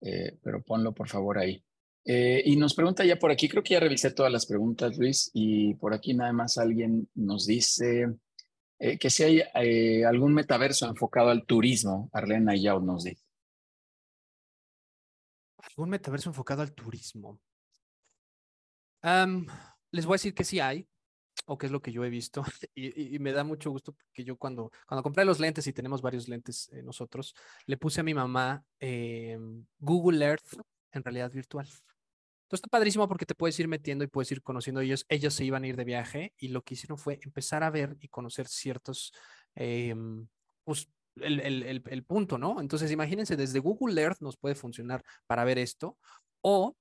[0.00, 1.62] eh, pero ponlo por favor ahí.
[2.04, 5.30] Eh, y nos pregunta ya por aquí, creo que ya revisé todas las preguntas, Luis,
[5.34, 8.06] y por aquí nada más alguien nos dice
[8.78, 13.24] eh, que si hay algún metaverso enfocado al turismo, Arlena Yao nos dice.
[15.58, 17.40] ¿Algún metaverso enfocado al turismo?
[19.90, 20.88] les voy a decir que sí hay
[21.46, 22.42] o qué es lo que yo he visto.
[22.74, 26.28] Y, me da mucho gusto porque yo cuando, cuando compré los lentes y tenemos varios
[26.28, 27.34] lentes eh, nosotros,
[27.66, 30.60] le puse a mi mamá em, Google Earth
[30.92, 31.66] en realidad virtual.
[31.66, 35.04] Entonces está padrísimo porque te puedes ir metiendo y puedes ir conociendo ellos.
[35.08, 37.96] Ellos se iban a ir de viaje y lo que hicieron fue empezar a ver
[38.00, 39.12] y conocer ciertos,
[39.54, 40.26] em,
[40.64, 42.60] pues el, el, el, punto, ¿no?
[42.60, 45.98] Entonces imagínense, desde Google Earth nos puede funcionar para ver esto
[46.40, 46.76] o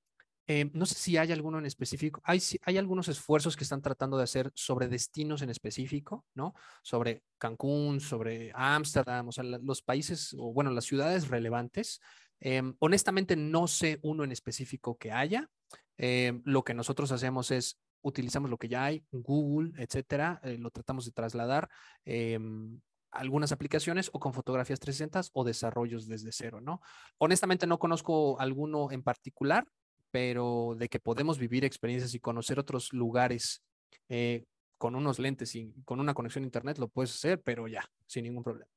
[0.48, 2.22] eh, no sé si hay alguno en específico.
[2.24, 6.56] Hay, hay algunos esfuerzos que están tratando de hacer sobre destinos en específico, ¿no?
[6.82, 12.00] Sobre Cancún, sobre Ámsterdam, o sea, los países, o bueno, las ciudades relevantes.
[12.40, 15.50] Em, honestamente, no sé uno en específico que haya.
[15.98, 20.72] Em, lo que nosotros hacemos es utilizamos lo que ya hay, Google, etcétera, eh, lo
[20.72, 21.70] tratamos de trasladar
[22.06, 22.80] em,
[23.12, 26.82] algunas aplicaciones o con fotografías 360 o desarrollos desde cero, ¿no?
[27.18, 29.68] Honestamente no conozco alguno en particular,
[30.12, 33.64] pero de que podemos vivir experiencias y conocer otros lugares
[34.10, 34.46] eh,
[34.78, 38.24] con unos lentes y con una conexión a internet, lo puedes hacer, pero ya, sin
[38.24, 38.70] ningún problema.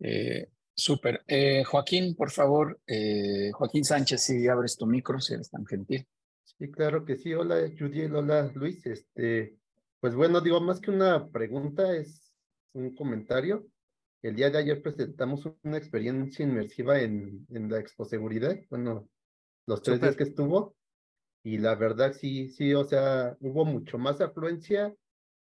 [0.00, 1.22] Eh, Súper.
[1.28, 2.80] Eh, Joaquín, por favor,
[3.52, 6.04] Joaquín Sánchez, si abres tu micro, si eres tan gentil.
[6.42, 7.32] Sí, claro que sí.
[7.32, 8.84] Hola, Judiel, hola, Luis.
[8.86, 9.56] Este,
[10.00, 12.32] pues bueno, digo, más que una pregunta, es
[12.72, 13.66] un comentario.
[14.20, 18.58] El día de ayer presentamos una experiencia inmersiva en, en la exposeguridad.
[18.70, 19.08] Bueno,
[19.66, 20.76] los tres días que estuvo.
[21.42, 24.94] Y la verdad sí, sí, o sea, hubo mucho más afluencia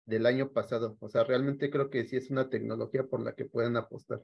[0.05, 0.95] del año pasado.
[0.99, 4.21] O sea, realmente creo que sí es una tecnología por la que pueden apostar.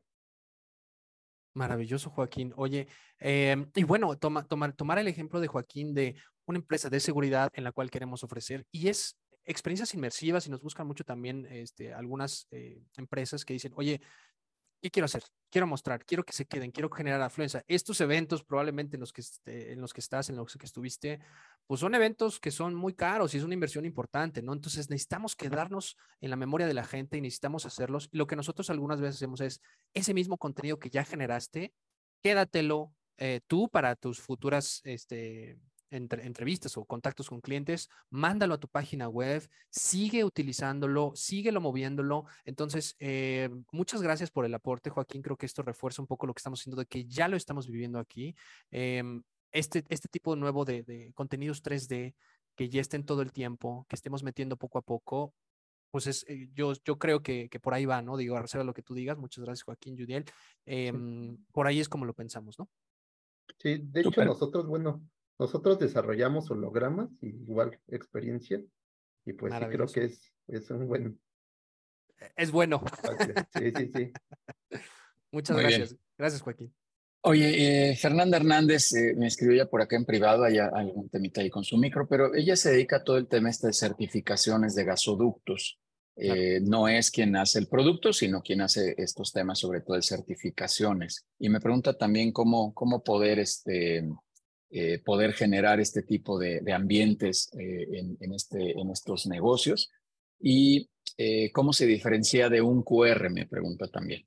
[1.56, 2.54] Maravilloso, Joaquín.
[2.56, 2.88] Oye,
[3.20, 6.16] em, y bueno, toma, tomar, tomar el ejemplo de Joaquín de
[6.46, 10.62] una empresa de seguridad en la cual queremos ofrecer y es experiencias inmersivas y nos
[10.62, 14.02] buscan mucho también este, algunas eh, empresas que dicen, oye,
[14.84, 15.24] ¿Qué quiero hacer?
[15.50, 17.64] Quiero mostrar, quiero que se queden, quiero generar afluencia.
[17.70, 21.22] Estos eventos probablemente en los que, este, en los que estás, en los que estuviste,
[21.66, 24.52] pues son eventos que son muy caros y es una inversión importante, ¿no?
[24.52, 28.10] Entonces necesitamos quedarnos en la memoria de la gente y necesitamos hacerlos.
[28.12, 29.62] Y lo que nosotros algunas veces hacemos es
[29.94, 31.74] ese mismo contenido que ya generaste,
[32.22, 35.58] quédatelo eh, tú para tus futuras este,
[35.96, 42.26] entrevistas o contactos con clientes, mándalo a tu página web, sigue utilizándolo, síguelo moviéndolo.
[42.46, 45.22] Entonces, eh, muchas gracias por el aporte, Joaquín.
[45.22, 47.68] Creo que esto refuerza un poco lo que estamos haciendo, de que ya lo estamos
[47.68, 48.36] viviendo aquí.
[48.72, 52.16] Em, este, este tipo nuevo de, de contenidos 3D
[52.56, 55.34] que ya estén todo el tiempo, que estemos metiendo poco a poco,
[55.94, 58.18] pues es, eh, yo, yo creo que, que, por ahí va, ¿no?
[58.18, 59.18] Digo, a reserva lo que tú digas.
[59.20, 60.26] Muchas gracias, Joaquín, Judiel.
[60.66, 62.68] Em, por ahí es como lo pensamos, ¿no?
[63.60, 65.08] Sí, de hecho nosotros, bueno,
[65.44, 68.64] nosotros desarrollamos hologramas, igual experiencia,
[69.26, 71.20] y pues sí creo que es, es un buen.
[72.38, 72.82] Es bueno.
[73.54, 74.14] Sí, sí, sí.
[75.32, 75.98] Muchas gracias.
[76.18, 76.74] Gracias, Joaquín.
[77.26, 81.42] Oye, eh, Fernanda Hernández eh, me escribió ya por acá en privado, hay algún temita
[81.42, 84.76] ahí con su micro, pero ella se dedica a todo el tema este de certificaciones
[84.76, 85.78] de gasoductos.
[86.16, 90.04] Eh, no es quien hace el producto, sino quien hace estos temas, sobre todo de
[90.04, 91.26] certificaciones.
[91.38, 94.08] Y me pregunta también cómo, cómo poder este,
[94.76, 97.88] eh, poder generar este tipo de, ambientes eh,
[98.20, 99.92] en, este, en estos negocios.
[100.40, 103.30] ¿Y eh, cómo se diferencia de un QR?
[103.30, 104.26] Me pregunta también.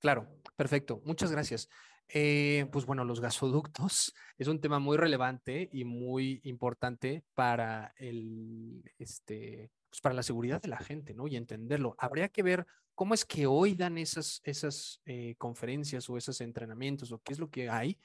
[0.00, 1.00] Claro, perfecto.
[1.04, 1.68] Muchas gracias.
[2.08, 8.82] Eh, pues bueno, los gasoductos es un tema muy relevante y muy importante para el,
[8.98, 11.28] este, pues para la seguridad de la gente, ¿no?
[11.28, 11.94] Y entenderlo.
[11.98, 17.12] Habría que ver cómo es que hoy dan esas, esas eh, conferencias o esos entrenamientos
[17.12, 17.98] o qué es lo que hay.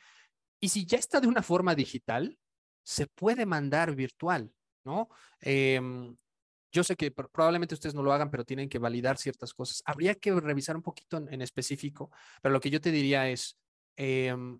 [0.59, 2.37] Y si ya está de una forma digital,
[2.83, 4.51] se puede mandar virtual,
[4.83, 5.09] ¿no?
[5.41, 6.15] Em,
[6.71, 9.81] yo sé que probablemente ustedes no lo hagan, pero tienen que validar ciertas cosas.
[9.85, 12.11] Habría que revisar un poquito en, específico,
[12.41, 13.57] pero lo que yo te diría es,
[13.95, 14.59] em,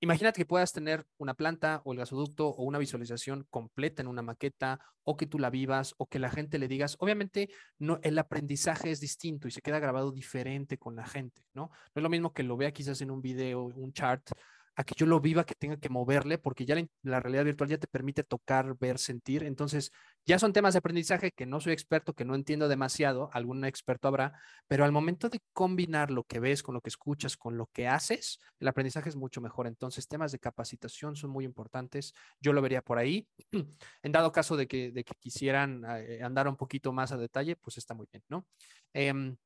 [0.00, 4.22] imagínate que puedas tener una planta o el gasoducto o una visualización completa en una
[4.22, 7.48] maqueta o que tú la vivas o que la gente le digas, obviamente
[7.78, 11.70] no, el aprendizaje es distinto y se queda grabado diferente con la gente, ¿no?
[11.94, 14.30] No es lo mismo que lo vea quizás en un video, un chart
[14.78, 17.78] a que yo lo viva, que tenga que moverle, porque ya la, realidad virtual ya
[17.78, 19.42] te permite tocar, ver, sentir.
[19.42, 19.90] Entonces,
[20.24, 24.06] ya son temas de aprendizaje que no soy experto, que no entiendo demasiado, algún experto
[24.06, 27.66] habrá, pero al momento de combinar lo que ves con lo que escuchas, con lo
[27.72, 29.66] que haces, el aprendizaje es mucho mejor.
[29.66, 32.14] Entonces, temas de capacitación son muy importantes.
[32.40, 33.26] Yo lo vería por ahí.
[34.04, 37.56] En dado caso de que, de que quisieran eh, andar un poquito más a detalle,
[37.56, 38.46] pues está muy bien, ¿no?
[38.92, 39.36] Em,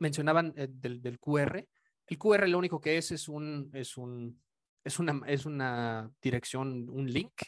[0.00, 1.64] mencionaban eh, del, del QR.
[2.08, 4.40] El QR lo único que es es un, es un
[4.84, 7.42] es una, es una dirección, un link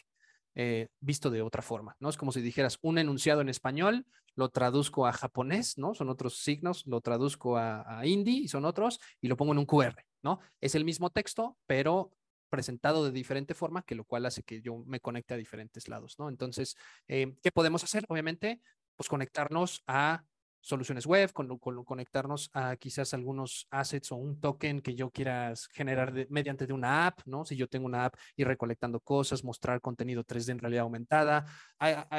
[0.55, 2.09] eh, visto de otra forma, ¿no?
[2.09, 4.05] Es como si dijeras un enunciado en español,
[4.35, 5.93] lo traduzco a japonés, ¿no?
[5.93, 9.59] Son otros signos, lo traduzco a, a hindi y son otros, y lo pongo en
[9.59, 10.39] un QR, ¿no?
[10.59, 12.11] Es el mismo texto, pero
[12.49, 16.19] presentado de diferente forma, que lo cual hace que yo me conecte a diferentes lados,
[16.19, 16.29] ¿no?
[16.29, 16.75] Entonces,
[17.07, 18.03] eh, ¿qué podemos hacer?
[18.09, 18.61] Obviamente,
[18.95, 20.25] pues conectarnos a
[20.61, 26.27] soluciones web, con, conectarnos a quizás algunos assets o un token que yo quiera generar
[26.29, 27.43] mediante de una app, ¿no?
[27.45, 31.45] Si yo tengo una app y recolectando cosas, mostrar contenido 3D en realidad aumentada.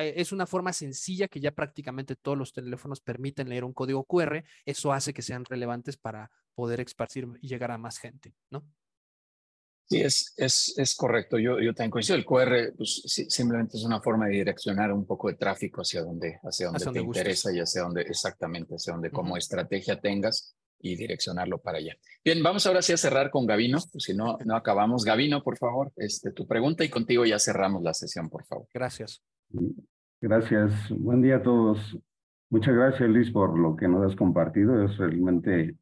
[0.00, 4.44] es una forma sencilla que ya prácticamente todos los teléfonos permiten leer un código QR.
[4.64, 8.64] Eso hace que sean relevantes para poder esparcir y llegar a más gente, ¿no?
[9.92, 11.38] Sí, es, es, es correcto.
[11.38, 12.16] Yo, yo también coincido.
[12.16, 16.38] El QR pues, simplemente es una forma de direccionar un poco de tráfico hacia donde,
[16.42, 21.58] hacia donde te interesa y hacia donde, exactamente, hacia donde como estrategia tengas y direccionarlo
[21.58, 21.96] para allá.
[22.24, 25.04] Bien, vamos ahora sí a cerrar con Gavino, pues si no, no acabamos.
[25.04, 28.66] Gavino, por favor, este, tu pregunta y contigo ya cerramos la sesión, por favor.
[28.74, 29.22] Gracias.
[30.20, 30.72] Gracias.
[30.90, 31.98] Buen día a todos.
[32.50, 34.84] Muchas gracias, Luis, por lo que nos has compartido.
[34.84, 35.76] Es realmente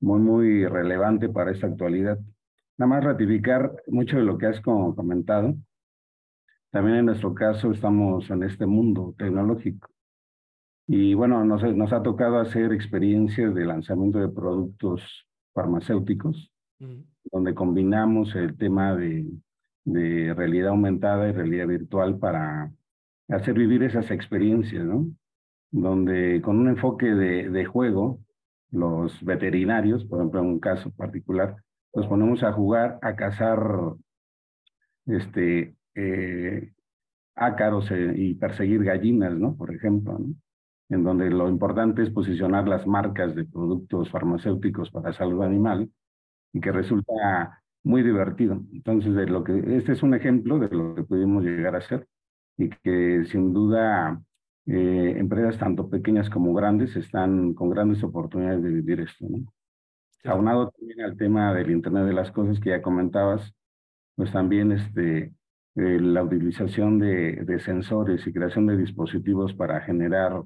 [0.00, 2.18] muy, muy relevante para esta actualidad.
[2.76, 5.54] Nada más ratificar mucho de lo que has comentado.
[6.70, 9.88] También en nuestro caso estamos en este mundo tecnológico.
[10.86, 16.50] Y bueno, nos, nos ha tocado hacer experiencias de lanzamiento de productos farmacéuticos,
[17.30, 19.24] donde combinamos el tema de,
[19.84, 22.70] de realidad aumentada y realidad virtual para
[23.28, 25.06] hacer vivir esas experiencias, ¿no?
[25.70, 28.20] Donde con un enfoque de, de juego,
[28.70, 31.56] los veterinarios, por ejemplo, en un caso particular,
[31.94, 33.94] nos ponemos a jugar, a cazar
[35.06, 36.72] este, eh,
[37.34, 39.56] ácaros eh, y perseguir gallinas, ¿no?
[39.56, 40.18] Por ejemplo.
[40.90, 45.90] En donde lo importante es posicionar las marcas de productos farmacéuticos para salud animal
[46.52, 48.62] y que resulta muy divertido.
[48.72, 52.06] Entonces, de lo que, este es un ejemplo de lo que pudimos llegar a hacer
[52.58, 54.22] y que sin duda
[54.66, 59.52] eh, empresas tanto pequeñas como grandes están con grandes oportunidades de vivir esto, ¿no?
[60.24, 63.54] Aunado también al tema del Internet de las Cosas que ya comentabas,
[64.16, 65.34] pues también este,
[65.76, 70.42] eh, la utilización de, de, sensores y creación de dispositivos para generar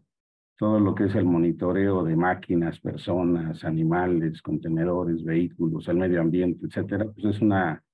[0.59, 6.67] todo lo que es el monitoreo de máquinas, personas, animales, contenedores, vehículos, el medio ambiente,
[6.67, 7.85] etcétera, pues es una,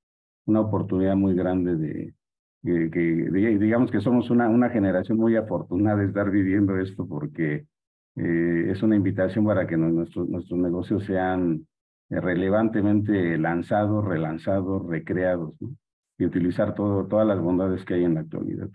[0.46, 2.14] una oportunidad muy grande de,
[2.90, 3.30] que,
[3.60, 7.66] digamos que somos una, una generación muy afortunada de estar viviendo esto porque
[8.16, 11.66] eh, es una invitación para que nuestros, nuestros negocios sean
[12.10, 15.76] relevantemente lanzados, relanzados, recreados, ¿no?
[16.18, 18.68] y utilizar todo, todas las bondades que hay en la actualidad.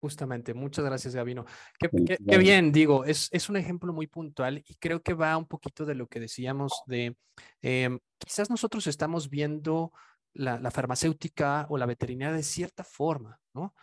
[0.00, 1.46] Justamente, muchas gracias, Gabino.
[1.78, 1.88] Qué,
[2.28, 5.86] qué, bien, digo, es, es un ejemplo muy puntual y creo que va un poquito
[5.86, 7.16] de lo que decíamos de,
[7.62, 9.92] em, quizás nosotros estamos viendo
[10.34, 13.74] la, la, farmacéutica o la veterinaria de cierta forma, ¿no?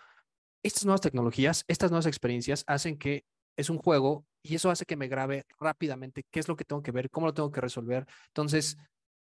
[0.61, 3.25] Estas nuevas tecnologías, estas nuevas experiencias hacen que
[3.55, 6.81] es un juego y eso hace que me grabe rápidamente qué es lo que tengo
[6.81, 8.05] que ver, cómo lo tengo que resolver.
[8.27, 8.77] Entonces,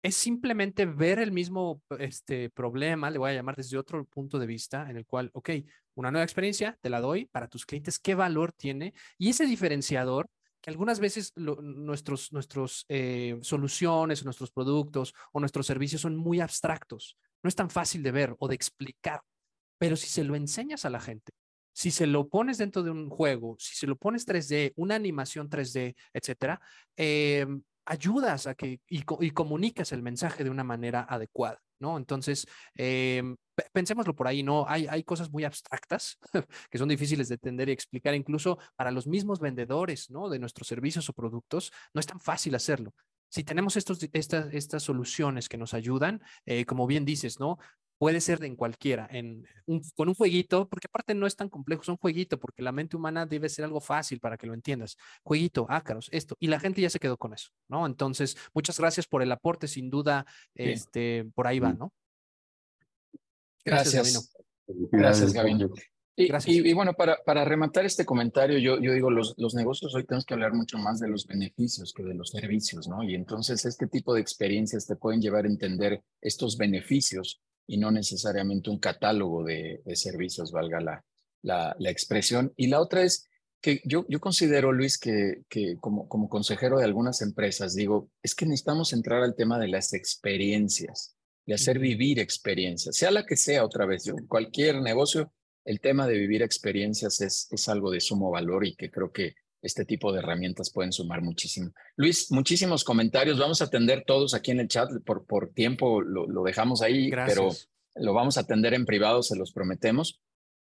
[0.03, 4.47] es simplemente ver el mismo este, problema, le voy a llamar desde otro punto de
[4.47, 5.51] vista, en el cual, ok,
[5.95, 10.29] una nueva experiencia, te la doy para tus clientes, qué valor tiene y ese diferenciador
[10.61, 17.17] que algunas veces nuestros, nuestros eh, soluciones, nuestros productos o nuestros servicios son muy abstractos,
[17.43, 19.21] no es tan fácil de ver o de explicar,
[19.79, 21.33] pero si se lo enseñas a la gente,
[21.73, 25.49] si se lo pones dentro de un juego, si se lo pones 3D, una animación
[25.49, 26.61] 3D, etcétera,
[26.97, 31.97] em, ayudas a que y, y, comunicas el mensaje de una manera adecuada, ¿no?
[31.97, 32.47] Entonces,
[32.77, 33.23] eh,
[33.73, 34.65] pensémoslo por ahí, ¿no?
[34.69, 36.19] Hay, hay cosas muy abstractas
[36.71, 40.29] que son difíciles de entender y explicar, incluso para los mismos vendedores, ¿no?
[40.29, 42.95] De nuestros servicios o productos, no es tan fácil hacerlo.
[43.29, 47.59] Si tenemos estos, estas, estas soluciones que nos ayudan, eh, como bien dices, ¿no?
[48.03, 49.47] Puede ser en cualquiera, en
[49.95, 52.97] con un jueguito, porque aparte no es tan complejo, es un jueguito, porque la mente
[52.97, 54.97] humana debe ser algo fácil para que lo entiendas.
[55.23, 57.87] Jueguito, ácaros, esto, y la gente ya se quedó con eso, ¿no?
[57.87, 60.27] Entonces, muchas gracias por el aporte, sin duda,
[60.57, 61.93] este, por ahí va, ¿no?
[63.65, 64.35] Gracias.
[64.67, 65.71] Gracias, Gabino.
[66.17, 70.25] Y, bueno, para, para rematar este comentario, yo, yo digo, los, los negocios hoy tenemos
[70.25, 73.05] que hablar mucho más de los beneficios que de los servicios, ¿no?
[73.05, 77.91] Y entonces este tipo de experiencias te pueden llevar a entender estos beneficios y no
[77.91, 81.05] necesariamente un catálogo de, servicios, valga la,
[81.43, 82.53] la, expresión.
[82.57, 83.29] Y la otra es
[83.61, 88.35] que yo, yo considero, Luis, que, que como, como consejero de algunas empresas, digo, es
[88.35, 91.17] que necesitamos entrar al tema de las experiencias,
[91.47, 94.05] de hacer vivir experiencias, sea la que sea otra vez.
[94.05, 95.33] Yo, cualquier negocio,
[95.65, 99.35] el tema de vivir experiencias es, es algo de sumo valor y que creo que
[99.63, 101.71] este tipo de herramientas pueden sumar muchísimo.
[101.97, 103.39] Luis, muchísimos comentarios.
[103.39, 104.91] Vamos a atender todos aquí en el chat.
[105.05, 107.51] Por, por tiempo lo, dejamos ahí, pero
[107.95, 110.21] lo vamos a atender en privado, se los prometemos.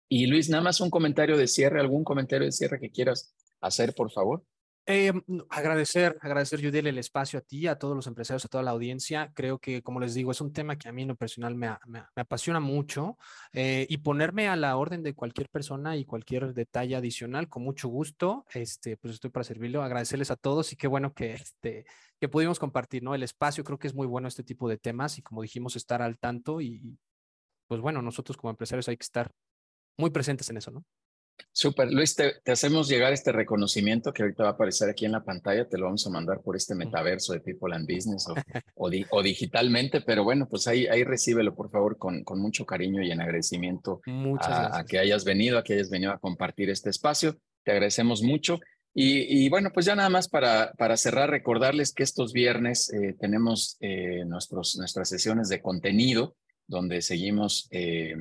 [0.09, 3.95] Y Luis, nada más un comentario de cierre, algún comentario de cierre que quieras hacer,
[3.95, 4.43] por favor.
[4.87, 5.13] Eh,
[5.49, 9.31] agradecer, agradecer, Judiel, el espacio a ti, a todos los empresarios, a toda la audiencia.
[9.35, 11.69] Creo que, como les digo, es un tema que a mí en lo personal me,
[11.85, 13.17] me, apasiona mucho
[13.53, 17.89] eh, y ponerme a la orden de cualquier persona y cualquier detalle adicional, con mucho
[17.89, 19.83] gusto, este, pues estoy para servirlo.
[19.83, 21.85] Agradecerles a todos y qué bueno que, este,
[22.19, 23.13] que pudimos compartir, ¿no?
[23.13, 26.01] El espacio, creo que es muy bueno este tipo de temas y como dijimos, estar
[26.01, 26.97] al tanto y,
[27.67, 29.31] pues bueno, nosotros como empresarios hay que estar
[29.97, 30.83] muy presentes en eso, ¿no?
[31.53, 35.23] Súper, Luis, te, hacemos llegar este reconocimiento que ahorita va a aparecer aquí en la
[35.23, 38.35] pantalla, te lo vamos a mandar por este metaverso de People and Business o,
[39.11, 43.11] o, digitalmente, pero bueno, pues ahí, ahí recíbelo por favor con, con mucho cariño y
[43.11, 44.01] en agradecimiento
[44.39, 47.37] a, que hayas venido, a que hayas venido a compartir este espacio.
[47.63, 48.59] Te agradecemos mucho.
[48.93, 53.77] Y, bueno, pues ya nada más para, para cerrar, recordarles que estos viernes eh, tenemos
[53.79, 56.35] eh, nuestros, nuestras sesiones de contenido
[56.71, 58.15] donde seguimos eh,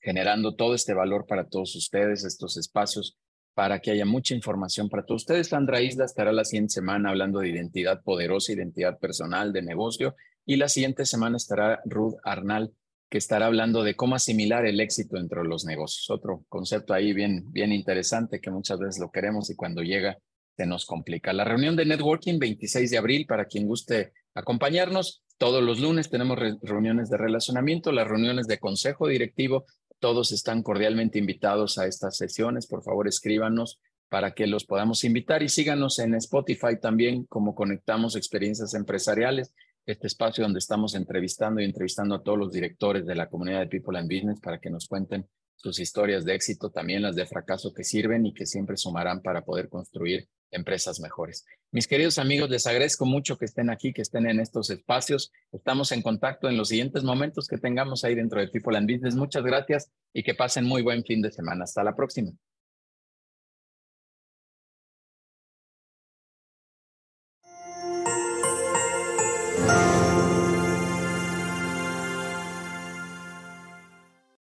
[0.00, 3.18] generando todo este valor para todos ustedes, estos espacios,
[3.52, 5.48] para que haya mucha información para todos ustedes.
[5.48, 10.14] Sandra Isla estará la siguiente semana hablando de identidad poderosa, identidad personal, de negocio,
[10.44, 12.72] y la siguiente semana estará Ruth Arnal,
[13.10, 16.08] que estará hablando de cómo asimilar el éxito entre los negocios.
[16.08, 20.16] Otro concepto ahí bien, bien interesante que muchas veces lo queremos y cuando llega
[20.56, 21.32] se nos complica.
[21.32, 26.38] La reunión de networking 26 de abril, para quien guste acompañarnos, todos los lunes tenemos
[26.62, 29.66] reuniones de relacionamiento, las reuniones de consejo directivo.
[29.98, 32.66] Todos están cordialmente invitados a estas sesiones.
[32.66, 38.16] Por favor, escríbanos para que los podamos invitar y síganos en Spotify también como Conectamos
[38.16, 39.52] Experiencias Empresariales,
[39.84, 43.66] este espacio donde estamos entrevistando y entrevistando a todos los directores de la comunidad de
[43.66, 45.26] People and Business para que nos cuenten
[45.56, 49.44] sus historias de éxito, también las de fracaso que sirven y que siempre sumarán para
[49.44, 51.44] poder construir empresas mejores.
[51.72, 55.32] Mis queridos amigos, les agradezco mucho que estén aquí, que estén en estos espacios.
[55.52, 59.14] Estamos en contacto en los siguientes momentos que tengamos ahí dentro de People and Business.
[59.14, 61.64] Muchas gracias y que pasen muy buen fin de semana.
[61.64, 62.32] Hasta la próxima.